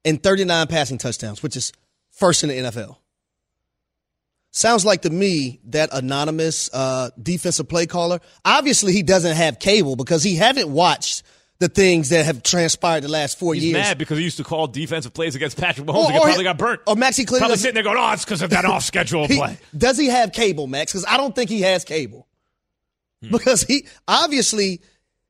and 0.05 0.21
39 0.21 0.67
passing 0.67 0.97
touchdowns, 0.97 1.43
which 1.43 1.55
is 1.55 1.71
first 2.11 2.43
in 2.43 2.49
the 2.49 2.55
NFL. 2.57 2.97
Sounds 4.53 4.83
like 4.83 5.03
to 5.03 5.09
me 5.09 5.61
that 5.65 5.89
anonymous 5.93 6.69
uh, 6.73 7.09
defensive 7.21 7.69
play 7.69 7.85
caller. 7.85 8.19
Obviously, 8.43 8.91
he 8.91 9.01
doesn't 9.01 9.35
have 9.37 9.59
cable 9.59 9.95
because 9.95 10.23
he 10.23 10.35
haven't 10.35 10.69
watched 10.69 11.23
the 11.59 11.69
things 11.69 12.09
that 12.09 12.25
have 12.25 12.43
transpired 12.43 13.01
the 13.03 13.07
last 13.07 13.39
four 13.39 13.53
He's 13.53 13.63
years. 13.65 13.73
mad 13.73 13.97
because 13.97 14.17
he 14.17 14.23
used 14.25 14.37
to 14.37 14.43
call 14.43 14.67
defensive 14.67 15.13
plays 15.13 15.35
against 15.35 15.57
Patrick 15.57 15.87
Mahomes 15.87 15.95
Or- 15.95 16.03
and 16.05 16.11
he 16.13 16.17
or 16.17 16.21
probably 16.23 16.37
he- 16.39 16.43
got 16.43 16.57
burnt. 16.57 16.81
or 16.87 16.95
Maxie 16.95 17.23
Cleveland 17.23 17.41
Probably 17.41 17.57
sitting 17.57 17.75
there 17.75 17.83
going, 17.83 17.97
oh, 17.97 18.11
it's 18.11 18.25
because 18.25 18.41
of 18.41 18.49
that 18.49 18.65
off 18.65 18.83
schedule 18.83 19.27
He- 19.27 19.37
play. 19.37 19.57
does 19.77 19.97
he 19.97 20.07
have 20.07 20.33
cable, 20.33 20.67
Max? 20.67 20.91
Because 20.91 21.05
I 21.07 21.17
don't 21.17 21.33
think 21.35 21.49
he 21.49 21.61
has 21.61 21.85
cable. 21.85 22.27
Hmm. 23.23 23.29
Because 23.31 23.61
he 23.63 23.85
obviously 24.07 24.81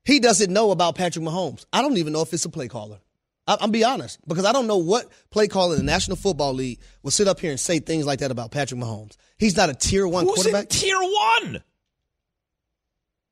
he 0.05 0.19
doesn't 0.19 0.51
know 0.51 0.71
about 0.71 0.95
Patrick 0.95 1.23
Mahomes. 1.25 1.65
I 1.71 1.81
don't 1.83 1.97
even 1.97 2.13
know 2.13 2.21
if 2.21 2.33
it's 2.33 2.45
a 2.45 2.49
play 2.49 2.69
caller. 2.69 2.99
I, 3.47 3.57
I'm 3.59 3.71
be 3.71 3.83
honest 3.83 4.19
because 4.27 4.45
I 4.45 4.51
don't 4.53 4.67
know 4.67 4.77
what 4.77 5.07
play 5.31 5.47
caller 5.47 5.73
in 5.73 5.79
the 5.79 5.85
National 5.91 6.15
Football 6.17 6.53
League 6.53 6.79
will 7.03 7.11
sit 7.11 7.27
up 7.27 7.39
here 7.39 7.51
and 7.51 7.59
say 7.59 7.79
things 7.79 8.05
like 8.05 8.19
that 8.19 8.31
about 8.31 8.51
Patrick 8.51 8.79
Mahomes. 8.79 9.15
He's 9.37 9.57
not 9.57 9.69
a 9.69 9.73
tier 9.73 10.07
one 10.07 10.25
Who's 10.25 10.45
in 10.45 10.51
quarterback. 10.51 10.69
tier 10.69 10.97
one? 10.99 11.63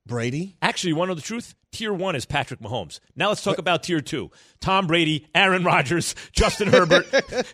Brady. 0.08 0.56
Actually, 0.62 0.89
you 0.89 0.95
want 0.95 1.10
to 1.10 1.12
know 1.12 1.15
the 1.15 1.22
truth? 1.22 1.54
Tier 1.72 1.93
one 1.93 2.15
is 2.15 2.26
Patrick 2.26 2.60
Mahomes. 2.62 3.00
Now 3.15 3.30
let's 3.30 3.43
talk 3.43 3.60
about 3.60 3.84
tier 3.84 4.02
two. 4.02 4.32
Tom 4.60 4.88
Brady, 4.88 5.28
Aaron 5.36 5.63
Rodgers, 5.63 6.15
Justin 6.31 6.67
Herbert. 6.71 7.06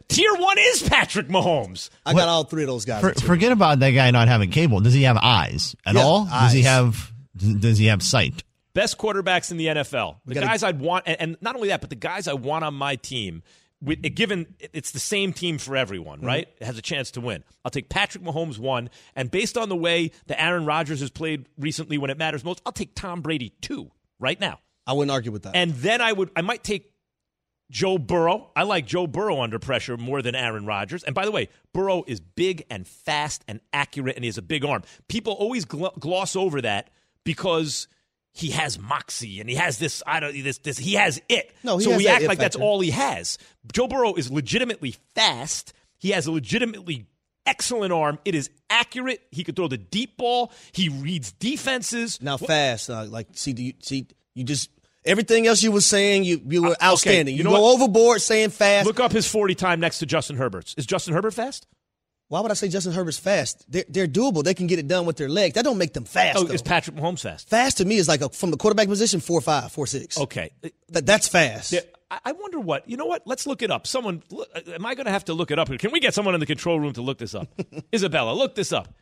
tier 0.07 0.33
one 0.35 0.55
is 0.57 0.81
Patrick 0.83 1.27
Mahomes. 1.27 1.89
I 2.05 2.13
got 2.13 2.29
all 2.29 2.45
three 2.45 2.63
of 2.63 2.67
those 2.67 2.85
guys. 2.85 3.01
For, 3.01 3.13
forget 3.25 3.51
about 3.51 3.79
that 3.79 3.91
guy 3.91 4.09
not 4.11 4.29
having 4.29 4.51
cable. 4.51 4.79
Does 4.79 4.93
he 4.93 5.03
have 5.03 5.17
eyes 5.17 5.75
at 5.85 5.95
Yeah, 5.95 6.03
all? 6.03 6.25
Does 6.25 6.53
he 6.53 6.61
have? 6.61 7.11
Does 7.35 7.77
he 7.77 7.87
have 7.87 8.01
sight? 8.01 8.43
Best 8.75 8.99
quarterbacks 8.99 9.49
in 9.49 9.57
the 9.57 9.65
NFL. 9.67 10.17
The 10.27 10.35
gotta- 10.35 10.45
guys 10.45 10.61
I'd 10.63 10.79
want, 10.79 11.05
and, 11.07 11.35
not 11.41 11.55
only 11.55 11.69
that, 11.69 11.81
but 11.81 11.89
the 11.89 11.95
guys 11.95 12.27
I 12.27 12.33
want 12.33 12.63
on 12.63 12.75
my 12.75 12.95
team 12.97 13.41
with, 13.81 14.01
given 14.15 14.53
it's 14.59 14.91
the 14.91 14.99
same 14.99 15.33
team 15.33 15.57
for 15.57 15.75
everyone, 15.75 16.19
Mm-hmm. 16.19 16.27
right? 16.27 16.47
It 16.59 16.65
has 16.65 16.77
a 16.77 16.81
chance 16.81 17.09
to 17.11 17.21
win. 17.21 17.43
I'll 17.63 17.71
take 17.71 17.89
Patrick 17.89 18.23
Mahomes 18.23 18.59
one, 18.59 18.89
and 19.15 19.31
based 19.31 19.57
on 19.57 19.69
the 19.69 19.75
way 19.75 20.11
that 20.27 20.39
Aaron 20.41 20.65
Rodgers 20.65 20.99
has 20.99 21.09
played 21.09 21.47
recently 21.57 21.97
when 21.97 22.09
it 22.11 22.17
matters 22.19 22.43
most, 22.43 22.61
I'll 22.65 22.71
take 22.71 22.93
Tom 22.95 23.21
Brady 23.21 23.53
two 23.61 23.89
right 24.19 24.39
now. 24.39 24.59
I 24.85 24.93
wouldn't 24.93 25.11
argue 25.11 25.31
with 25.31 25.43
that. 25.43 25.55
And 25.55 25.71
then 25.73 25.99
I 26.01 26.11
would 26.13 26.29
I 26.35 26.41
might 26.41 26.63
take 26.63 26.91
Joe 27.71 27.97
Burrow. 27.97 28.51
I 28.55 28.63
like 28.63 28.85
Joe 28.85 29.07
Burrow 29.07 29.41
under 29.41 29.57
pressure 29.57 29.97
more 29.97 30.21
than 30.21 30.35
Aaron 30.35 30.65
Rodgers. 30.67 31.03
And 31.03 31.15
by 31.15 31.25
the 31.25 31.31
way, 31.31 31.49
Burrow 31.73 32.03
is 32.05 32.19
big 32.19 32.63
and 32.69 32.87
fast 32.87 33.43
and 33.47 33.59
accurate, 33.73 34.15
and 34.15 34.23
he 34.23 34.27
has 34.27 34.37
a 34.37 34.43
big 34.43 34.63
arm. 34.63 34.83
People 35.07 35.33
always 35.33 35.65
gl- 35.65 35.97
gloss 35.99 36.35
over 36.35 36.61
that 36.61 36.91
because 37.23 37.87
he 38.35 38.49
has 38.51 38.77
moxie 38.77 39.39
and 39.39 39.49
he 39.49 39.55
has 39.55 39.77
this. 39.79 40.03
I 40.05 40.19
don't 40.19 40.33
this 40.43 40.57
this. 40.57 40.77
He 40.77 40.93
has 40.95 41.21
it. 41.29 41.55
No, 41.63 41.77
he 41.77 41.85
so 41.85 41.95
we 41.95 42.07
act 42.09 42.25
like 42.25 42.37
that's 42.37 42.57
all 42.57 42.81
he 42.81 42.91
has. 42.91 43.37
Joe 43.71 43.87
Burrow 43.87 44.13
is 44.15 44.29
legitimately 44.29 44.95
fast. 45.15 45.73
He 45.97 46.09
has 46.11 46.27
a 46.27 46.31
legitimately 46.33 47.05
excellent 47.45 47.93
arm. 47.93 48.19
It 48.25 48.35
is 48.35 48.49
accurate. 48.69 49.21
He 49.31 49.45
could 49.45 49.55
throw 49.55 49.69
the 49.69 49.77
deep 49.77 50.17
ball. 50.17 50.51
He 50.73 50.89
reads 50.89 51.31
defenses. 51.31 52.21
now 52.21 52.35
fast, 52.35 52.89
uh, 52.89 53.05
like 53.05 53.27
see, 53.31 53.53
do 53.53 53.63
you 53.63 53.73
see, 53.81 54.07
you 54.33 54.43
just 54.43 54.69
everything 55.05 55.47
else 55.47 55.63
you 55.63 55.71
were 55.71 55.79
saying, 55.79 56.25
you 56.25 56.41
you 56.45 56.61
were 56.61 56.67
Uh, 56.69 56.71
okay, 56.73 56.85
outstanding. 56.87 57.35
you 57.35 57.37
You, 57.39 57.43
know 57.45 57.51
go 57.51 57.61
what? 57.61 57.75
overboard 57.75 58.21
saying 58.21 58.49
fast. 58.49 58.85
Look 58.85 58.99
up 58.99 59.13
his 59.13 59.25
forty 59.25 59.55
time 59.55 59.79
next 59.79 59.99
to 59.99 60.05
Justin 60.05 60.35
Herbert's. 60.35 60.75
Is 60.77 60.85
Justin 60.85 61.13
Herbert 61.13 61.31
fast? 61.33 61.67
Why 62.27 62.39
would 62.39 62.49
I 62.49 62.55
say 62.55 62.67
Justin 62.67 62.93
Herbert's 62.93 63.19
fast? 63.19 63.65
They're, 63.71 63.83
they're 63.87 64.07
doable. 64.07 64.43
They 64.43 64.55
can 64.55 64.65
get 64.67 64.79
it 64.79 64.87
done 64.87 65.05
with 65.05 65.17
their 65.17 65.29
legs. 65.29 65.53
That 65.55 65.63
don't 65.63 65.77
make 65.77 65.93
them 65.93 66.05
fast. 66.05 66.37
Oh, 66.37 66.43
though. 66.43 66.53
is 66.53 66.61
Patrick 66.63 66.95
Mahomes 66.95 67.21
fast? 67.21 67.49
fast 67.49 67.77
to 67.77 67.85
me 67.85 67.97
is 67.97 68.07
like 68.07 68.21
a, 68.21 68.29
from 68.29 68.49
the 68.51 68.57
quarterback 68.57 68.87
position, 68.87 69.19
four 69.19 69.41
five, 69.41 69.71
four 69.71 69.85
six. 69.85 70.17
Okay. 70.17 70.51
That, 70.89 71.05
that's 71.05 71.27
fast. 71.27 71.71
Yeah, 71.71 71.81
I 72.09 72.31
wonder 72.31 72.59
what. 72.59 72.89
You 72.89 72.97
know 72.97 73.05
what? 73.05 73.23
Let's 73.25 73.45
look 73.45 73.61
it 73.61 73.69
up. 73.69 73.85
Someone, 73.85 74.23
uh, 74.35 74.43
am 74.73 74.85
I 74.85 74.95
going 74.95 75.05
to 75.05 75.11
have 75.11 75.25
to 75.25 75.33
look 75.33 75.51
it 75.51 75.59
up? 75.59 75.67
Here. 75.67 75.77
Can 75.77 75.91
we 75.91 75.99
get 75.99 76.13
someone 76.13 76.33
in 76.33 76.39
the 76.39 76.45
control 76.45 76.79
room 76.79 76.93
to 76.93 77.01
look 77.01 77.19
this 77.19 77.35
up? 77.35 77.47
Isabella, 77.93 78.33
look 78.33 78.55
this 78.55 78.73
up. 78.73 78.93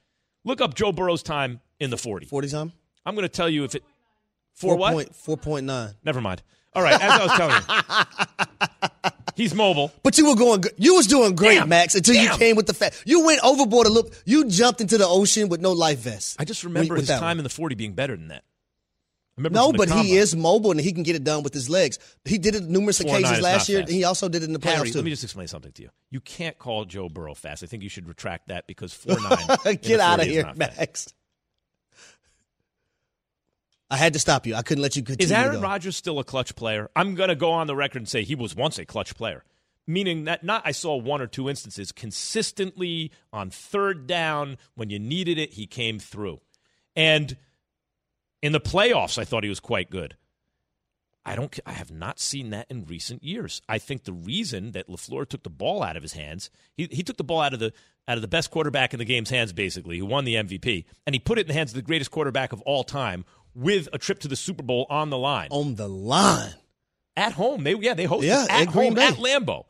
Look 0.44 0.60
up 0.60 0.74
Joe 0.74 0.92
Burrow's 0.92 1.24
time 1.24 1.62
in 1.80 1.90
the 1.90 1.98
40. 1.98 2.26
Forty 2.26 2.50
time. 2.50 2.74
I'm 3.06 3.16
going 3.16 3.24
to 3.24 3.30
tell 3.30 3.50
you 3.50 3.64
if 3.64 3.76
it. 3.76 3.84
For 4.54 4.76
what? 4.76 4.94
Point, 4.94 5.16
four 5.16 5.38
point 5.38 5.66
nine. 5.66 5.94
Never 6.04 6.22
mind. 6.22 6.44
All 6.76 6.84
right, 6.84 7.02
as 7.02 7.12
I 7.12 7.24
was 7.24 7.34
telling 7.34 7.56
you. 9.10 9.12
He's 9.36 9.54
mobile. 9.54 9.92
But 10.04 10.18
you 10.18 10.28
were 10.28 10.36
going. 10.36 10.64
You 10.78 10.96
was 10.96 11.08
doing 11.08 11.36
great, 11.36 11.60
Damn. 11.60 11.70
Max, 11.70 11.96
until 11.96 12.16
you 12.16 12.30
came 12.32 12.56
with 12.56 12.68
the 12.68 12.74
fact. 12.74 13.04
You 13.06 13.26
went 13.26 13.42
overboard 13.44 13.88
a 13.88 13.90
little. 13.90 14.12
You 14.26 14.46
jumped 14.46 14.82
into 14.82 14.98
the 14.98 15.08
ocean 15.08 15.50
with 15.50 15.62
no 15.62 15.72
life 15.72 16.00
vest. 16.00 16.38
I 16.40 16.46
just 16.46 16.64
remember 16.64 16.96
his 16.96 17.08
time 17.08 17.22
one. 17.22 17.38
in 17.40 17.44
the 17.44 17.50
40 17.50 17.76
being 17.76 17.94
better 17.94 18.16
than 18.16 18.30
that. 18.30 18.44
Remember 19.36 19.56
No, 19.56 19.74
but 19.74 19.90
he 19.90 20.16
is 20.16 20.36
mobile 20.36 20.72
and 20.72 20.80
he 20.80 20.94
can 20.94 21.02
get 21.02 21.16
it 21.16 21.24
done 21.24 21.42
with 21.42 21.54
his 21.54 21.70
legs. 21.70 21.98
He 22.24 22.38
did 22.38 22.54
it 22.54 22.64
numerous 22.64 23.02
Four 23.02 23.16
occasions 23.16 23.42
last 23.42 23.68
year. 23.68 23.80
fast. 23.80 23.92
He 23.92 24.04
also 24.04 24.30
did 24.30 24.44
it 24.44 24.46
in 24.46 24.54
the 24.54 24.60
playoffs 24.60 24.76
Harry, 24.76 24.92
too. 24.92 25.00
let 25.00 25.06
me 25.06 25.10
just 25.10 25.24
explain 25.24 25.48
something 25.48 25.72
to 25.72 25.82
you. 25.82 25.90
You 26.12 26.20
can't 26.20 26.58
call 26.60 26.86
Joe 26.86 27.10
Burrow 27.10 27.34
fast. 27.34 27.64
I 27.64 27.66
think 27.66 27.82
you 27.82 27.90
should 27.90 28.08
retract 28.08 28.50
that 28.50 28.68
because 28.68 28.94
4 28.94 29.18
9. 29.66 29.78
Get 29.82 30.00
out 30.00 30.20
of 30.20 30.28
here, 30.28 30.52
Max. 30.56 31.08
I 33.94 33.98
had 33.98 34.14
to 34.14 34.20
stop 34.20 34.48
you. 34.48 34.56
I 34.56 34.64
couldn't 34.64 34.82
let 34.82 34.96
you 34.96 35.04
continue. 35.04 35.26
Is 35.26 35.32
Aaron. 35.32 35.62
Rodgers 35.62 35.96
still 35.96 36.18
a 36.18 36.24
clutch 36.24 36.56
player? 36.56 36.90
I'm 36.96 37.14
going 37.14 37.30
to 37.30 37.36
go 37.36 37.52
on 37.52 37.68
the 37.68 37.76
record 37.76 38.00
and 38.00 38.10
say 38.10 38.24
he 38.24 38.34
was 38.34 38.56
once 38.56 38.80
a 38.80 38.86
clutch 38.86 39.14
player. 39.14 39.44
Meaning 39.86 40.24
that 40.24 40.44
not 40.44 40.64
I 40.66 40.72
saw 40.72 40.96
one 40.96 41.22
or 41.22 41.28
two 41.28 41.48
instances 41.48 41.92
consistently 41.92 43.12
on 43.32 43.52
third 43.52 44.08
down 44.08 44.58
when 44.74 44.90
you 44.90 44.98
needed 44.98 45.38
it, 45.38 45.54
he 45.54 45.68
came 45.68 46.00
through. 46.00 46.42
And 46.96 47.38
in 48.42 48.52
the 48.52 48.60
playoffs, 48.60 49.20
I 49.20 49.26
thought 49.26 49.44
he 49.44 49.50
was 49.50 49.60
quite 49.60 49.92
good. 49.92 50.18
I 51.24 51.36
don't. 51.36 51.58
I 51.66 51.74
have 51.74 51.92
not 51.92 52.20
seen 52.20 52.50
that 52.50 52.66
in 52.72 52.86
recent 52.86 53.24
years. 53.24 53.62
I 53.70 53.78
think 53.78 54.06
the 54.06 54.12
reason 54.12 54.72
that 54.72 54.90
LaFleur 54.90 55.30
took 55.30 55.44
the 55.44 55.50
ball 55.50 55.84
out 55.84 55.96
of 55.96 56.02
his 56.02 56.14
hands, 56.14 56.50
he, 56.76 56.88
he 56.92 57.04
took 57.04 57.18
the 57.18 57.24
ball 57.24 57.42
out 57.42 57.54
of 57.54 57.60
the 57.60 57.74
out 58.08 58.18
of 58.18 58.22
the 58.22 58.28
best 58.28 58.52
quarterback 58.52 58.94
in 58.94 59.00
the 59.00 59.06
game's 59.06 59.30
hands, 59.30 59.54
basically, 59.54 60.00
who 60.00 60.06
won 60.06 60.26
the 60.26 60.36
MVP, 60.36 60.86
and 61.06 61.16
he 61.16 61.20
put 61.20 61.38
it 61.38 61.42
in 61.42 61.48
the 61.48 61.54
hands 61.54 61.72
of 61.72 61.76
the 61.76 61.82
greatest 61.82 62.12
quarterback 62.12 62.52
of 62.52 62.62
all 62.64 62.84
time, 62.84 63.24
with 63.56 63.88
a 63.94 63.98
trip 63.98 64.20
to 64.20 64.28
the 64.28 64.36
Super 64.36 64.64
Bowl 64.64 64.86
on 64.90 65.10
the 65.10 65.18
line 65.18 65.48
on 65.52 65.76
the 65.76 65.88
line? 65.90 66.54
at 67.16 67.34
home. 67.34 67.64
They 67.64 67.76
yeah 67.76 67.94
they 67.94 68.06
hosted 68.08 68.24
Yeah, 68.24 68.46
at 68.50 68.62
at 68.62 68.68
home 68.70 68.96
Bay. 68.96 69.08
at 69.08 69.16
Lambeau, 69.16 69.66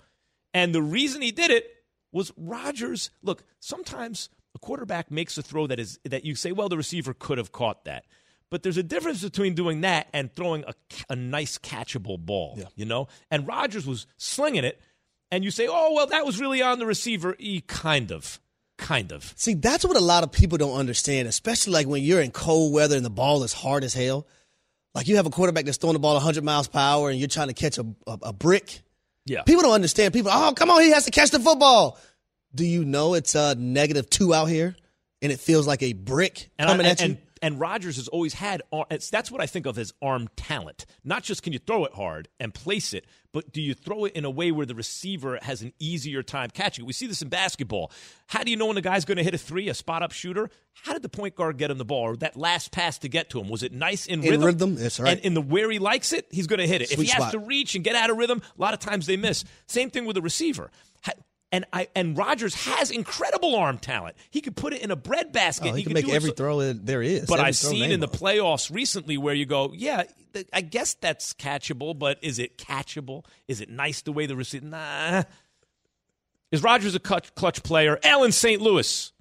and 0.53 0.73
the 0.73 0.81
reason 0.81 1.21
he 1.21 1.31
did 1.31 1.51
it 1.51 1.67
was 2.11 2.31
Rodgers. 2.37 3.09
Look, 3.21 3.43
sometimes 3.59 4.29
a 4.55 4.59
quarterback 4.59 5.09
makes 5.11 5.37
a 5.37 5.41
throw 5.41 5.67
that 5.67 5.79
is 5.79 5.99
that 6.05 6.23
you 6.25 6.35
say, 6.35 6.51
well, 6.51 6.69
the 6.69 6.77
receiver 6.77 7.13
could 7.13 7.37
have 7.37 7.51
caught 7.51 7.85
that. 7.85 8.05
But 8.51 8.61
there's 8.61 8.77
a 8.77 8.83
difference 8.83 9.23
between 9.23 9.55
doing 9.55 9.81
that 9.81 10.07
and 10.13 10.31
throwing 10.31 10.63
a, 10.67 10.75
a 11.09 11.15
nice 11.15 11.57
catchable 11.57 12.19
ball, 12.19 12.53
Yeah. 12.55 12.65
you 12.75 12.85
know. 12.85 13.07
And 13.31 13.47
Rodgers 13.47 13.87
was 13.87 14.05
slinging 14.17 14.63
it, 14.63 14.79
and 15.31 15.43
you 15.43 15.49
say, 15.49 15.67
"Oh, 15.67 15.93
well, 15.93 16.05
that 16.07 16.23
was 16.25 16.39
really 16.39 16.61
on 16.61 16.77
the 16.77 16.85
receiver." 16.85 17.35
E 17.39 17.61
kind 17.61 18.11
of, 18.11 18.39
kind 18.83 19.11
of. 19.11 19.33
See, 19.35 19.55
that's 19.55 19.85
what 19.85 19.97
a 19.97 20.01
lot 20.01 20.23
of 20.23 20.31
people 20.31 20.57
don't 20.57 20.77
understand, 20.77 21.27
especially 21.27 21.73
like 21.73 21.87
when 21.87 22.03
you're 22.03 22.21
in 22.21 22.31
cold 22.31 22.73
weather 22.73 22.95
and 22.95 23.05
the 23.05 23.09
ball 23.09 23.43
is 23.43 23.53
hard 23.53 23.83
as 23.83 23.93
hell. 23.93 24.27
Like 24.93 25.07
you 25.07 25.15
have 25.15 25.25
a 25.25 25.31
quarterback 25.31 25.65
that's 25.65 25.77
throwing 25.77 25.93
the 25.93 25.99
ball 25.99 26.13
100 26.13 26.43
miles 26.43 26.67
per 26.67 26.79
hour 26.79 27.09
and 27.09 27.17
you're 27.17 27.29
trying 27.29 27.47
to 27.47 27.53
catch 27.53 27.77
a, 27.79 27.85
a, 28.05 28.19
a 28.23 28.33
brick. 28.33 28.81
Yeah, 29.25 29.43
People 29.43 29.63
don't 29.63 29.73
understand. 29.73 30.13
People, 30.13 30.31
oh, 30.33 30.53
come 30.53 30.69
on, 30.69 30.81
he 30.81 30.91
has 30.91 31.05
to 31.05 31.11
catch 31.11 31.31
the 31.31 31.39
football. 31.39 31.97
Do 32.53 32.65
you 32.65 32.83
know 32.83 33.13
it's 33.13 33.35
a 33.35 33.55
negative 33.55 34.09
two 34.09 34.33
out 34.33 34.45
here 34.45 34.75
and 35.21 35.31
it 35.31 35.39
feels 35.39 35.65
like 35.65 35.81
a 35.81 35.93
brick 35.93 36.49
and 36.59 36.67
coming 36.69 36.85
I, 36.85 36.89
at 36.89 37.01
you? 37.01 37.17
And, 37.43 37.59
Rodgers 37.59 37.97
has 37.97 38.07
always 38.07 38.33
had 38.33 38.63
that's 39.11 39.29
what 39.31 39.41
I 39.41 39.45
think 39.45 39.65
of 39.65 39.77
as 39.77 39.93
arm 40.01 40.29
talent. 40.35 40.85
Not 41.03 41.23
just 41.23 41.43
can 41.43 41.53
you 41.53 41.59
throw 41.59 41.85
it 41.85 41.93
hard 41.93 42.27
and 42.39 42.53
place 42.53 42.93
it, 42.93 43.05
but 43.31 43.51
do 43.51 43.61
you 43.61 43.73
throw 43.73 44.05
it 44.05 44.13
in 44.13 44.25
a 44.25 44.29
way 44.29 44.51
where 44.51 44.65
the 44.65 44.75
receiver 44.75 45.39
has 45.41 45.61
an 45.61 45.73
easier 45.79 46.23
time 46.23 46.49
catching 46.49 46.83
it? 46.83 46.87
We 46.87 46.93
see 46.93 47.07
this 47.07 47.21
in 47.21 47.29
basketball. 47.29 47.91
How 48.27 48.43
do 48.43 48.51
you 48.51 48.57
know 48.57 48.67
when 48.67 48.77
a 48.77 48.81
guy's 48.81 49.05
going 49.05 49.17
to 49.17 49.23
hit 49.23 49.33
a 49.33 49.37
three, 49.37 49.69
a 49.69 49.73
spot 49.73 50.01
up 50.03 50.11
shooter? 50.11 50.49
How 50.73 50.93
did 50.93 51.01
the 51.01 51.09
point 51.09 51.35
guard 51.35 51.57
get 51.57 51.69
him 51.71 51.77
the 51.77 51.85
ball? 51.85 52.03
Or 52.03 52.15
that 52.17 52.35
last 52.35 52.71
pass 52.71 52.97
to 52.99 53.09
get 53.09 53.29
to 53.31 53.39
him 53.39 53.49
was 53.49 53.61
it 53.63 53.71
nice 53.73 54.05
in, 54.07 54.23
In 54.23 54.31
rhythm? 54.31 54.45
rhythm, 54.45 54.75
that's 54.75 54.99
right. 54.99 55.13
And 55.13 55.21
in 55.21 55.33
the 55.33 55.41
where 55.41 55.69
he 55.69 55.79
likes 55.79 56.13
it, 56.13 56.27
he's 56.31 56.47
going 56.47 56.59
to 56.59 56.67
hit 56.67 56.81
it. 56.81 56.91
if 56.91 56.95
Sweet 56.97 57.11
he 57.11 57.21
has 57.21 57.31
to 57.31 57.39
reach 57.39 57.75
and 57.75 57.83
get 57.83 57.95
out 57.95 58.09
of 58.09 58.17
rhythm, 58.17 58.41
a 58.57 58.61
lot 58.61 58.73
of 58.73 58.79
times 58.79 59.05
they 59.05 59.17
miss. 59.17 59.43
Same 59.67 59.89
thing 59.89 60.05
with 60.05 60.15
the 60.15 60.21
receiver. 60.21 60.71
Ha- 61.53 61.55
And 61.57 61.65
I 61.71 61.87
and 61.95 62.17
Rodgers 62.17 62.55
has 62.65 62.89
incredible 62.91 63.55
arm 63.55 63.77
talent. 63.77 64.15
He 64.31 64.41
could 64.41 64.55
put 64.55 64.73
it 64.73 64.81
in 64.81 64.91
a 64.91 64.95
bread 64.95 65.31
basket. 65.31 65.69
oh, 65.71 65.73
he, 65.73 65.83
can 65.83 65.91
could 65.91 65.95
make 65.95 66.05
do 66.07 66.11
every 66.13 66.29
so- 66.29 66.35
throw 66.35 66.59
that 66.61 66.85
there 66.85 67.01
is. 67.01 67.25
but 67.27 67.35
Every 67.39 67.49
I've 67.49 67.55
seen 67.55 67.91
in 67.91 67.99
the 67.99 68.07
playoffs 68.07 68.73
recently 68.73 69.17
where 69.17 69.33
you 69.35 69.45
go, 69.45 69.71
yeah, 69.75 70.03
th- 70.33 70.47
I 70.51 70.61
guess 70.61 70.95
that's 70.95 71.33
catchable, 71.33 71.97
but 71.97 72.17
is 72.21 72.39
it 72.39 72.57
catchable? 72.57 73.25
Is 73.47 73.61
it 73.61 73.69
nice 73.69 74.01
the 74.01 74.11
way 74.11 74.25
the 74.25 74.35
receiver? 74.35 74.65
Nah. 74.65 75.23
Is 76.51 76.61
Rodgers 76.61 76.93
a 76.95 76.99
clutch, 76.99 77.33
clutch 77.35 77.63
player? 77.63 77.97
L 78.03 78.23
in 78.23 78.31
St. 78.31 78.61
Louis. 78.61 79.11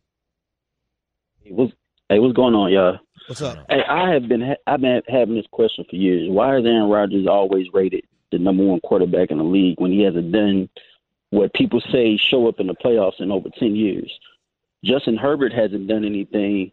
Hey, 1.42 1.50
what's, 1.52 1.72
hey, 2.08 2.18
what's 2.18 2.34
going 2.36 2.54
on, 2.54 2.70
y'all? 2.72 2.98
What's 3.28 3.40
up? 3.40 3.64
Hey, 3.70 3.82
I 3.88 4.10
have 4.12 4.28
been 4.28 4.40
ha- 4.42 4.56
I've 4.66 4.80
been 4.80 5.00
having 5.08 5.34
this 5.36 5.46
question 5.52 5.84
for 5.88 5.96
years. 5.96 6.28
Why 6.30 6.56
is 6.58 6.64
Aaron 6.66 6.90
Rodgers 6.90 7.26
always 7.26 7.66
rated 7.72 8.04
the 8.32 8.38
number 8.38 8.64
one 8.64 8.80
quarterback 8.80 9.30
in 9.30 9.38
the 9.38 9.44
league 9.44 9.80
when 9.80 9.92
he 9.92 10.02
hasn't 10.02 10.32
done 10.32 10.68
what 11.32 11.54
people 11.54 11.80
say 11.90 12.18
show 12.18 12.46
up 12.46 12.60
in 12.60 12.66
the 12.66 12.74
playoffs 12.74 13.20
in 13.20 13.32
over 13.32 13.48
ten 13.58 13.74
years? 13.74 14.12
Justin 14.84 15.16
Herbert 15.16 15.52
hasn't 15.52 15.88
done 15.88 16.04
anything, 16.04 16.70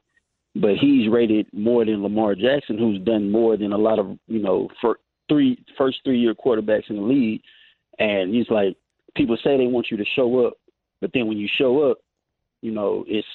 but 0.53 0.75
he's 0.75 1.09
rated 1.09 1.47
more 1.53 1.85
than 1.85 2.03
Lamar 2.03 2.35
Jackson, 2.35 2.77
who's 2.77 2.99
done 2.99 3.31
more 3.31 3.55
than 3.55 3.71
a 3.71 3.77
lot 3.77 3.99
of 3.99 4.17
you 4.27 4.41
know 4.41 4.69
for 4.81 4.99
three 5.29 5.63
first 5.77 5.99
three 6.03 6.19
year 6.19 6.35
quarterbacks 6.35 6.89
in 6.89 6.97
the 6.97 7.01
league. 7.01 7.41
And 7.99 8.33
he's 8.33 8.49
like, 8.49 8.75
people 9.15 9.37
say 9.43 9.57
they 9.57 9.67
want 9.67 9.87
you 9.89 9.97
to 9.97 10.05
show 10.15 10.45
up, 10.45 10.53
but 10.99 11.11
then 11.13 11.27
when 11.27 11.37
you 11.37 11.47
show 11.57 11.89
up, 11.89 11.99
you 12.61 12.71
know 12.71 13.05
it's 13.07 13.27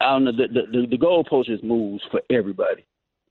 I 0.00 0.10
don't 0.10 0.24
know. 0.24 0.32
The 0.32 0.48
the, 0.48 0.86
the 0.86 0.98
goalpost 0.98 1.46
just 1.46 1.64
moves 1.64 2.02
for 2.10 2.20
everybody, 2.30 2.84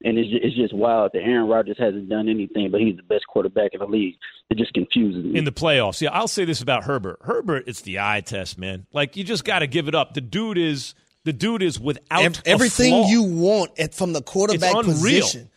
and 0.03 0.17
it's 0.17 0.29
just, 0.29 0.43
it's 0.43 0.55
just 0.55 0.73
wild 0.73 1.11
that 1.13 1.21
Aaron 1.21 1.47
Rodgers 1.47 1.77
hasn't 1.79 2.09
done 2.09 2.27
anything, 2.29 2.69
but 2.71 2.81
he's 2.81 2.95
the 2.97 3.03
best 3.03 3.25
quarterback 3.27 3.73
in 3.73 3.79
the 3.79 3.85
league. 3.87 4.15
It 4.49 4.57
just 4.57 4.73
confuses 4.73 5.23
me. 5.23 5.37
in 5.37 5.45
the 5.45 5.51
playoffs. 5.51 6.01
Yeah, 6.01 6.11
I'll 6.11 6.27
say 6.27 6.45
this 6.45 6.61
about 6.61 6.83
Herbert. 6.83 7.19
Herbert, 7.21 7.63
it's 7.67 7.81
the 7.81 7.99
eye 7.99 8.21
test, 8.21 8.57
man. 8.57 8.85
Like 8.93 9.15
you 9.15 9.23
just 9.23 9.45
got 9.45 9.59
to 9.59 9.67
give 9.67 9.87
it 9.87 9.95
up. 9.95 10.13
The 10.13 10.21
dude 10.21 10.57
is 10.57 10.93
the 11.23 11.33
dude 11.33 11.63
is 11.63 11.79
without 11.79 12.23
Ev- 12.23 12.41
a 12.45 12.49
everything 12.49 12.91
flaw. 12.91 13.09
you 13.09 13.23
want 13.23 13.71
at, 13.79 13.95
from 13.95 14.13
the 14.13 14.21
quarterback 14.21 14.75
It's 14.75 14.87
position. 14.87 15.49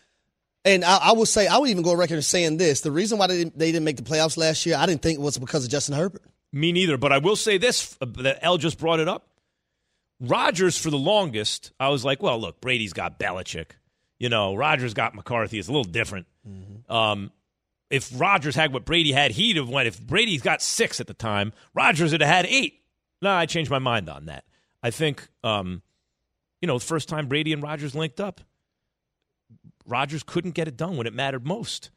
And 0.64 0.84
I, 0.84 0.96
I 0.96 1.12
will 1.12 1.26
say, 1.26 1.46
I 1.46 1.58
would 1.58 1.70
even 1.70 1.82
go 1.82 1.92
on 1.92 1.98
record 1.98 2.22
saying 2.24 2.56
this: 2.56 2.80
the 2.80 2.90
reason 2.90 3.18
why 3.18 3.26
they 3.26 3.38
didn't, 3.38 3.58
they 3.58 3.70
didn't 3.72 3.84
make 3.84 3.96
the 3.96 4.02
playoffs 4.02 4.36
last 4.36 4.64
year, 4.66 4.76
I 4.76 4.86
didn't 4.86 5.02
think 5.02 5.18
it 5.18 5.22
was 5.22 5.38
because 5.38 5.64
of 5.64 5.70
Justin 5.70 5.94
Herbert. 5.94 6.22
Me 6.52 6.72
neither. 6.72 6.96
But 6.96 7.12
I 7.12 7.18
will 7.18 7.36
say 7.36 7.58
this: 7.58 7.96
uh, 8.00 8.06
that 8.18 8.38
L 8.42 8.56
just 8.56 8.78
brought 8.78 9.00
it 9.00 9.08
up. 9.08 9.28
Rodgers 10.20 10.76
for 10.76 10.90
the 10.90 10.98
longest, 10.98 11.72
I 11.78 11.90
was 11.90 12.04
like, 12.04 12.22
well, 12.22 12.40
look, 12.40 12.60
Brady's 12.60 12.92
got 12.92 13.20
Belichick. 13.20 13.72
You 14.18 14.28
know, 14.28 14.54
Rodgers 14.54 14.94
got 14.94 15.14
McCarthy. 15.14 15.58
It's 15.58 15.68
a 15.68 15.72
little 15.72 15.84
different. 15.84 16.26
Um, 16.88 17.30
if 17.90 18.10
Rodgers 18.18 18.54
had 18.54 18.72
what 18.72 18.84
Brady 18.84 19.12
had, 19.12 19.30
he'd 19.30 19.56
have 19.56 19.68
went. 19.68 19.88
If 19.88 20.00
Brady's 20.00 20.42
got 20.42 20.60
six 20.60 21.00
at 21.00 21.06
the 21.06 21.14
time, 21.14 21.52
Rodgers 21.74 22.12
would 22.12 22.20
have 22.20 22.30
had 22.30 22.46
eight. 22.46 22.82
No, 23.22 23.30
I 23.30 23.46
changed 23.46 23.70
my 23.70 23.78
mind 23.78 24.08
on 24.08 24.26
that. 24.26 24.44
I 24.82 24.90
think, 24.90 25.28
um, 25.42 25.82
you 26.60 26.66
know, 26.66 26.78
the 26.78 26.84
first 26.84 27.08
time 27.08 27.28
Brady 27.28 27.52
and 27.52 27.62
Rodgers 27.62 27.94
linked 27.94 28.20
up, 28.20 28.40
Rodgers 29.86 30.22
couldn't 30.22 30.52
get 30.52 30.68
it 30.68 30.76
done 30.76 30.96
when 30.96 31.06
it 31.06 31.14
mattered 31.14 31.46
most. 31.46 31.90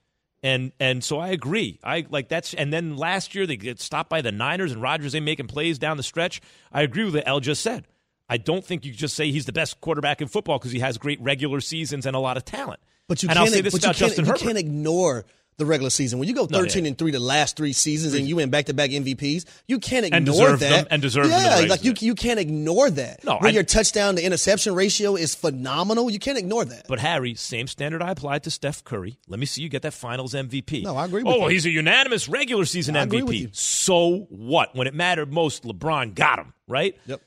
And 0.43 0.71
and 0.79 1.03
so 1.03 1.19
I 1.19 1.29
agree. 1.29 1.79
I 1.83 2.05
like 2.09 2.27
that's 2.29 2.55
and 2.55 2.73
then 2.73 2.97
last 2.97 3.35
year 3.35 3.45
they 3.45 3.57
get 3.57 3.79
stopped 3.79 4.09
by 4.09 4.21
the 4.21 4.31
Niners 4.31 4.71
and 4.71 4.81
Rodgers 4.81 5.13
ain't 5.13 5.25
making 5.25 5.47
plays 5.47 5.77
down 5.77 5.97
the 5.97 6.03
stretch. 6.03 6.41
I 6.71 6.81
agree 6.81 7.03
with 7.03 7.13
what 7.13 7.27
El 7.27 7.41
just 7.41 7.61
said. 7.61 7.85
I 8.31 8.37
don't 8.37 8.63
think 8.63 8.85
you 8.85 8.93
just 8.93 9.15
say 9.15 9.29
he's 9.29 9.45
the 9.45 9.51
best 9.51 9.81
quarterback 9.81 10.21
in 10.21 10.29
football 10.29 10.57
because 10.57 10.71
he 10.71 10.79
has 10.79 10.97
great 10.97 11.19
regular 11.21 11.59
seasons 11.59 12.05
and 12.05 12.15
a 12.15 12.19
lot 12.19 12.37
of 12.37 12.45
talent. 12.45 12.79
But 13.09 13.21
you 13.21 13.27
and 13.29 13.35
can't, 13.35 13.47
I'll 13.47 13.53
say 13.53 13.59
this 13.59 13.73
about 13.77 13.99
you 13.99 14.07
can't, 14.07 14.25
you 14.25 14.33
can't 14.33 14.57
ignore 14.57 15.25
the 15.57 15.65
regular 15.65 15.89
season. 15.89 16.17
When 16.17 16.29
you 16.29 16.33
go 16.33 16.47
No, 16.49 16.59
13 16.59 16.85
yeah. 16.85 16.89
and 16.89 16.97
3 16.97 17.11
the 17.11 17.19
last 17.19 17.57
three 17.57 17.73
seasons 17.73 18.13
and 18.13 18.25
you 18.27 18.37
win 18.37 18.49
back 18.49 18.65
to 18.67 18.73
back 18.73 18.89
MVPs, 18.91 19.43
you 19.67 19.79
can't 19.79 20.05
ignore 20.05 20.17
And 20.17 20.25
deserve 20.25 20.59
that. 20.61 20.69
them- 20.69 20.87
and 20.89 21.01
deserve 21.01 21.27
Yeah, 21.29 21.65
like 21.67 21.83
you, 21.83 21.93
you 21.99 22.15
can't 22.15 22.39
ignore 22.39 22.89
that. 22.89 23.23
No, 23.25 23.35
when 23.39 23.51
I- 23.51 23.53
your 23.53 23.63
touchdown 23.63 24.15
to 24.15 24.23
interception 24.23 24.73
ratio 24.75 25.17
is 25.17 25.35
phenomenal, 25.35 26.09
you 26.09 26.17
can't 26.19 26.37
ignore 26.37 26.63
that. 26.63 26.85
But 26.87 26.99
Harry, 26.99 27.35
same 27.35 27.67
standard 27.67 28.01
I 28.01 28.11
applied 28.11 28.43
to 28.43 28.49
Steph 28.49 28.83
Curry. 28.85 29.19
Let 29.27 29.41
me 29.41 29.45
see 29.45 29.61
you 29.61 29.67
get 29.67 29.81
that 29.81 29.93
Finals 29.93 30.33
MVP. 30.33 30.83
No, 30.83 30.95
I 30.95 31.03
agree 31.05 31.21
with 31.21 31.35
oh, 31.35 31.41
you. 31.43 31.47
he's 31.49 31.65
a 31.65 31.69
unanimous 31.69 32.29
regular 32.29 32.63
season 32.65 32.95
I 32.95 33.05
MVP. 33.05 33.53
So 33.53 34.27
what? 34.29 34.73
When 34.73 34.87
it 34.87 34.95
mattered 34.95 35.33
most, 35.33 35.63
LeBron 35.63 36.15
got 36.15 36.39
him, 36.39 36.53
right? 36.67 36.97
Yep. 37.07 37.21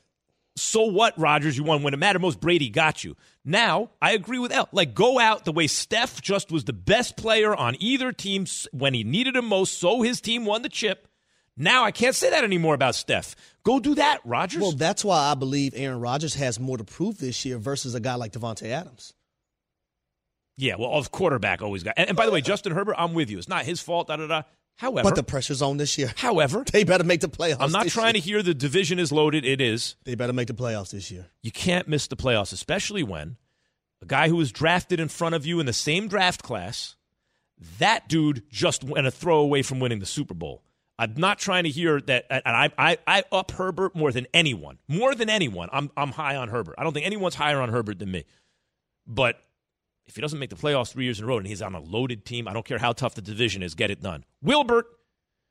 So 0.57 0.85
what, 0.85 1.17
Rodgers? 1.19 1.57
You 1.57 1.63
won. 1.63 1.83
When 1.83 1.93
it 1.93 1.97
mattered 1.97 2.19
most, 2.19 2.39
Brady 2.39 2.69
got 2.69 3.03
you. 3.03 3.17
Now, 3.43 3.91
I 4.01 4.13
agree 4.13 4.39
with 4.39 4.53
L. 4.53 4.69
Like, 4.71 4.95
go 4.95 5.19
out 5.19 5.43
the 5.45 5.51
way 5.51 5.67
Steph 5.67 6.21
just 6.21 6.51
was 6.51 6.63
the 6.63 6.73
best 6.73 7.17
player 7.17 7.53
on 7.53 7.75
either 7.79 8.11
team 8.13 8.45
when 8.71 8.93
he 8.93 9.03
needed 9.03 9.35
him 9.35 9.45
most, 9.45 9.77
so 9.77 10.01
his 10.01 10.21
team 10.21 10.45
won 10.45 10.61
the 10.61 10.69
chip. 10.69 11.07
Now, 11.57 11.83
I 11.83 11.91
can't 11.91 12.15
say 12.15 12.29
that 12.29 12.43
anymore 12.43 12.73
about 12.73 12.95
Steph. 12.95 13.35
Go 13.63 13.79
do 13.79 13.95
that, 13.95 14.19
Rodgers. 14.25 14.61
Well, 14.61 14.71
that's 14.73 15.05
why 15.05 15.31
I 15.31 15.35
believe 15.35 15.73
Aaron 15.75 15.99
Rodgers 15.99 16.35
has 16.35 16.59
more 16.59 16.77
to 16.77 16.83
prove 16.83 17.17
this 17.17 17.45
year 17.45 17.57
versus 17.57 17.95
a 17.95 17.99
guy 17.99 18.15
like 18.15 18.33
Davante 18.33 18.69
Adams. 18.69 19.13
yeah, 20.57 20.75
well, 20.77 20.91
of 20.91 21.11
quarterback 21.11 21.61
always 21.61 21.83
got. 21.83 21.95
And, 21.97 22.09
and 22.09 22.17
by 22.17 22.25
the 22.25 22.31
oh, 22.31 22.35
way, 22.35 22.41
Justin 22.41 22.73
Herbert, 22.73 22.95
I'm 22.97 23.13
with 23.13 23.29
you. 23.29 23.37
It's 23.37 23.47
not 23.47 23.65
his 23.65 23.81
fault, 23.81 24.07
da 24.07 24.17
da 24.17 24.27
da. 24.27 24.41
However, 24.77 25.09
But 25.09 25.15
the 25.15 25.23
pressure's 25.23 25.61
on 25.61 25.77
this 25.77 25.97
year. 25.97 26.13
however, 26.17 26.63
They 26.71 26.83
better 26.83 27.03
make 27.03 27.21
the 27.21 27.29
playoffs. 27.29 27.57
I'm 27.61 27.71
not 27.71 27.87
trying 27.87 28.13
to 28.13 28.19
hear 28.19 28.43
the 28.43 28.53
division 28.53 28.99
is 28.99 29.11
loaded. 29.11 29.45
It 29.45 29.61
is. 29.61 29.95
They 30.03 30.15
better 30.15 30.33
make 30.33 30.47
the 30.47 30.53
playoffs 30.53 30.91
this 30.91 31.09
year. 31.11 31.27
You 31.41 31.51
can't 31.51 31.87
miss 31.87 32.07
the 32.07 32.17
playoffs, 32.17 32.51
especially 32.51 33.03
when 33.03 33.37
a 34.01 34.05
guy 34.05 34.27
who 34.27 34.35
was 34.35 34.51
drafted 34.51 34.99
in 34.99 35.07
front 35.07 35.35
of 35.35 35.45
you 35.45 35.59
in 35.59 35.65
the 35.65 35.73
same 35.73 36.07
draft 36.07 36.43
class, 36.43 36.95
that 37.79 38.09
dude 38.09 38.43
just 38.49 38.83
went 38.83 39.07
a 39.07 39.11
throw 39.11 39.39
away 39.39 39.61
from 39.61 39.79
winning 39.79 39.99
the 39.99 40.05
Super 40.05 40.33
Bowl. 40.33 40.61
I'm 40.99 41.13
not 41.17 41.39
trying 41.39 41.63
to 41.63 41.69
hear 41.69 41.99
that, 42.01 42.25
and 42.29 42.41
I, 42.45 42.69
I, 42.77 42.97
I 43.05 43.23
up 43.31 43.51
Herbert 43.51 43.95
more 43.95 44.11
than 44.11 44.27
anyone. 44.33 44.77
More 44.87 45.13
than 45.15 45.29
anyone, 45.29 45.69
I'm, 45.71 45.91
I'm 45.97 46.11
high 46.11 46.35
on 46.37 46.47
Herbert. 46.49 46.75
I 46.77 46.83
don't 46.83 46.93
think 46.93 47.05
anyone's 47.05 47.35
higher 47.35 47.59
on 47.61 47.69
Herbert 47.69 47.99
than 47.99 48.11
me. 48.11 48.25
But 49.05 49.37
if 50.07 50.15
he 50.15 50.21
doesn't 50.21 50.39
make 50.39 50.49
the 50.49 50.55
playoffs 50.55 50.91
three 50.91 51.05
years 51.05 51.19
in 51.19 51.25
a 51.25 51.27
row 51.27 51.37
and 51.37 51.47
he's 51.47 51.61
on 51.61 51.75
a 51.75 51.79
loaded 51.79 52.25
team, 52.25 52.47
I 52.47 52.53
don't 52.53 52.65
care 52.65 52.77
how 52.77 52.93
tough 52.93 53.15
the 53.15 53.21
division 53.21 53.63
is, 53.63 53.75
get 53.75 53.91
it 53.91 54.01
done. 54.01 54.23
Wilbert, 54.41 54.85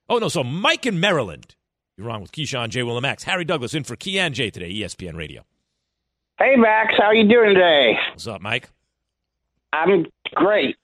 oh 0.08 0.18
no, 0.18 0.28
so 0.28 0.44
Mike 0.44 0.86
in 0.86 1.00
Maryland. 1.00 1.54
You're 1.96 2.08
wrong 2.08 2.22
with 2.22 2.32
Keyshawn 2.32 2.70
J. 2.70 2.82
Will 2.82 2.96
and 2.96 3.02
Max. 3.02 3.22
Harry 3.22 3.44
Douglas 3.44 3.72
in 3.74 3.84
for 3.84 3.94
Key 3.94 4.18
and 4.18 4.34
J 4.34 4.50
today, 4.50 4.72
ESPN 4.72 5.16
Radio. 5.16 5.44
Hey, 6.38 6.56
Max, 6.56 6.94
how 6.98 7.12
you 7.12 7.28
doing 7.28 7.54
today? 7.54 7.94
What's 8.10 8.26
up, 8.26 8.40
Mike? 8.40 8.68
I'm 9.72 10.06
great. 10.34 10.76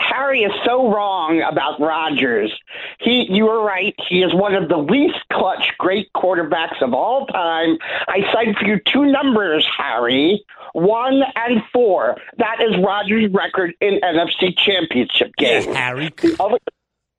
Harry 0.00 0.40
is 0.40 0.52
so 0.64 0.92
wrong 0.92 1.42
about 1.42 1.78
Rodgers. 1.78 2.52
He, 3.00 3.26
you 3.30 3.44
were 3.44 3.62
right. 3.62 3.94
He 4.08 4.22
is 4.22 4.34
one 4.34 4.54
of 4.54 4.68
the 4.68 4.78
least 4.78 5.18
clutch 5.30 5.72
great 5.78 6.10
quarterbacks 6.14 6.80
of 6.82 6.94
all 6.94 7.26
time. 7.26 7.78
I 8.08 8.20
cite 8.32 8.56
for 8.58 8.66
you 8.66 8.80
two 8.86 9.04
numbers, 9.04 9.68
Harry. 9.76 10.42
One 10.72 11.22
and 11.36 11.62
four. 11.72 12.16
That 12.38 12.62
is 12.62 12.76
Rodgers' 12.82 13.30
record 13.32 13.74
in 13.80 14.00
NFC 14.00 14.56
Championship 14.56 15.32
games. 15.36 15.66
Harry. 15.66 16.10
The 16.16 16.36
only, 16.40 16.58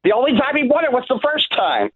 the 0.03 0.11
only 0.13 0.32
time 0.34 0.55
he 0.55 0.67
won 0.67 0.84
it 0.84 0.91
was 0.91 1.05
the 1.07 1.19
first 1.23 1.51
time. 1.51 1.91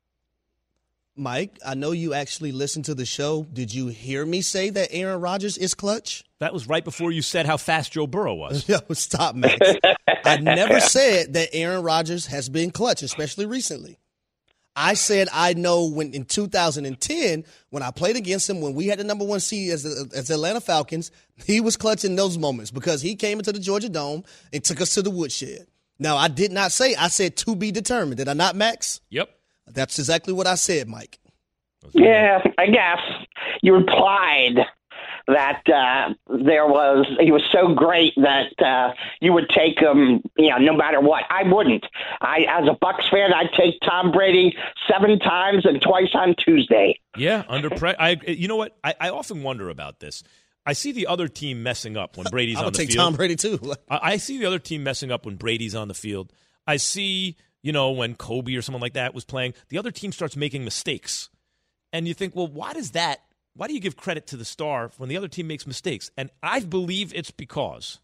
Mike, 1.18 1.58
I 1.66 1.76
know 1.76 1.92
you 1.92 2.14
actually 2.14 2.52
listened 2.52 2.86
to 2.86 2.96
the 2.96 3.06
show. 3.06 3.48
Did 3.54 3.74
you 3.74 3.88
hear 3.88 4.26
me 4.26 4.42
say 4.42 4.70
that 4.70 4.90
Aaron 4.92 5.22
Rodgers 5.22 5.58
is 5.58 5.74
clutch? 5.74 6.26
That 6.40 6.54
was 6.54 6.68
right 6.68 6.84
before 6.84 7.12
you 7.12 7.22
said 7.22 7.46
how 7.46 7.56
fast 7.56 7.94
Joe 7.94 8.06
Burrow 8.06 8.34
was. 8.34 8.68
Yo, 8.70 8.80
stop, 8.92 9.34
Max. 9.34 9.58
I 10.26 10.38
never 10.38 10.82
said 10.82 11.34
that 11.34 11.50
Aaron 11.54 11.84
Rodgers 11.84 12.28
has 12.28 12.50
been 12.50 12.72
clutch, 12.72 13.02
especially 13.02 13.46
recently. 13.46 13.98
I 14.76 14.96
said 14.96 15.30
I 15.32 15.54
know 15.54 15.90
when 15.90 16.12
in 16.14 16.26
2010 16.26 17.46
when 17.70 17.82
I 17.82 17.92
played 17.92 18.18
against 18.18 18.50
him 18.50 18.60
when 18.60 18.74
we 18.74 18.88
had 18.88 19.00
the 19.00 19.06
number 19.06 19.24
one 19.24 19.40
seed 19.40 19.72
as 19.72 19.84
the, 19.84 20.12
as 20.14 20.28
the 20.28 20.34
Atlanta 20.34 20.60
Falcons, 20.60 21.12
he 21.46 21.62
was 21.62 21.78
clutch 21.78 22.04
in 22.04 22.18
those 22.18 22.38
moments 22.38 22.72
because 22.72 23.02
he 23.02 23.16
came 23.16 23.38
into 23.38 23.54
the 23.54 23.60
Georgia 23.60 23.88
Dome 23.88 24.26
and 24.52 24.64
took 24.64 24.82
us 24.82 24.94
to 24.96 25.02
the 25.02 25.10
woodshed. 25.10 25.68
Now 25.98 26.18
I 26.18 26.28
did 26.28 26.52
not 26.52 26.74
say 26.74 26.94
I 26.96 27.08
said 27.08 27.38
to 27.38 27.56
be 27.56 27.72
determined. 27.72 28.18
Did 28.18 28.28
I 28.28 28.34
not, 28.34 28.58
Max? 28.58 29.00
Yep. 29.12 29.30
That's 29.68 29.98
exactly 30.00 30.34
what 30.34 30.48
I 30.48 30.56
said, 30.56 30.88
Mike. 30.88 31.20
Yeah, 31.94 32.40
I 32.58 32.68
guess 32.68 33.00
you 33.62 33.76
implied 33.76 34.58
that 35.28 35.62
uh, 35.68 36.14
there 36.44 36.68
was 36.68 37.06
he 37.20 37.32
was 37.32 37.44
so 37.52 37.74
great 37.74 38.14
that 38.18 38.54
uh, 38.64 38.94
you 39.22 39.34
would 39.34 39.50
take 39.50 39.80
him, 39.80 40.22
you 40.38 40.50
know, 40.50 40.58
no 40.58 40.76
matter 40.76 41.00
what. 41.00 41.24
I 41.30 41.44
wouldn't. 41.44 41.86
I, 42.22 42.46
as 42.50 42.68
a 42.68 42.78
Bucks 42.80 43.08
fan, 43.10 43.34
I'd 43.34 43.52
take 43.58 43.80
Tom 43.82 44.12
Brady 44.12 44.56
seven 44.90 45.20
times 45.20 45.66
and 45.66 45.82
twice 45.82 46.10
on 46.14 46.36
Tuesday. 46.36 47.00
Yeah, 47.18 47.44
under 47.48 47.70
pressure. 47.70 47.98
I, 48.00 48.18
you 48.28 48.48
know 48.48 48.56
what? 48.56 48.78
I, 48.84 48.94
I 49.00 49.10
often 49.10 49.42
wonder 49.44 49.70
about 49.70 50.00
this. 50.00 50.24
I 50.66 50.74
see 50.74 50.92
the 50.92 51.08
other 51.08 51.28
team 51.28 51.62
messing 51.64 51.98
up 51.98 52.18
when 52.18 52.26
Brady's 52.30 52.56
on 52.58 52.64
I 52.64 52.66
on 52.66 52.66
would 52.68 52.76
the 52.76 52.86
take. 52.86 52.96
Tom 52.96 53.16
Brady 53.16 53.36
too. 53.36 53.60
I, 53.90 54.00
I 54.02 54.18
see 54.18 54.38
the 54.40 54.46
other 54.46 54.60
team 54.60 54.84
messing 54.84 55.12
up 55.12 55.26
when 55.26 55.36
Brady's 55.36 55.76
on 55.76 55.88
the 55.88 55.94
field. 55.94 56.34
I 56.68 56.78
see, 56.78 57.38
you 57.66 57.72
know, 57.72 57.90
when 57.90 58.14
Kobe 58.14 58.56
or 58.56 58.62
someone 58.62 58.82
like 58.84 58.94
that 58.94 59.16
was 59.16 59.26
playing, 59.26 59.56
the 59.70 59.80
other 59.80 59.90
team 59.90 60.12
starts 60.12 60.36
making 60.36 60.64
mistakes. 60.64 61.32
And 61.92 62.08
you 62.08 62.14
think, 62.14 62.36
well, 62.36 62.46
why 62.46 62.74
does 62.74 62.92
that? 62.92 63.22
Why 63.56 63.66
do 63.66 63.74
you 63.74 63.80
give 63.80 63.96
credit 63.96 64.28
to 64.28 64.38
the 64.38 64.46
star 64.46 64.92
when 64.98 65.10
the 65.10 65.18
other 65.18 65.28
team 65.28 65.48
makes 65.48 65.66
mistakes? 65.66 66.12
And 66.16 66.30
I 66.44 66.60
believe 66.60 67.12
it's 67.16 67.32
because 67.32 68.00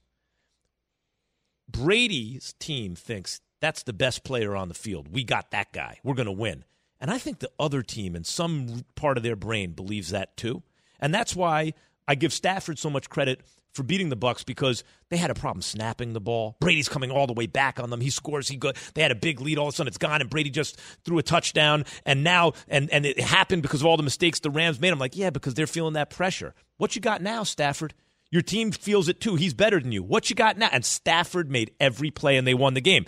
Brady's 1.69 2.55
team 2.57 2.95
thinks 2.95 3.39
that's 3.59 3.83
the 3.83 3.93
best 3.93 4.23
player 4.23 4.55
on 4.55 4.67
the 4.67 4.73
field. 4.73 5.09
We 5.13 5.23
got 5.23 5.51
that 5.51 5.71
guy. 5.71 5.99
We're 6.03 6.15
going 6.15 6.25
to 6.25 6.31
win. 6.31 6.65
And 6.99 7.11
I 7.11 7.19
think 7.19 7.37
the 7.37 7.51
other 7.59 7.83
team 7.83 8.15
in 8.15 8.23
some 8.23 8.85
part 8.95 9.17
of 9.17 9.23
their 9.23 9.35
brain 9.35 9.73
believes 9.73 10.09
that 10.09 10.37
too. 10.37 10.63
And 10.99 11.13
that's 11.13 11.35
why 11.35 11.75
I 12.07 12.15
give 12.15 12.33
Stafford 12.33 12.79
so 12.79 12.89
much 12.89 13.11
credit 13.11 13.41
for 13.73 13.83
beating 13.83 14.09
the 14.09 14.15
Bucks 14.15 14.43
because 14.43 14.83
they 15.09 15.17
had 15.17 15.31
a 15.31 15.33
problem 15.33 15.61
snapping 15.61 16.13
the 16.13 16.21
ball. 16.21 16.57
Brady's 16.59 16.89
coming 16.89 17.11
all 17.11 17.27
the 17.27 17.33
way 17.33 17.47
back 17.47 17.79
on 17.79 17.89
them. 17.89 18.01
He 18.01 18.09
scores. 18.09 18.47
He 18.47 18.57
go, 18.57 18.71
They 18.93 19.01
had 19.01 19.11
a 19.11 19.15
big 19.15 19.41
lead. 19.41 19.57
All 19.57 19.67
of 19.67 19.73
a 19.73 19.75
sudden, 19.75 19.87
it's 19.87 19.97
gone, 19.97 20.21
and 20.21 20.29
Brady 20.29 20.49
just 20.49 20.79
threw 21.05 21.17
a 21.17 21.23
touchdown. 21.23 21.85
And 22.05 22.23
now, 22.23 22.53
and 22.67 22.89
and 22.91 23.05
it 23.05 23.19
happened 23.19 23.61
because 23.61 23.81
of 23.81 23.87
all 23.87 23.97
the 23.97 24.03
mistakes 24.03 24.39
the 24.39 24.49
Rams 24.49 24.79
made. 24.79 24.91
I'm 24.91 24.99
like, 24.99 25.15
yeah, 25.15 25.29
because 25.29 25.53
they're 25.53 25.67
feeling 25.67 25.93
that 25.93 26.09
pressure. 26.09 26.53
What 26.77 26.95
you 26.95 27.01
got 27.01 27.21
now, 27.21 27.43
Stafford? 27.43 27.93
Your 28.31 28.41
team 28.41 28.71
feels 28.71 29.09
it 29.09 29.19
too. 29.19 29.35
He's 29.35 29.53
better 29.53 29.79
than 29.79 29.91
you. 29.91 30.03
What 30.03 30.29
you 30.29 30.35
got 30.35 30.57
now? 30.57 30.69
And 30.71 30.85
Stafford 30.85 31.51
made 31.51 31.71
every 31.79 32.11
play, 32.11 32.37
and 32.37 32.47
they 32.47 32.53
won 32.53 32.73
the 32.73 32.81
game. 32.81 33.05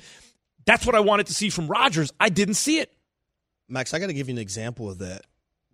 That's 0.66 0.86
what 0.86 0.96
I 0.96 1.00
wanted 1.00 1.28
to 1.28 1.34
see 1.34 1.50
from 1.50 1.68
Rodgers. 1.68 2.12
I 2.20 2.30
didn't 2.30 2.56
see 2.56 2.80
it. 2.80 2.94
Max, 3.70 3.94
I 3.94 4.00
got 4.00 4.08
to 4.08 4.14
give 4.14 4.28
you 4.28 4.34
an 4.36 4.40
example 4.40 4.90
of 4.90 5.00
that 5.00 5.22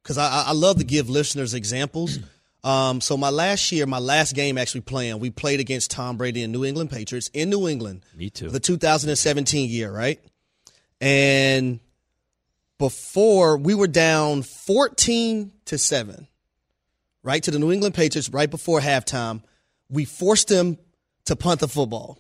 because 0.04 0.18
I, 0.18 0.46
I 0.48 0.52
love 0.54 0.78
to 0.78 0.84
give 0.84 1.10
listeners 1.10 1.54
examples. 1.54 2.20
Um, 2.64 2.99
so 2.99 3.16
my 3.16 3.30
last 3.30 3.72
year, 3.72 3.86
my 3.86 3.99
last 3.99 4.36
game 4.36 4.57
actually 4.57 4.82
playing, 4.82 5.20
we 5.20 5.30
played 5.30 5.60
against 5.60 5.91
Tom 5.91 6.18
Brady 6.18 6.43
and 6.43 6.51
New 6.51 6.66
England 6.66 6.91
Patriots 6.91 7.30
in 7.34 7.49
New 7.49 7.68
England. 7.68 8.03
Me 8.16 8.30
too. 8.30 8.49
The 8.49 8.60
2017 8.60 9.70
year, 9.70 9.91
right? 9.91 10.20
And 10.99 11.80
before 12.78 13.57
we 13.57 13.76
were 13.76 13.88
down 13.88 14.41
14 14.41 15.51
to 15.66 15.78
seven, 15.78 16.28
right 17.24 17.43
to 17.43 17.51
the 17.51 17.60
New 17.60 17.72
England 17.72 17.95
Patriots 17.95 18.30
right 18.30 18.49
before 18.49 18.80
halftime. 18.80 19.43
We 19.89 20.05
forced 20.05 20.47
them 20.47 20.78
to 21.26 21.36
punt 21.36 21.60
the 21.60 21.68
football. 21.68 22.20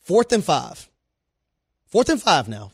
Fourth 0.00 0.32
and 0.32 0.44
five. 0.44 0.88
Fourth 1.86 2.08
and 2.08 2.20
five 2.20 2.48
now. 2.48 2.72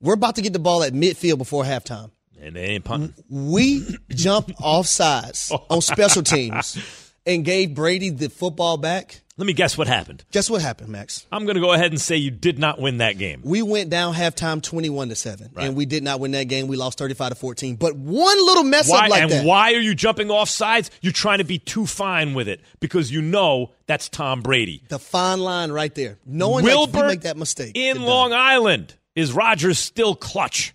We're 0.00 0.14
about 0.14 0.36
to 0.36 0.42
get 0.42 0.52
the 0.52 0.58
ball 0.58 0.82
at 0.82 0.92
midfield 0.92 1.38
before 1.38 1.64
halftime. 1.64 2.10
And 2.42 2.56
they 2.56 2.62
ain't 2.64 2.84
punting. 2.84 3.14
We 3.30 3.86
jumped 4.10 4.52
off 4.60 4.86
sides 4.88 5.52
on 5.70 5.80
special 5.80 6.22
teams 6.24 6.76
and 7.24 7.44
gave 7.44 7.74
Brady 7.74 8.10
the 8.10 8.28
football 8.28 8.76
back. 8.76 9.20
Let 9.38 9.46
me 9.46 9.52
guess 9.54 9.78
what 9.78 9.86
happened. 9.86 10.24
Guess 10.30 10.50
what 10.50 10.60
happened, 10.60 10.88
Max? 10.90 11.24
I'm 11.32 11.44
going 11.44 11.54
to 11.54 11.60
go 11.60 11.72
ahead 11.72 11.90
and 11.92 12.00
say 12.00 12.16
you 12.16 12.30
did 12.30 12.58
not 12.58 12.80
win 12.80 12.98
that 12.98 13.16
game. 13.16 13.40
We 13.44 13.62
went 13.62 13.90
down 13.90 14.12
halftime 14.14 14.60
21 14.62 15.08
to 15.08 15.14
7 15.14 15.50
Right. 15.54 15.66
and 15.66 15.76
we 15.76 15.86
did 15.86 16.02
not 16.02 16.20
win 16.20 16.32
that 16.32 16.48
game. 16.48 16.66
We 16.66 16.76
lost 16.76 16.98
35 16.98 17.30
to 17.30 17.34
14. 17.36 17.76
But 17.76 17.96
one 17.96 18.36
little 18.44 18.64
mess 18.64 18.90
Why 18.90 19.04
up 19.04 19.10
like 19.10 19.22
and 19.22 19.30
that. 19.30 19.38
And 19.38 19.46
why 19.46 19.72
are 19.74 19.80
you 19.80 19.94
jumping 19.94 20.30
off 20.30 20.48
sides? 20.50 20.90
You're 21.00 21.12
trying 21.14 21.38
to 21.38 21.44
be 21.44 21.58
too 21.58 21.86
fine 21.86 22.34
with 22.34 22.48
it 22.48 22.60
because 22.80 23.10
you 23.10 23.22
know 23.22 23.70
that's 23.86 24.08
Tom 24.08 24.42
Brady. 24.42 24.82
The 24.88 24.98
fine 24.98 25.40
line 25.40 25.70
right 25.72 25.94
there. 25.94 26.18
No 26.26 26.50
one 26.50 26.66
if 26.66 26.94
you 26.94 27.02
make 27.04 27.22
that 27.22 27.36
mistake. 27.36 27.72
in 27.76 27.96
it 27.96 28.00
done. 28.00 28.02
Long 28.06 28.32
Island 28.32 28.96
is 29.14 29.32
Rodgers 29.32 29.78
still 29.78 30.14
clutch? 30.14 30.74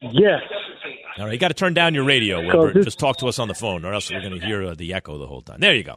Yes. 0.00 0.40
All 1.18 1.24
right, 1.26 1.32
you 1.32 1.38
got 1.38 1.48
to 1.48 1.54
turn 1.54 1.74
down 1.74 1.94
your 1.94 2.04
radio, 2.04 2.40
Wilbert. 2.46 2.74
this- 2.74 2.84
Just 2.84 2.98
talk 2.98 3.16
to 3.18 3.26
us 3.26 3.38
on 3.38 3.48
the 3.48 3.54
phone, 3.54 3.84
or 3.84 3.92
else 3.92 4.10
we're 4.10 4.20
going 4.20 4.38
to 4.38 4.46
hear 4.46 4.62
uh, 4.64 4.74
the 4.74 4.94
echo 4.94 5.18
the 5.18 5.26
whole 5.26 5.42
time. 5.42 5.58
There 5.60 5.74
you 5.74 5.82
go. 5.82 5.96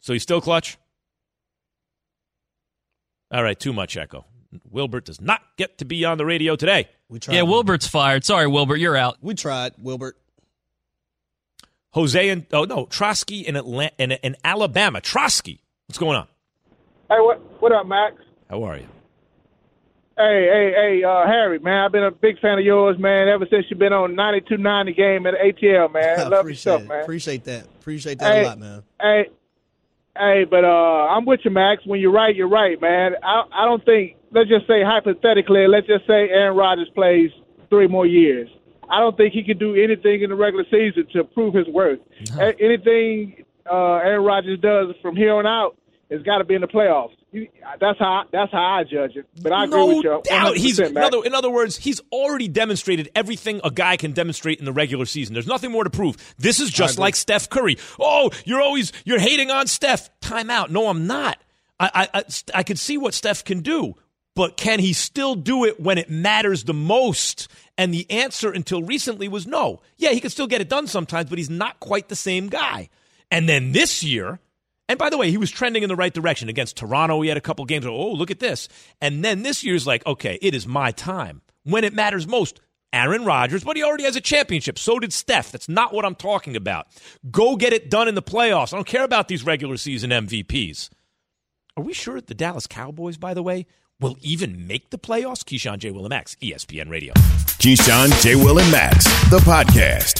So 0.00 0.12
he's 0.12 0.22
still 0.22 0.40
clutch. 0.40 0.76
All 3.30 3.42
right, 3.42 3.58
too 3.58 3.72
much 3.72 3.96
echo. 3.96 4.24
Wilbert 4.70 5.04
does 5.04 5.20
not 5.20 5.40
get 5.56 5.78
to 5.78 5.84
be 5.84 6.04
on 6.04 6.18
the 6.18 6.26
radio 6.26 6.56
today. 6.56 6.88
We 7.08 7.20
tried. 7.20 7.36
Yeah, 7.36 7.42
Wilbert's 7.42 7.86
fired. 7.86 8.24
Sorry, 8.24 8.46
Wilbert, 8.48 8.76
you're 8.80 8.96
out. 8.96 9.18
We 9.22 9.34
tried, 9.34 9.74
Wilbert. 9.78 10.16
Jose 11.92 12.28
and 12.28 12.46
oh 12.52 12.64
no, 12.64 12.86
Trotsky 12.86 13.40
in 13.40 13.56
Atlanta, 13.56 13.92
in, 13.98 14.12
in 14.12 14.36
Alabama. 14.44 15.00
Trotsky, 15.00 15.60
what's 15.86 15.98
going 15.98 16.16
on? 16.16 16.26
Hey, 17.08 17.16
what 17.18 17.40
what 17.60 17.72
up, 17.72 17.86
Max? 17.86 18.14
How 18.48 18.62
are 18.64 18.76
you? 18.76 18.86
Hey, 20.20 20.48
hey, 20.52 20.72
hey, 20.98 21.02
uh, 21.04 21.26
Harry, 21.26 21.58
man, 21.60 21.84
I've 21.84 21.92
been 21.92 22.04
a 22.04 22.10
big 22.10 22.38
fan 22.40 22.58
of 22.58 22.64
yours, 22.64 22.98
man, 22.98 23.26
ever 23.28 23.46
since 23.50 23.64
you've 23.70 23.78
been 23.78 23.94
on 23.94 24.14
92.90 24.14 24.94
game 24.96 25.26
at 25.26 25.32
ATL, 25.34 25.90
man. 25.92 26.18
I 26.20 26.22
Love 26.24 26.32
appreciate 26.40 26.82
it. 26.82 26.88
man. 26.88 27.02
Appreciate 27.02 27.44
that. 27.44 27.64
Appreciate 27.80 28.18
that 28.18 28.30
Hey, 28.34 28.42
a 28.44 28.46
lot, 28.48 28.58
man. 28.58 28.82
Hey, 29.00 29.28
hey, 30.18 30.44
but 30.44 30.62
uh, 30.64 31.06
I'm 31.08 31.24
with 31.24 31.40
you, 31.44 31.50
Max. 31.50 31.86
When 31.86 32.00
you're 32.00 32.12
right, 32.12 32.36
you're 32.36 32.48
right, 32.50 32.78
man. 32.80 33.12
I 33.22 33.44
I 33.50 33.64
don't 33.64 33.82
think. 33.84 34.16
Let's 34.32 34.50
just 34.50 34.66
say 34.66 34.82
hypothetically, 34.84 35.66
let's 35.66 35.86
just 35.86 36.06
say 36.06 36.28
Aaron 36.28 36.54
Rodgers 36.56 36.88
plays 36.94 37.30
three 37.70 37.88
more 37.88 38.06
years. 38.06 38.48
I 38.90 39.00
don't 39.00 39.16
think 39.16 39.32
he 39.32 39.42
can 39.42 39.56
do 39.58 39.74
anything 39.74 40.22
in 40.22 40.28
the 40.30 40.36
regular 40.36 40.64
season 40.70 41.06
to 41.14 41.24
prove 41.24 41.54
his 41.54 41.66
worth. 41.68 41.98
A- 42.38 42.54
anything 42.60 43.44
uh, 43.70 43.94
Aaron 43.96 44.22
Rodgers 44.24 44.58
does 44.60 44.94
from 45.00 45.16
here 45.16 45.34
on 45.34 45.46
out 45.46 45.76
has 46.10 46.22
got 46.22 46.38
to 46.38 46.44
be 46.44 46.54
in 46.54 46.60
the 46.60 46.66
playoffs. 46.68 47.12
You- 47.32 47.48
That's 47.80 47.98
how 47.98 48.24
that's 48.32 48.50
how 48.52 48.58
I 48.80 48.84
judge 48.84 49.16
it. 49.16 49.26
But 49.42 49.52
I 49.52 49.64
agree 49.64 49.84
with 49.84 50.04
you. 50.04 50.20
doubt. 50.24 50.56
He's 50.56 50.78
in 50.78 50.96
other, 50.96 51.18
in 51.24 51.34
other 51.34 51.50
words, 51.50 51.76
he's 51.76 52.00
already 52.12 52.48
demonstrated 52.48 53.08
everything 53.14 53.60
a 53.62 53.70
guy 53.70 53.96
can 53.96 54.12
demonstrate 54.12 54.58
in 54.58 54.64
the 54.64 54.72
regular 54.72 55.06
season. 55.06 55.34
There's 55.34 55.46
nothing 55.46 55.70
more 55.70 55.84
to 55.84 55.90
prove. 55.90 56.16
This 56.38 56.58
is 56.60 56.70
just 56.70 56.98
like 56.98 57.14
Steph 57.16 57.48
Curry. 57.48 57.78
Oh, 57.98 58.30
you're 58.44 58.60
always 58.60 58.92
you're 59.04 59.20
hating 59.20 59.50
on 59.50 59.66
Steph. 59.68 60.10
Time 60.20 60.50
out. 60.50 60.70
No, 60.70 60.88
I'm 60.88 61.06
not. 61.06 61.38
I 61.78 61.90
I 62.12 62.18
I, 62.20 62.24
I 62.56 62.62
could 62.64 62.78
see 62.78 62.98
what 62.98 63.14
Steph 63.14 63.44
can 63.44 63.60
do, 63.60 63.94
but 64.34 64.56
can 64.56 64.80
he 64.80 64.92
still 64.92 65.34
do 65.36 65.64
it 65.64 65.78
when 65.80 65.98
it 65.98 66.10
matters 66.10 66.64
the 66.64 66.74
most? 66.74 67.48
And 67.78 67.94
the 67.94 68.10
answer 68.10 68.50
until 68.50 68.82
recently 68.82 69.26
was 69.28 69.46
no. 69.46 69.80
Yeah, 69.96 70.10
he 70.10 70.20
can 70.20 70.28
still 70.28 70.46
get 70.46 70.60
it 70.60 70.68
done 70.68 70.86
sometimes, 70.86 71.30
but 71.30 71.38
he's 71.38 71.48
not 71.48 71.80
quite 71.80 72.08
the 72.10 72.16
same 72.16 72.48
guy. 72.48 72.90
And 73.30 73.48
then 73.48 73.72
this 73.72 74.02
year, 74.04 74.38
and 74.90 74.98
by 74.98 75.08
the 75.08 75.16
way, 75.16 75.30
he 75.30 75.36
was 75.36 75.52
trending 75.52 75.84
in 75.84 75.88
the 75.88 75.94
right 75.94 76.12
direction 76.12 76.48
against 76.48 76.76
Toronto. 76.76 77.20
He 77.20 77.28
had 77.28 77.36
a 77.36 77.40
couple 77.40 77.64
games. 77.64 77.86
Oh, 77.86 78.10
look 78.10 78.32
at 78.32 78.40
this. 78.40 78.66
And 79.00 79.24
then 79.24 79.44
this 79.44 79.62
year's 79.62 79.86
like, 79.86 80.04
okay, 80.04 80.36
it 80.42 80.52
is 80.52 80.66
my 80.66 80.90
time 80.90 81.42
when 81.62 81.84
it 81.84 81.94
matters 81.94 82.26
most. 82.26 82.60
Aaron 82.92 83.24
Rodgers, 83.24 83.62
but 83.62 83.76
he 83.76 83.84
already 83.84 84.02
has 84.02 84.16
a 84.16 84.20
championship. 84.20 84.76
So 84.76 84.98
did 84.98 85.12
Steph. 85.12 85.52
That's 85.52 85.68
not 85.68 85.94
what 85.94 86.04
I'm 86.04 86.16
talking 86.16 86.56
about. 86.56 86.88
Go 87.30 87.54
get 87.54 87.72
it 87.72 87.88
done 87.88 88.08
in 88.08 88.16
the 88.16 88.22
playoffs. 88.22 88.74
I 88.74 88.78
don't 88.78 88.86
care 88.86 89.04
about 89.04 89.28
these 89.28 89.46
regular 89.46 89.76
season 89.76 90.10
MVPs. 90.10 90.90
Are 91.76 91.84
we 91.84 91.92
sure 91.92 92.20
the 92.20 92.34
Dallas 92.34 92.66
Cowboys, 92.66 93.16
by 93.16 93.32
the 93.32 93.44
way, 93.44 93.66
will 94.00 94.16
even 94.22 94.66
make 94.66 94.90
the 94.90 94.98
playoffs? 94.98 95.44
Keyshawn 95.44 95.78
J. 95.78 95.92
Willem 95.92 96.10
X, 96.10 96.34
ESPN 96.42 96.90
Radio. 96.90 97.14
Keyshawn, 97.14 98.20
J. 98.24 98.34
Will, 98.34 98.58
and 98.58 98.72
Max, 98.72 99.04
the 99.30 99.38
podcast. 99.38 100.19